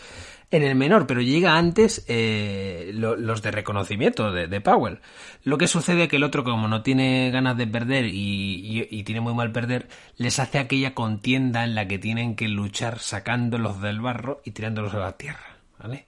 en 0.53 0.62
el 0.64 0.74
menor, 0.74 1.07
pero 1.07 1.20
llega 1.20 1.57
antes 1.57 2.05
eh, 2.09 2.90
lo- 2.94 3.16
los 3.16 3.40
de 3.42 3.51
reconocimiento 3.53 4.32
de, 4.32 4.61
Powell. 4.61 5.01
Lo 5.44 5.59
que 5.59 5.68
sucede 5.68 6.05
es 6.05 6.09
que 6.09 6.16
el 6.16 6.24
otro, 6.24 6.42
como 6.44 6.66
no 6.68 6.82
tiene 6.82 7.30
ganas 7.30 7.57
de 7.57 7.66
perder 7.66 8.07
y, 8.07 9.03
tiene 9.05 9.20
muy 9.20 9.32
mal 9.34 9.53
perder, 9.53 9.88
les 10.16 10.38
hace 10.40 10.59
aquella 10.59 10.92
contienda 10.94 11.62
en 11.64 11.74
la 11.74 11.86
que 11.86 11.98
tienen 11.98 12.34
que 12.36 12.48
luchar 12.48 12.98
sacándolos 12.98 13.80
del 13.80 14.01
barro 14.01 14.40
y 14.44 14.51
tirándolos 14.51 14.92
a 14.94 14.98
la 14.98 15.12
tierra. 15.16 15.57
¿Vale? 15.78 16.07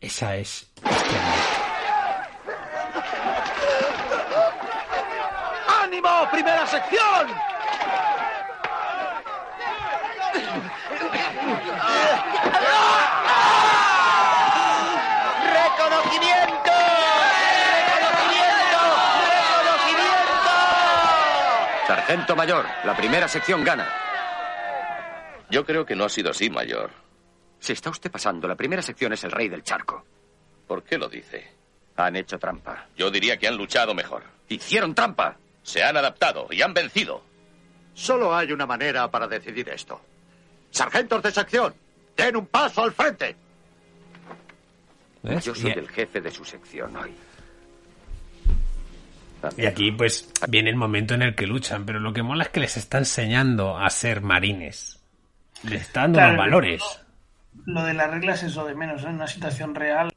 Esa 0.00 0.36
es 0.36 0.70
¡Ánimo! 5.82 6.08
¡Primera 6.30 6.66
sección! 6.66 7.26
¡Reconocimiento! 15.50 16.76
¡Reconocimiento! 17.86 18.82
¡Reconocimiento! 19.30 20.58
Sargento 21.90 22.36
mayor, 22.36 22.64
la 22.84 22.96
primera 22.96 23.26
sección 23.26 23.64
gana. 23.64 23.88
Yo 25.50 25.66
creo 25.66 25.84
que 25.84 25.96
no 25.96 26.04
ha 26.04 26.08
sido 26.08 26.30
así, 26.30 26.48
mayor. 26.48 26.92
Se 27.58 27.72
está 27.72 27.90
usted 27.90 28.12
pasando. 28.12 28.46
La 28.46 28.54
primera 28.54 28.80
sección 28.80 29.12
es 29.12 29.24
el 29.24 29.32
rey 29.32 29.48
del 29.48 29.64
charco. 29.64 30.04
¿Por 30.68 30.84
qué 30.84 30.96
lo 30.96 31.08
dice? 31.08 31.50
Han 31.96 32.14
hecho 32.14 32.38
trampa. 32.38 32.86
Yo 32.96 33.10
diría 33.10 33.38
que 33.38 33.48
han 33.48 33.56
luchado 33.56 33.92
mejor. 33.92 34.22
Hicieron 34.48 34.94
trampa. 34.94 35.36
Se 35.64 35.82
han 35.82 35.96
adaptado 35.96 36.46
y 36.52 36.62
han 36.62 36.72
vencido. 36.72 37.24
Solo 37.92 38.36
hay 38.36 38.52
una 38.52 38.66
manera 38.66 39.10
para 39.10 39.26
decidir 39.26 39.68
esto. 39.68 40.00
Sargentos 40.70 41.20
de 41.24 41.32
sección, 41.32 41.74
den 42.16 42.36
un 42.36 42.46
paso 42.46 42.84
al 42.84 42.92
frente. 42.92 43.34
¿Ves? 45.24 45.44
Yo 45.44 45.56
soy 45.56 45.72
el 45.72 45.88
jefe 45.88 46.20
de 46.20 46.30
su 46.30 46.44
sección 46.44 46.96
hoy. 46.96 47.12
Y 49.56 49.66
aquí, 49.66 49.90
pues, 49.92 50.30
viene 50.48 50.70
el 50.70 50.76
momento 50.76 51.14
en 51.14 51.22
el 51.22 51.34
que 51.34 51.46
luchan, 51.46 51.84
pero 51.86 52.00
lo 52.00 52.12
que 52.12 52.22
mola 52.22 52.44
es 52.44 52.50
que 52.50 52.60
les 52.60 52.76
está 52.76 52.98
enseñando 52.98 53.78
a 53.78 53.88
ser 53.90 54.20
marines. 54.20 55.00
Les 55.64 55.82
está 55.82 56.02
dando 56.02 56.18
Claro, 56.18 56.32
los 56.32 56.38
valores. 56.38 56.82
Lo 57.66 57.84
de 57.84 57.94
las 57.94 58.10
reglas 58.10 58.42
es 58.42 58.54
lo 58.54 58.64
de 58.64 58.74
menos, 58.74 59.02
¿no? 59.02 59.08
En 59.10 59.16
una 59.16 59.26
situación 59.26 59.74
real 59.74 60.12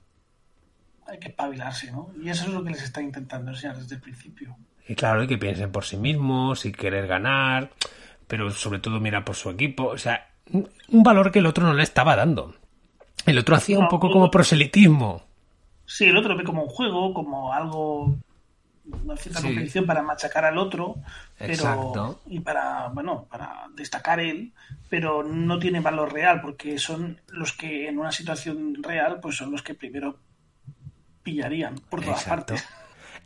hay 1.07 1.19
que 1.19 1.29
espabilarse, 1.29 1.91
¿no? 1.91 2.09
Y 2.21 2.29
eso 2.29 2.45
es 2.45 2.53
lo 2.53 2.63
que 2.63 2.71
les 2.71 2.83
está 2.83 3.01
intentando 3.01 3.51
enseñar 3.51 3.77
desde 3.77 3.95
el 3.95 4.01
principio. 4.01 4.55
Y 4.87 4.95
claro, 4.95 5.23
y 5.23 5.27
que 5.27 5.37
piensen 5.37 5.71
por 5.71 5.85
sí 5.85 5.97
mismos 5.97 6.65
y 6.65 6.71
querer 6.71 7.07
ganar, 7.07 7.71
pero 8.27 8.49
sobre 8.51 8.79
todo 8.79 8.99
mira 8.99 9.23
por 9.23 9.35
su 9.35 9.49
equipo. 9.49 9.87
O 9.87 9.97
sea, 9.97 10.27
un 10.51 11.03
valor 11.03 11.31
que 11.31 11.39
el 11.39 11.45
otro 11.45 11.65
no 11.65 11.73
le 11.73 11.83
estaba 11.83 12.15
dando. 12.15 12.55
El 13.25 13.37
otro 13.37 13.55
hacía 13.55 13.79
un 13.79 13.87
poco 13.87 14.11
como 14.11 14.29
proselitismo. 14.29 15.23
Sí, 15.85 16.05
el 16.05 16.17
otro 16.17 16.31
lo 16.31 16.37
ve 16.37 16.43
como 16.43 16.63
un 16.63 16.69
juego, 16.69 17.13
como 17.13 17.53
algo, 17.53 18.15
una 18.85 19.15
cierta 19.17 19.39
Sí. 19.41 19.47
competición 19.47 19.85
para 19.85 20.01
machacar 20.01 20.45
al 20.45 20.57
otro, 20.57 20.95
pero 21.37 21.53
Exacto. 21.53 22.21
y 22.27 22.39
para, 22.39 22.89
bueno, 22.89 23.25
para 23.29 23.67
destacar 23.75 24.19
él, 24.19 24.53
pero 24.89 25.23
no 25.23 25.57
tiene 25.59 25.79
valor 25.79 26.11
real 26.11 26.41
porque 26.41 26.77
son 26.77 27.21
los 27.29 27.53
que 27.53 27.87
en 27.87 27.97
una 27.99 28.11
situación 28.11 28.75
real, 28.83 29.19
pues 29.21 29.37
son 29.37 29.51
los 29.51 29.61
que 29.63 29.73
primero 29.73 30.19
pillarían 31.23 31.75
por 31.89 32.01
todas 32.01 32.21
Exacto. 32.21 32.53
partes. 32.55 32.67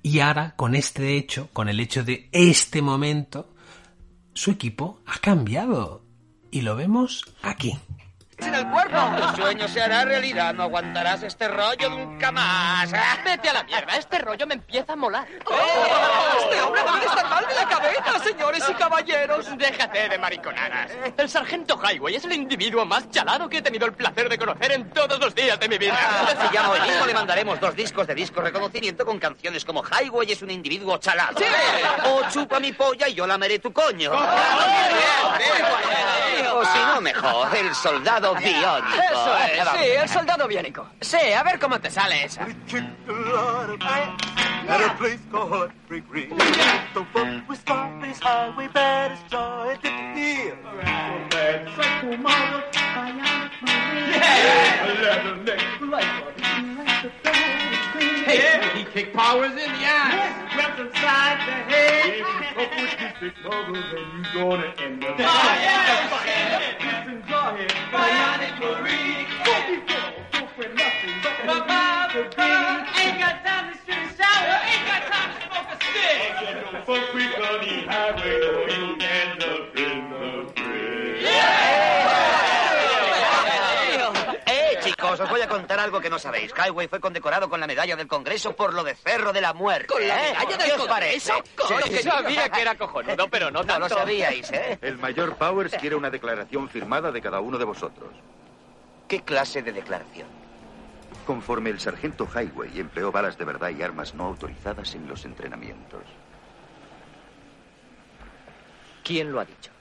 Y 0.04 0.20
ahora, 0.20 0.54
con 0.56 0.76
este 0.76 1.18
hecho, 1.18 1.50
con 1.54 1.70
el 1.70 1.80
hecho 1.80 2.04
de 2.04 2.30
este 2.32 2.82
momento, 2.82 3.54
su 4.34 4.52
equipo 4.52 5.02
ha 5.08 5.18
cambiado. 5.20 6.04
Y 6.52 6.62
lo 6.62 6.76
vemos 6.76 7.26
aquí. 7.42 7.78
En 8.46 8.56
el 8.56 8.68
cuerpo. 8.70 8.98
Tu 9.18 9.42
sueño 9.42 9.68
se 9.68 9.82
hará 9.82 10.06
realidad. 10.06 10.54
No 10.54 10.64
aguantarás 10.64 11.24
este 11.24 11.48
rollo 11.48 11.90
nunca 11.90 12.32
más. 12.32 12.92
Vete 13.26 13.50
a 13.50 13.54
la 13.54 13.64
mierda, 13.64 13.96
este 13.96 14.20
rollo 14.20 14.46
me 14.48 14.56
empieza 14.56 14.94
a 14.94 14.96
molar. 14.96 15.28
Este 15.30 16.62
hombre 16.62 16.82
puede 16.84 17.06
estar 17.06 17.30
mal 17.30 17.46
de 17.48 17.56
la 17.56 17.68
cabeza, 17.68 18.20
señores 18.24 18.64
y 18.70 18.74
caballeros. 18.74 19.58
Déjate 19.58 20.10
de 20.10 20.18
mariconadas. 20.18 20.92
El 21.18 21.30
sargento 21.30 21.80
Highway 21.82 22.16
es 22.16 22.26
el 22.26 22.34
individuo 22.34 22.86
más 22.86 23.10
chalado 23.10 23.50
que 23.50 23.58
he 23.58 23.62
tenido 23.62 23.86
el 23.86 23.94
placer 23.94 24.30
de 24.30 24.38
conocer 24.38 24.72
en 24.72 24.90
todos 24.92 25.20
los 25.20 25.34
días 25.34 25.60
de 25.60 25.68
mi 25.68 25.78
vida. 25.78 25.98
Si 26.42 26.56
llamo 26.56 26.74
hoy 26.74 26.82
mismo, 26.82 27.06
le 27.08 27.14
mandaremos 27.14 27.60
dos 27.60 27.76
discos 27.76 28.08
de 28.08 28.16
disco 28.16 28.42
reconocimiento 28.42 29.06
con 29.06 29.20
canciones 29.20 29.66
como 29.66 29.84
Highway 29.84 30.32
es 30.32 30.42
un 30.42 30.52
individuo 30.52 30.98
chalado. 30.98 31.38
O 32.06 32.30
chupa 32.30 32.60
mi 32.60 32.72
polla 32.74 33.08
y 33.08 33.14
yo 33.16 33.26
lameré 33.26 33.60
tu 33.60 33.74
coño. 33.74 34.12
O 36.54 36.66
si 36.66 36.80
no, 36.80 37.02
mejor, 37.02 37.56
el 37.56 37.74
soldado 37.76 38.27
biónico. 38.36 39.02
Eso 39.12 39.38
es, 39.38 39.66
Vamos. 39.66 39.82
sí, 39.82 39.88
el 40.02 40.10
soldado 40.10 40.48
biónico. 40.48 40.90
Sí, 41.02 41.34
a 41.36 41.44
ver 41.44 41.60
cómo 41.60 41.80
te 41.80 41.90
sale 41.90 42.24
esa. 42.24 42.46
Yeah. 58.28 58.76
He 58.78 58.84
kicked 58.84 59.16
powers 59.16 59.52
in 59.52 59.56
the 59.56 59.64
ass. 59.64 60.14
Yeah. 60.14 60.68
Inside 60.78 61.38
the 61.48 61.58
head. 61.72 62.06
If 62.08 63.22
you 63.22 63.32
fuck 63.44 63.68
with 63.72 63.84
then 63.92 64.08
you 64.14 64.24
gonna 64.34 64.74
end 64.80 65.04
up. 65.04 65.16
Oh, 65.18 65.24
yeah. 65.24 65.88
yeah, 65.88 66.10
Fuck 66.10 66.26
you, 69.70 69.80
gonna 73.44 73.74
shoot 73.86 73.98
a 73.98 74.18
shower. 74.18 74.58
Ain't 74.68 74.86
got 74.88 75.04
time 75.08 75.32
to 75.34 75.40
smoke 75.48 75.70
a 75.72 75.78
stick. 75.84 76.20
Highway. 77.88 78.36
You 78.76 78.84
end 79.00 79.44
up 79.44 79.76
in 79.78 80.10
the 80.10 80.47
contar 85.58 85.80
algo 85.80 86.00
que 86.00 86.10
no 86.10 86.20
sabéis. 86.20 86.52
Highway 86.56 86.88
fue 86.88 87.00
condecorado 87.00 87.50
con 87.50 87.60
la 87.60 87.68
medalla 87.68 87.96
del 87.96 88.08
Congreso 88.08 88.56
por 88.56 88.74
lo 88.74 88.84
de 88.84 88.96
Cerro 88.96 89.34
de 89.34 89.42
la 89.42 89.54
Muerte. 89.54 89.88
¿Con 89.88 90.08
la 90.08 90.16
¿eh? 90.28 90.32
medalla 90.34 90.58
del 90.58 90.66
¿Qué 90.68 90.72
os 90.74 90.78
Congreso? 90.78 90.88
parece? 90.88 91.34
Coño, 91.56 91.82
Sí, 91.88 91.98
sí. 91.98 92.04
sabía 92.04 92.50
que 92.50 92.62
era 92.62 92.76
cojonudo, 92.76 93.28
pero 93.30 93.52
no 93.52 93.64
No 93.64 93.80
lo 93.80 93.88
tanto. 93.88 93.98
sabíais, 93.98 94.52
¿eh? 94.52 94.78
El 94.82 94.98
mayor 94.98 95.36
Powers 95.36 95.74
quiere 95.80 95.96
una 95.96 96.10
declaración 96.10 96.70
firmada 96.70 97.12
de 97.12 97.22
cada 97.22 97.40
uno 97.40 97.58
de 97.58 97.66
vosotros. 97.66 98.14
¿Qué 99.08 99.22
clase 99.24 99.62
de 99.62 99.72
declaración? 99.72 100.28
Conforme 101.26 101.70
el 101.72 101.80
sargento 101.80 102.28
Highway 102.34 102.80
empleó 102.80 103.12
balas 103.12 103.38
de 103.38 103.46
verdad 103.46 103.70
y 103.70 103.82
armas 103.82 104.14
no 104.14 104.26
autorizadas 104.26 104.94
en 104.96 105.08
los 105.08 105.26
entrenamientos. 105.26 106.04
¿Quién 109.04 109.32
lo 109.32 109.40
ha 109.40 109.46
dicho? 109.46 109.72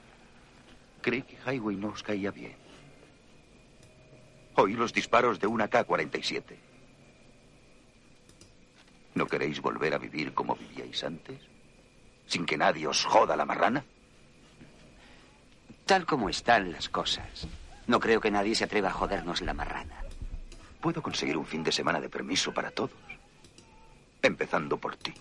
Creí 1.01 1.21
que 1.21 1.37
Highway 1.49 1.75
no 1.75 1.89
os 1.89 2.03
caía 2.03 2.31
bien. 2.31 2.55
Oí 4.59 4.73
los 4.73 4.91
disparos 4.91 5.39
de 5.39 5.45
una 5.45 5.67
K-47. 5.67 6.41
¿No 9.13 9.27
queréis 9.27 9.61
volver 9.61 9.93
a 9.93 9.99
vivir 9.99 10.33
como 10.33 10.55
vivíais 10.55 11.03
antes? 11.03 11.39
¿Sin 12.25 12.43
que 12.43 12.57
nadie 12.57 12.87
os 12.87 13.05
joda 13.05 13.35
la 13.35 13.45
marrana? 13.45 13.85
Tal 15.85 16.07
como 16.07 16.27
están 16.27 16.71
las 16.71 16.89
cosas, 16.89 17.47
no 17.85 17.99
creo 17.99 18.19
que 18.19 18.31
nadie 18.31 18.55
se 18.55 18.63
atreva 18.63 18.89
a 18.89 18.93
jodernos 18.93 19.41
la 19.41 19.53
marrana. 19.53 20.01
Puedo 20.81 21.03
conseguir 21.03 21.37
un 21.37 21.45
fin 21.45 21.63
de 21.63 21.71
semana 21.71 22.01
de 22.01 22.09
permiso 22.09 22.51
para 22.51 22.71
todos. 22.71 22.97
Empezando 24.23 24.77
por 24.77 24.97
ti. 24.97 25.13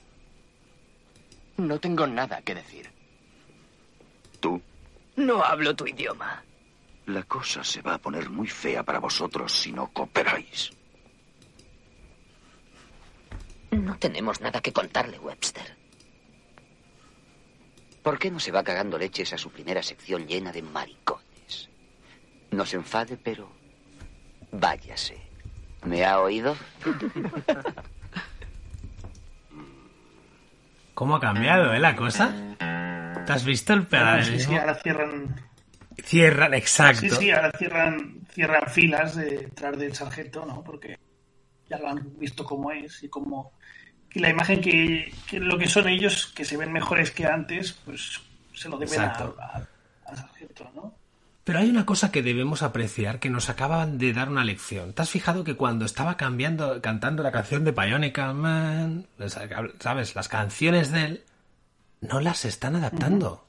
No 1.58 1.78
tengo 1.78 2.06
nada 2.06 2.40
que 2.40 2.54
decir. 2.54 2.90
¿Tú? 4.40 4.62
No 5.16 5.44
hablo 5.44 5.76
tu 5.76 5.86
idioma. 5.86 6.42
La 7.06 7.22
cosa 7.22 7.62
se 7.62 7.82
va 7.82 7.94
a 7.94 7.98
poner 7.98 8.30
muy 8.30 8.48
fea 8.48 8.82
para 8.82 8.98
vosotros 8.98 9.52
si 9.52 9.72
no 9.72 9.88
cooperáis. 9.92 10.72
No 13.70 13.96
tenemos 13.98 14.40
nada 14.40 14.60
que 14.60 14.72
contarle, 14.72 15.18
Webster. 15.18 15.76
¿Por 18.02 18.18
qué 18.18 18.30
no 18.30 18.40
se 18.40 18.52
va 18.52 18.62
cagando 18.64 18.98
leches 18.98 19.32
a 19.32 19.38
su 19.38 19.50
primera 19.50 19.82
sección 19.82 20.26
llena 20.26 20.52
de 20.52 20.62
maricones? 20.62 21.68
No 22.50 22.64
se 22.64 22.76
enfade, 22.76 23.16
pero 23.16 23.50
váyase. 24.52 25.16
¿Me 25.84 26.04
ha 26.04 26.20
oído? 26.20 26.56
¿Cómo 30.94 31.16
ha 31.16 31.20
cambiado, 31.20 31.72
eh, 31.74 31.78
la 31.78 31.94
cosa? 31.94 32.32
¿Te 33.26 33.32
has 33.32 33.44
visto 33.44 33.74
el 33.74 33.82
sí, 33.82 33.86
paralelismo? 33.90 34.58
ahora 34.58 34.74
cierran. 34.76 35.36
Cierran, 36.02 36.54
exacto. 36.54 37.00
Sí, 37.00 37.10
sí, 37.10 37.30
ahora 37.30 37.50
cierran, 37.58 38.20
cierran 38.32 38.68
filas 38.70 39.16
de- 39.16 39.38
detrás 39.38 39.78
del 39.78 39.94
sargento, 39.94 40.44
¿no? 40.46 40.62
Porque 40.62 40.98
ya 41.68 41.78
lo 41.78 41.88
han 41.88 42.18
visto 42.18 42.44
cómo 42.44 42.70
es 42.70 43.02
y 43.02 43.08
cómo. 43.08 43.52
Y 44.12 44.20
la 44.20 44.30
imagen 44.30 44.60
que, 44.60 45.12
que 45.28 45.40
lo 45.40 45.58
que 45.58 45.68
son 45.68 45.88
ellos, 45.88 46.26
que 46.34 46.44
se 46.44 46.56
ven 46.56 46.72
mejores 46.72 47.10
que 47.10 47.26
antes, 47.26 47.72
pues 47.72 48.20
se 48.54 48.68
lo 48.68 48.78
deben 48.78 49.00
al 49.00 50.16
sargento, 50.16 50.70
¿no? 50.74 50.94
Pero 51.44 51.60
hay 51.60 51.70
una 51.70 51.86
cosa 51.86 52.10
que 52.10 52.22
debemos 52.22 52.62
apreciar, 52.62 53.20
que 53.20 53.30
nos 53.30 53.48
acaban 53.50 53.98
de 53.98 54.12
dar 54.12 54.28
una 54.28 54.42
lección. 54.44 54.92
¿Te 54.94 55.02
has 55.02 55.10
fijado 55.10 55.44
que 55.44 55.54
cuando 55.54 55.84
estaba 55.84 56.16
cambiando, 56.16 56.80
cantando 56.82 57.22
la 57.22 57.30
canción 57.30 57.62
de 57.64 57.70
Bionicle 57.70 58.32
Man, 58.32 59.06
sabes, 59.78 60.14
las 60.16 60.28
canciones 60.28 60.90
de 60.90 61.04
él, 61.04 61.24
no 62.00 62.18
las 62.20 62.44
están 62.44 62.74
adaptando 62.76 63.45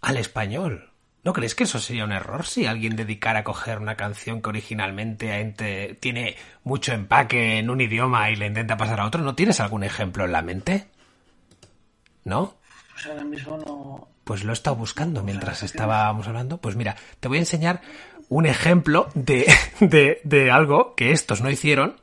al 0.00 0.16
español? 0.16 0.90
¿No 1.24 1.32
crees 1.32 1.54
que 1.54 1.64
eso 1.64 1.78
sería 1.78 2.04
un 2.04 2.12
error 2.12 2.46
si 2.46 2.64
alguien 2.66 2.96
dedicara 2.96 3.40
a 3.40 3.44
coger 3.44 3.78
una 3.80 3.96
canción 3.96 4.40
que 4.40 4.48
originalmente 4.48 5.40
ente- 5.40 5.94
tiene 6.00 6.36
mucho 6.64 6.92
empaque 6.92 7.58
en 7.58 7.68
un 7.70 7.80
idioma 7.80 8.30
y 8.30 8.36
le 8.36 8.46
intenta 8.46 8.76
pasar 8.76 9.00
a 9.00 9.06
otro? 9.06 9.22
¿No 9.22 9.34
tienes 9.34 9.60
algún 9.60 9.84
ejemplo 9.84 10.24
en 10.24 10.32
la 10.32 10.42
mente? 10.42 10.86
¿No? 12.24 12.54
Pues 12.92 13.06
ahora 13.06 13.24
mismo 13.24 13.56
no. 13.58 14.08
Pues 14.24 14.44
lo 14.44 14.52
he 14.52 14.54
estado 14.54 14.76
buscando 14.76 15.22
mientras 15.22 15.62
estábamos 15.62 16.26
hablando. 16.28 16.58
Pues 16.58 16.76
mira, 16.76 16.96
te 17.20 17.28
voy 17.28 17.38
a 17.38 17.40
enseñar 17.40 17.80
un 18.28 18.46
ejemplo 18.46 19.08
de, 19.14 19.52
de, 19.80 20.20
de 20.24 20.50
algo 20.50 20.94
que 20.94 21.12
estos 21.12 21.40
no 21.40 21.50
hicieron, 21.50 21.96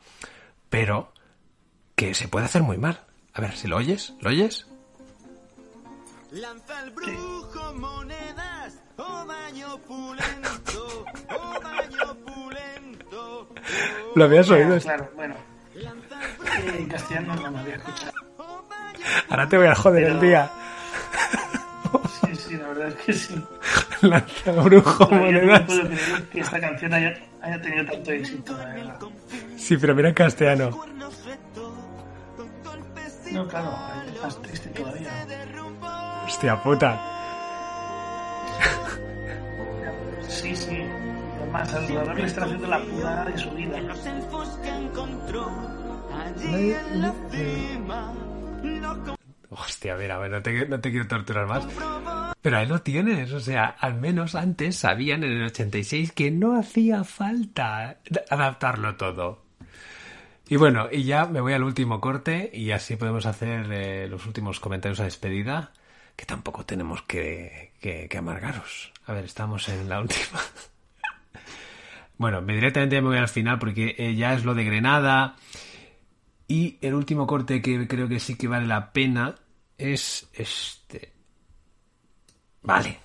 pero 0.70 1.14
que 1.96 2.14
se 2.14 2.28
puede 2.28 2.46
hacer 2.46 2.64
muy 2.64 2.78
mal. 2.78 3.02
A 3.34 3.42
ver, 3.42 3.56
si 3.56 3.68
lo 3.68 3.78
oyes, 3.78 4.14
¿lo 4.22 4.30
oyes? 4.30 4.68
Lanza 6.36 6.84
el 6.84 6.92
brujo 6.92 7.74
monedas, 7.76 8.74
oh 8.98 9.26
baño 9.26 9.78
pulento, 9.88 11.06
oh 11.30 11.54
baño 11.62 12.16
pulento. 12.26 13.50
Lo 14.16 14.26
habías 14.26 14.50
oído. 14.50 14.78
Claro, 14.80 15.10
bueno. 15.16 15.36
Eh, 15.76 16.76
En 16.80 16.88
castellano 16.90 17.36
no 17.38 17.52
me 17.52 17.60
había 17.60 17.76
escuchado. 17.76 18.12
Ahora 19.30 19.48
te 19.48 19.58
voy 19.58 19.68
a 19.68 19.76
joder 19.76 20.04
el 20.04 20.20
día. 20.20 20.52
Sí, 22.26 22.36
sí, 22.36 22.58
la 22.58 22.68
verdad 22.68 22.88
es 22.90 22.96
que 22.96 23.14
sí. 23.14 23.46
Lanza 24.02 24.52
brujo 24.52 25.08
Todavía 25.08 25.32
no 25.32 25.38
monedas. 25.42 25.62
puedo 25.62 25.82
creer 25.88 26.24
que 26.30 26.40
esta 26.42 26.60
canción 26.60 26.94
haya, 26.94 27.14
haya 27.42 27.62
tenido 27.62 27.86
tanto 27.86 28.12
éxito, 28.12 28.58
la 28.58 28.66
verdad. 28.66 29.00
Sí, 29.56 29.78
pero 29.78 29.96
mira 29.96 30.10
en 30.10 30.16
castellano. 30.16 30.82
No, 33.32 33.48
claro, 33.50 33.78
es 34.14 34.22
más 34.22 34.42
triste 34.42 34.70
todavía. 34.70 35.26
Hostia 36.26 36.62
puta. 36.62 37.00
Sí, 40.28 40.56
sí. 40.56 40.82
Además, 41.38 41.74
al 41.74 41.88
jugador 41.88 42.16
le 42.16 42.26
está 42.26 42.44
haciendo 42.44 42.68
la 42.68 42.80
puta 42.80 43.26
de 43.26 43.38
su 43.38 43.52
vida. 43.52 43.80
Los 43.82 44.06
elfos 44.06 44.60
que 44.64 44.70
encontró 44.70 45.52
allí 46.14 46.72
en 46.72 47.02
la 47.02 47.14
cima. 47.30 48.14
No 48.64 49.16
Hostia, 49.52 49.94
a 49.94 49.96
ver, 49.96 50.12
a 50.12 50.18
ver, 50.18 50.32
no 50.32 50.42
te, 50.42 50.68
no 50.68 50.80
te 50.80 50.92
quiero 50.92 51.08
torturar 51.08 51.48
más. 51.48 51.68
Pero 52.42 52.58
ahí 52.58 52.68
lo 52.68 52.82
tienes, 52.82 53.32
o 53.32 53.40
sea, 53.40 53.66
al 53.80 53.96
menos 53.96 54.36
antes 54.36 54.76
sabían 54.76 55.24
en 55.24 55.32
el 55.32 55.46
86 55.46 56.12
que 56.12 56.30
no 56.32 56.60
hacía 56.60 57.04
falta 57.04 57.98
adaptarlo 58.30 58.96
todo. 58.98 59.44
Y 60.48 60.58
bueno, 60.58 60.90
y 60.92 61.04
ya 61.04 61.26
me 61.26 61.42
voy 61.42 61.54
al 61.54 61.64
último 61.64 62.00
corte 62.00 62.52
y 62.54 62.72
así 62.72 62.98
podemos 62.98 63.26
hacer 63.26 63.66
eh, 63.72 64.08
los 64.08 64.26
últimos 64.28 64.60
comentarios 64.60 65.00
a 65.00 65.06
despedida, 65.06 65.72
que 66.16 66.26
tampoco 66.26 66.66
tenemos 66.66 67.02
que, 67.04 67.74
que, 67.80 68.08
que 68.08 68.18
amargaros. 68.18 68.92
A 69.06 69.14
ver, 69.14 69.26
estamos 69.26 69.70
en 69.70 69.88
la 69.90 70.00
última. 70.00 70.40
bueno, 72.18 72.42
me 72.42 72.54
directamente 72.54 73.02
me 73.02 73.10
voy 73.10 73.18
al 73.18 73.28
final 73.28 73.60
porque 73.60 73.96
eh, 73.98 74.16
ya 74.16 74.34
es 74.34 74.46
lo 74.46 74.56
de 74.56 74.64
Grenada. 74.64 75.36
Y 76.48 76.78
el 76.82 76.94
último 76.94 77.28
corte 77.28 77.62
que 77.62 77.86
creo 77.88 78.08
que 78.08 78.20
sí 78.20 78.38
que 78.38 78.48
vale 78.48 78.68
la 78.68 78.92
pena 78.92 79.36
es 79.78 80.30
este. 80.34 81.12
Vale. 82.62 83.00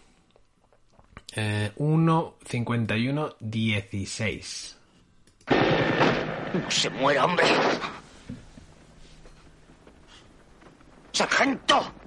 Eh, 1.35 1.73
1.51.16. 1.77 4.77
No 6.53 6.69
se 6.71 6.91
muera, 6.91 7.25
hombre. 7.25 7.47
¡Sargento! 11.13 12.00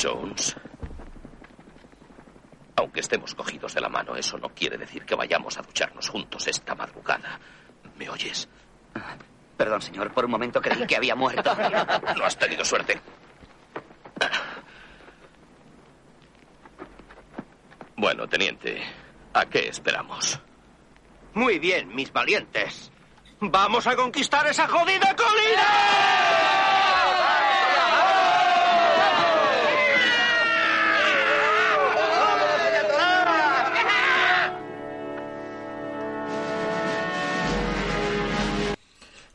Jones. 0.00 0.56
Aunque 2.76 3.00
estemos 3.00 3.34
cogidos 3.34 3.74
de 3.74 3.80
la 3.80 3.88
mano, 3.88 4.16
eso 4.16 4.38
no 4.38 4.48
quiere 4.48 4.78
decir 4.78 5.04
que 5.04 5.14
vayamos 5.14 5.58
a 5.58 5.62
ducharnos 5.62 6.08
juntos 6.08 6.46
esta 6.46 6.74
madrugada. 6.74 7.38
¿Me 7.96 8.08
oyes? 8.08 8.48
Perdón, 9.56 9.82
señor, 9.82 10.12
por 10.12 10.24
un 10.24 10.30
momento 10.30 10.60
creí 10.62 10.86
que 10.86 10.96
había 10.96 11.14
muerto. 11.14 11.54
No 12.16 12.24
has 12.24 12.38
tenido 12.38 12.64
suerte. 12.64 13.00
Bueno, 17.96 18.26
teniente, 18.26 18.82
¿a 19.34 19.44
qué 19.44 19.68
esperamos? 19.68 20.40
Muy 21.34 21.58
bien, 21.58 21.94
mis 21.94 22.10
valientes. 22.10 22.90
¡Vamos 23.40 23.86
a 23.86 23.94
conquistar 23.94 24.46
esa 24.46 24.66
jodida 24.66 25.14
colina! 25.14 26.29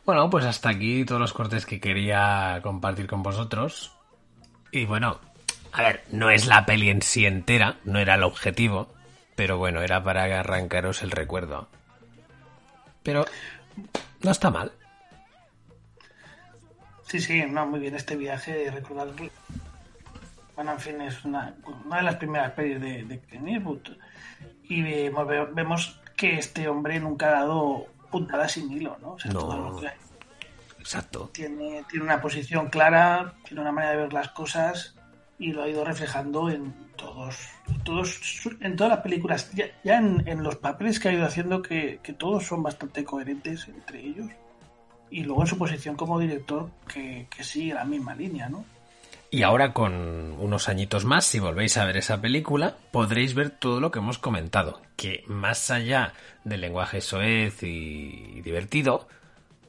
Bueno, 0.06 0.30
pues 0.30 0.46
hasta 0.46 0.70
aquí 0.70 1.04
todos 1.04 1.20
los 1.20 1.34
cortes 1.34 1.66
que 1.66 1.80
quería 1.80 2.60
compartir 2.62 3.08
con 3.08 3.24
vosotros. 3.24 3.92
Y 4.72 4.86
bueno, 4.86 5.20
a 5.72 5.82
ver, 5.82 6.04
no 6.12 6.30
es 6.30 6.46
la 6.46 6.66
peli 6.66 6.90
en 6.90 7.02
sí 7.02 7.26
entera, 7.26 7.78
no 7.86 8.00
era 8.00 8.16
el 8.16 8.24
objetivo, 8.24 8.94
pero 9.36 9.58
bueno, 9.58 9.82
era 9.82 10.04
para 10.04 10.24
arrancaros 10.40 11.02
el 11.02 11.12
recuerdo. 11.12 11.68
Pero 13.02 13.26
no 14.22 14.32
está 14.32 14.52
mal. 14.52 14.72
Sí, 17.08 17.20
sí, 17.20 17.44
no, 17.48 17.66
muy 17.66 17.80
bien 17.80 17.96
este 17.96 18.16
viaje, 18.16 18.70
recordar 18.72 19.10
bueno, 20.56 20.72
en 20.72 20.80
fin, 20.80 21.02
es 21.02 21.26
una, 21.26 21.54
de 21.98 22.02
las 22.02 22.16
primeras 22.16 22.52
pelis 22.54 22.80
de, 22.80 23.04
de. 23.04 23.22
Y 24.64 24.82
vemos, 24.82 25.28
vemos 25.54 26.02
que 26.16 26.38
este 26.38 26.70
hombre 26.70 27.00
nunca 27.00 27.28
ha 27.28 27.42
dado 27.42 27.88
puntada 28.12 28.48
sin 28.50 28.72
hilo, 28.72 28.98
¿no? 29.02 29.14
O 29.14 29.20
sea, 29.20 29.32
No. 29.32 29.40
todo 29.40 29.58
lo 29.72 29.80
que 29.80 29.90
Exacto. 30.80 31.30
tiene, 31.34 31.84
tiene 31.90 32.06
una 32.06 32.22
posición 32.22 32.70
clara, 32.70 33.34
tiene 33.48 33.62
una 33.62 33.72
manera 33.72 33.92
de 33.94 33.98
ver 34.04 34.14
las 34.14 34.30
cosas 34.30 34.96
y 35.40 35.52
lo 35.52 35.64
ha 35.64 35.68
ido 35.68 35.84
reflejando 35.84 36.50
en 36.50 36.74
todos, 36.96 37.38
todos 37.84 38.20
en 38.62 38.76
todas 38.76 38.92
las 38.92 39.02
películas. 39.02 39.52
Ya, 39.54 39.66
ya 39.84 39.98
en, 39.98 40.24
en 40.28 40.44
los 40.44 40.56
papeles 40.58 41.00
que 41.00 41.10
ha 41.10 41.14
ido 41.14 41.26
haciendo, 41.26 41.62
que, 41.62 42.00
que 42.04 42.14
todos 42.14 42.46
son 42.46 42.64
bastante 42.64 43.04
coherentes 43.04 43.68
entre 43.68 44.00
ellos. 44.00 44.28
Y 45.10 45.24
luego 45.24 45.42
en 45.42 45.48
su 45.48 45.58
posición 45.58 45.96
como 45.96 46.20
director, 46.20 46.70
que, 46.92 47.28
que 47.36 47.44
sigue 47.44 47.74
la 47.74 47.86
misma 47.86 48.16
línea, 48.16 48.48
¿no? 48.50 48.66
Y 49.32 49.44
ahora 49.44 49.74
con 49.74 49.94
unos 50.40 50.70
añitos 50.70 51.04
más, 51.04 51.26
si 51.26 51.40
volvéis 51.40 51.78
a 51.78 51.86
ver 51.86 51.98
esa 51.98 52.22
película, 52.22 52.78
podréis 52.92 53.34
ver 53.34 53.50
todo 53.50 53.82
lo 53.82 53.92
que 53.92 54.00
hemos 54.00 54.18
comentado. 54.18 54.82
Que 54.96 55.24
más 55.28 55.70
allá 55.72 56.14
del 56.46 56.62
lenguaje 56.62 57.02
soez 57.02 57.62
y 57.64 58.40
divertido, 58.42 59.08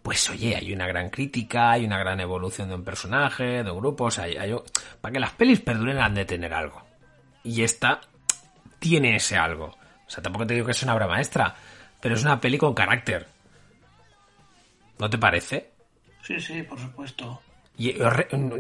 pues 0.02 0.30
oye, 0.30 0.54
hay 0.54 0.72
una 0.72 0.86
gran 0.86 1.10
crítica, 1.10 1.72
hay 1.72 1.84
una 1.84 1.98
gran 1.98 2.20
evolución 2.20 2.68
de 2.68 2.76
un 2.76 2.84
personaje, 2.84 3.64
de 3.64 3.70
grupos, 3.72 4.20
hay, 4.20 4.36
hay- 4.36 4.54
para 5.00 5.12
que 5.12 5.18
las 5.18 5.32
pelis 5.32 5.58
perduren 5.60 5.98
han 5.98 6.14
de 6.14 6.24
tener 6.24 6.54
algo. 6.54 6.80
Y 7.42 7.62
esta 7.62 8.00
tiene 8.78 9.16
ese 9.16 9.36
algo. 9.36 9.66
O 10.06 10.10
sea, 10.10 10.22
tampoco 10.22 10.46
te 10.46 10.54
digo 10.54 10.66
que 10.66 10.72
es 10.72 10.82
una 10.84 10.94
obra 10.94 11.08
maestra, 11.08 11.56
pero 12.00 12.14
es 12.14 12.22
una 12.22 12.40
peli 12.40 12.56
con 12.58 12.72
carácter. 12.74 13.26
¿No 14.98 15.10
te 15.10 15.18
parece? 15.18 15.70
Sí, 16.22 16.38
sí, 16.40 16.62
por 16.62 16.78
supuesto. 16.78 17.42
Y 17.78 17.94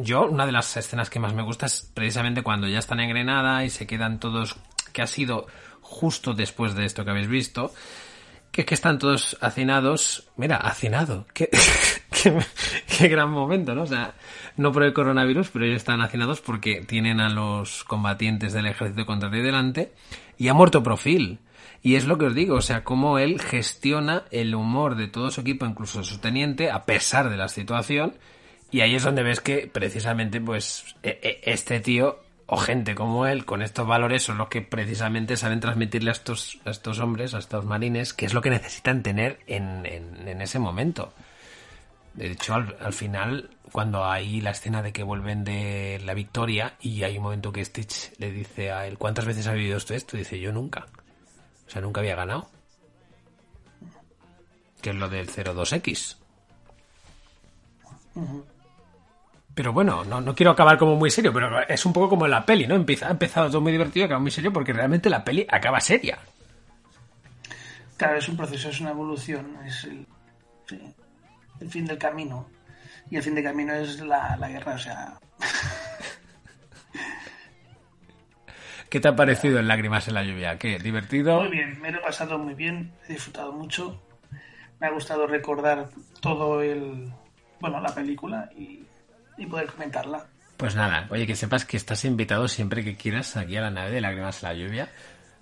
yo, 0.00 0.26
una 0.26 0.44
de 0.46 0.52
las 0.52 0.76
escenas 0.76 1.08
que 1.08 1.18
más 1.18 1.32
me 1.32 1.42
gusta 1.42 1.66
es 1.66 1.90
precisamente 1.94 2.42
cuando 2.42 2.68
ya 2.68 2.78
están 2.78 3.00
en 3.00 3.08
Grenada 3.08 3.64
y 3.64 3.70
se 3.70 3.86
quedan 3.86 4.20
todos, 4.20 4.56
que 4.92 5.02
ha 5.02 5.06
sido 5.06 5.46
justo 5.80 6.34
después 6.34 6.74
de 6.74 6.84
esto 6.84 7.04
que 7.04 7.10
habéis 7.12 7.28
visto, 7.28 7.72
que 8.56 8.62
es 8.62 8.66
que 8.66 8.74
están 8.74 8.98
todos 8.98 9.36
hacinados. 9.42 10.30
Mira, 10.36 10.56
hacinado. 10.56 11.26
Qué, 11.34 11.50
qué, 12.10 12.34
qué 12.98 13.08
gran 13.08 13.30
momento, 13.30 13.74
¿no? 13.74 13.82
O 13.82 13.86
sea, 13.86 14.14
no 14.56 14.72
por 14.72 14.82
el 14.82 14.94
coronavirus, 14.94 15.50
pero 15.50 15.66
ellos 15.66 15.76
están 15.76 16.00
hacinados 16.00 16.40
porque 16.40 16.80
tienen 16.80 17.20
a 17.20 17.28
los 17.28 17.84
combatientes 17.84 18.54
del 18.54 18.64
ejército 18.64 19.04
contra 19.04 19.30
ti 19.30 19.40
delante 19.40 19.92
y 20.38 20.48
ha 20.48 20.54
muerto 20.54 20.82
profil. 20.82 21.40
Y 21.82 21.96
es 21.96 22.06
lo 22.06 22.16
que 22.16 22.24
os 22.24 22.34
digo, 22.34 22.56
o 22.56 22.62
sea, 22.62 22.82
cómo 22.82 23.18
él 23.18 23.42
gestiona 23.42 24.24
el 24.30 24.54
humor 24.54 24.96
de 24.96 25.08
todo 25.08 25.30
su 25.30 25.42
equipo, 25.42 25.66
incluso 25.66 25.98
de 25.98 26.04
su 26.06 26.18
teniente, 26.18 26.70
a 26.70 26.86
pesar 26.86 27.28
de 27.28 27.36
la 27.36 27.48
situación. 27.48 28.14
Y 28.70 28.80
ahí 28.80 28.94
es 28.94 29.02
donde 29.02 29.22
ves 29.22 29.42
que 29.42 29.70
precisamente, 29.70 30.40
pues, 30.40 30.96
e- 31.02 31.20
e- 31.22 31.52
este 31.52 31.80
tío 31.80 32.20
o 32.48 32.56
gente 32.58 32.94
como 32.94 33.26
él, 33.26 33.44
con 33.44 33.60
estos 33.62 33.86
valores, 33.86 34.22
son 34.22 34.38
los 34.38 34.48
que 34.48 34.62
precisamente 34.62 35.36
saben 35.36 35.58
transmitirle 35.60 36.10
a 36.10 36.12
estos, 36.12 36.58
a 36.64 36.70
estos 36.70 37.00
hombres, 37.00 37.34
a 37.34 37.38
estos 37.38 37.64
marines, 37.64 38.12
que 38.12 38.26
es 38.26 38.34
lo 38.34 38.40
que 38.40 38.50
necesitan 38.50 39.02
tener 39.02 39.40
en, 39.46 39.84
en- 39.86 40.28
en 40.28 40.40
ese 40.42 40.58
momento. 40.58 41.12
De 42.14 42.30
hecho, 42.30 42.54
al, 42.54 42.76
al 42.80 42.92
final, 42.92 43.50
cuando 43.72 44.04
hay 44.06 44.40
la 44.40 44.50
escena 44.52 44.80
de 44.82 44.92
que 44.92 45.02
vuelven 45.02 45.44
de 45.44 46.00
la 46.04 46.14
victoria 46.14 46.74
y 46.80 47.02
hay 47.02 47.16
un 47.18 47.24
momento 47.24 47.52
que 47.52 47.64
Stitch 47.64 48.12
le 48.18 48.30
dice 48.30 48.70
a 48.72 48.86
él, 48.86 48.96
¿cuántas 48.96 49.24
veces 49.26 49.46
ha 49.48 49.52
vivido 49.52 49.76
usted 49.76 49.96
esto? 49.96 50.16
Dice, 50.16 50.38
yo 50.40 50.52
nunca. 50.52 50.86
O 51.66 51.70
sea, 51.70 51.82
nunca 51.82 52.00
había 52.00 52.14
ganado. 52.16 52.48
Que 54.80 54.90
es 54.90 54.96
lo 54.96 55.08
del 55.08 55.28
02X. 55.28 56.16
Pero 59.56 59.72
bueno, 59.72 60.04
no, 60.04 60.20
no 60.20 60.34
quiero 60.34 60.52
acabar 60.52 60.76
como 60.76 60.96
muy 60.96 61.10
serio, 61.10 61.32
pero 61.32 61.66
es 61.66 61.86
un 61.86 61.92
poco 61.94 62.10
como 62.10 62.26
en 62.26 62.30
la 62.30 62.44
peli, 62.44 62.66
¿no? 62.66 62.74
Empieza, 62.74 63.08
ha 63.08 63.12
empezado 63.12 63.48
todo 63.48 63.62
muy 63.62 63.72
divertido 63.72 64.04
y 64.04 64.04
acaba 64.04 64.20
muy 64.20 64.30
serio 64.30 64.52
porque 64.52 64.74
realmente 64.74 65.08
la 65.08 65.24
peli 65.24 65.46
acaba 65.48 65.80
seria. 65.80 66.18
Claro, 67.96 68.18
es 68.18 68.28
un 68.28 68.36
proceso, 68.36 68.68
es 68.68 68.82
una 68.82 68.90
evolución, 68.90 69.56
es 69.64 69.84
el, 69.84 70.06
fin 71.70 71.86
del 71.86 71.96
camino. 71.96 72.50
Y 73.10 73.16
el 73.16 73.22
fin 73.22 73.34
del 73.34 73.44
camino 73.44 73.72
es 73.72 73.98
la, 74.00 74.36
la 74.36 74.50
guerra, 74.50 74.74
o 74.74 74.78
sea, 74.78 75.18
¿Qué 78.90 79.00
te 79.00 79.08
ha 79.08 79.16
parecido 79.16 79.58
en 79.58 79.68
Lágrimas 79.68 80.06
en 80.06 80.14
la 80.14 80.22
lluvia? 80.22 80.58
¿Qué? 80.58 80.78
¿Divertido? 80.78 81.40
muy 81.40 81.48
bien, 81.48 81.80
me 81.80 81.92
lo 81.92 82.00
he 82.00 82.02
pasado 82.02 82.38
muy 82.38 82.52
bien, 82.52 82.92
he 83.08 83.14
disfrutado 83.14 83.52
mucho. 83.52 84.02
Me 84.80 84.86
ha 84.86 84.90
gustado 84.90 85.26
recordar 85.26 85.88
todo 86.20 86.60
el, 86.60 87.10
bueno, 87.58 87.80
la 87.80 87.94
película 87.94 88.50
y, 88.54 88.85
y 89.38 89.46
poder 89.46 89.66
comentarla. 89.66 90.26
Pues 90.56 90.74
nada, 90.74 91.06
oye, 91.10 91.26
que 91.26 91.36
sepas 91.36 91.64
que 91.64 91.76
estás 91.76 92.04
invitado 92.04 92.48
siempre 92.48 92.82
que 92.82 92.96
quieras 92.96 93.36
aquí 93.36 93.56
a 93.56 93.60
la 93.62 93.70
nave 93.70 93.90
de 93.90 94.00
Lágrimas 94.00 94.42
en 94.42 94.48
la 94.48 94.54
lluvia. 94.54 94.88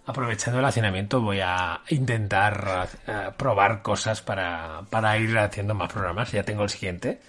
Aprovechando 0.07 0.59
el 0.59 0.65
hacinamiento 0.67 1.21
voy 1.21 1.41
a 1.41 1.81
intentar 1.89 2.89
eh, 3.07 3.31
probar 3.37 3.81
cosas 3.83 4.21
para, 4.23 4.83
para 4.91 5.17
ir 5.19 5.39
haciendo 5.39 5.75
más 5.75 5.93
programas. 5.93 6.31
Ya 6.33 6.43
tengo 6.43 6.65
el 6.65 6.69
siguiente. 6.69 7.21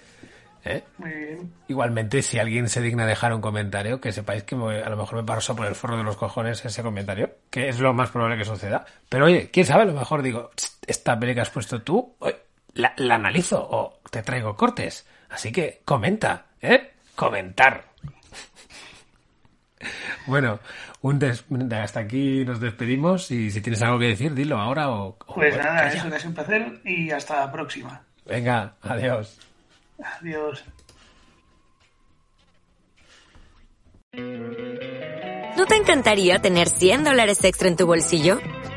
¿eh? 0.64 0.82
Muy 0.98 1.10
bien. 1.10 1.52
Igualmente, 1.68 2.20
si 2.22 2.38
alguien 2.38 2.68
se 2.68 2.82
digna 2.82 3.06
dejar 3.06 3.32
un 3.32 3.40
comentario, 3.40 4.00
que 4.00 4.12
sepáis 4.12 4.42
que 4.42 4.56
me- 4.56 4.82
a 4.82 4.88
lo 4.90 4.96
mejor 4.96 5.16
me 5.18 5.24
paso 5.24 5.54
por 5.56 5.66
el 5.66 5.74
forro 5.76 5.96
de 5.96 6.02
los 6.02 6.16
cojones 6.16 6.62
ese 6.64 6.82
comentario, 6.82 7.30
que 7.50 7.68
es 7.68 7.78
lo 7.78 7.94
más 7.94 8.10
probable 8.10 8.36
que 8.36 8.44
suceda. 8.44 8.84
Pero 9.08 9.26
oye, 9.26 9.48
quién 9.50 9.64
sabe, 9.64 9.82
a 9.82 9.86
lo 9.86 9.92
mejor 9.94 10.20
digo, 10.22 10.50
"Tst, 10.56 10.84
esta 10.90 11.18
peli 11.18 11.34
que 11.34 11.40
has 11.42 11.50
puesto 11.50 11.80
tú, 11.82 12.16
la 12.74 13.14
analizo 13.14 13.64
o 13.70 14.00
te 14.10 14.22
traigo 14.22 14.54
cortes. 14.56 15.06
Así 15.30 15.50
que 15.50 15.80
comenta, 15.84 16.45
¿eh? 16.62 16.92
Comentar. 17.14 17.84
Bueno, 20.26 20.58
un 21.02 21.18
des- 21.18 21.44
hasta 21.72 22.00
aquí 22.00 22.44
nos 22.44 22.60
despedimos 22.60 23.30
y 23.30 23.50
si 23.50 23.60
tienes 23.60 23.80
algo 23.82 23.98
que 23.98 24.06
decir, 24.08 24.34
dilo 24.34 24.58
ahora 24.58 24.90
o... 24.90 25.16
o- 25.26 25.34
Pues 25.34 25.56
nada, 25.56 25.82
calla. 25.82 25.94
eso 26.00 26.10
que 26.10 26.16
es 26.16 26.24
un 26.24 26.34
placer 26.34 26.80
y 26.84 27.10
hasta 27.10 27.40
la 27.46 27.52
próxima. 27.52 28.02
Venga, 28.24 28.74
adiós. 28.82 29.38
Adiós. 30.20 30.64
¿No 35.56 35.66
te 35.66 35.76
encantaría 35.76 36.38
tener 36.40 36.68
100 36.68 37.04
dólares 37.04 37.42
extra 37.44 37.68
en 37.68 37.76
tu 37.76 37.86
bolsillo? 37.86 38.40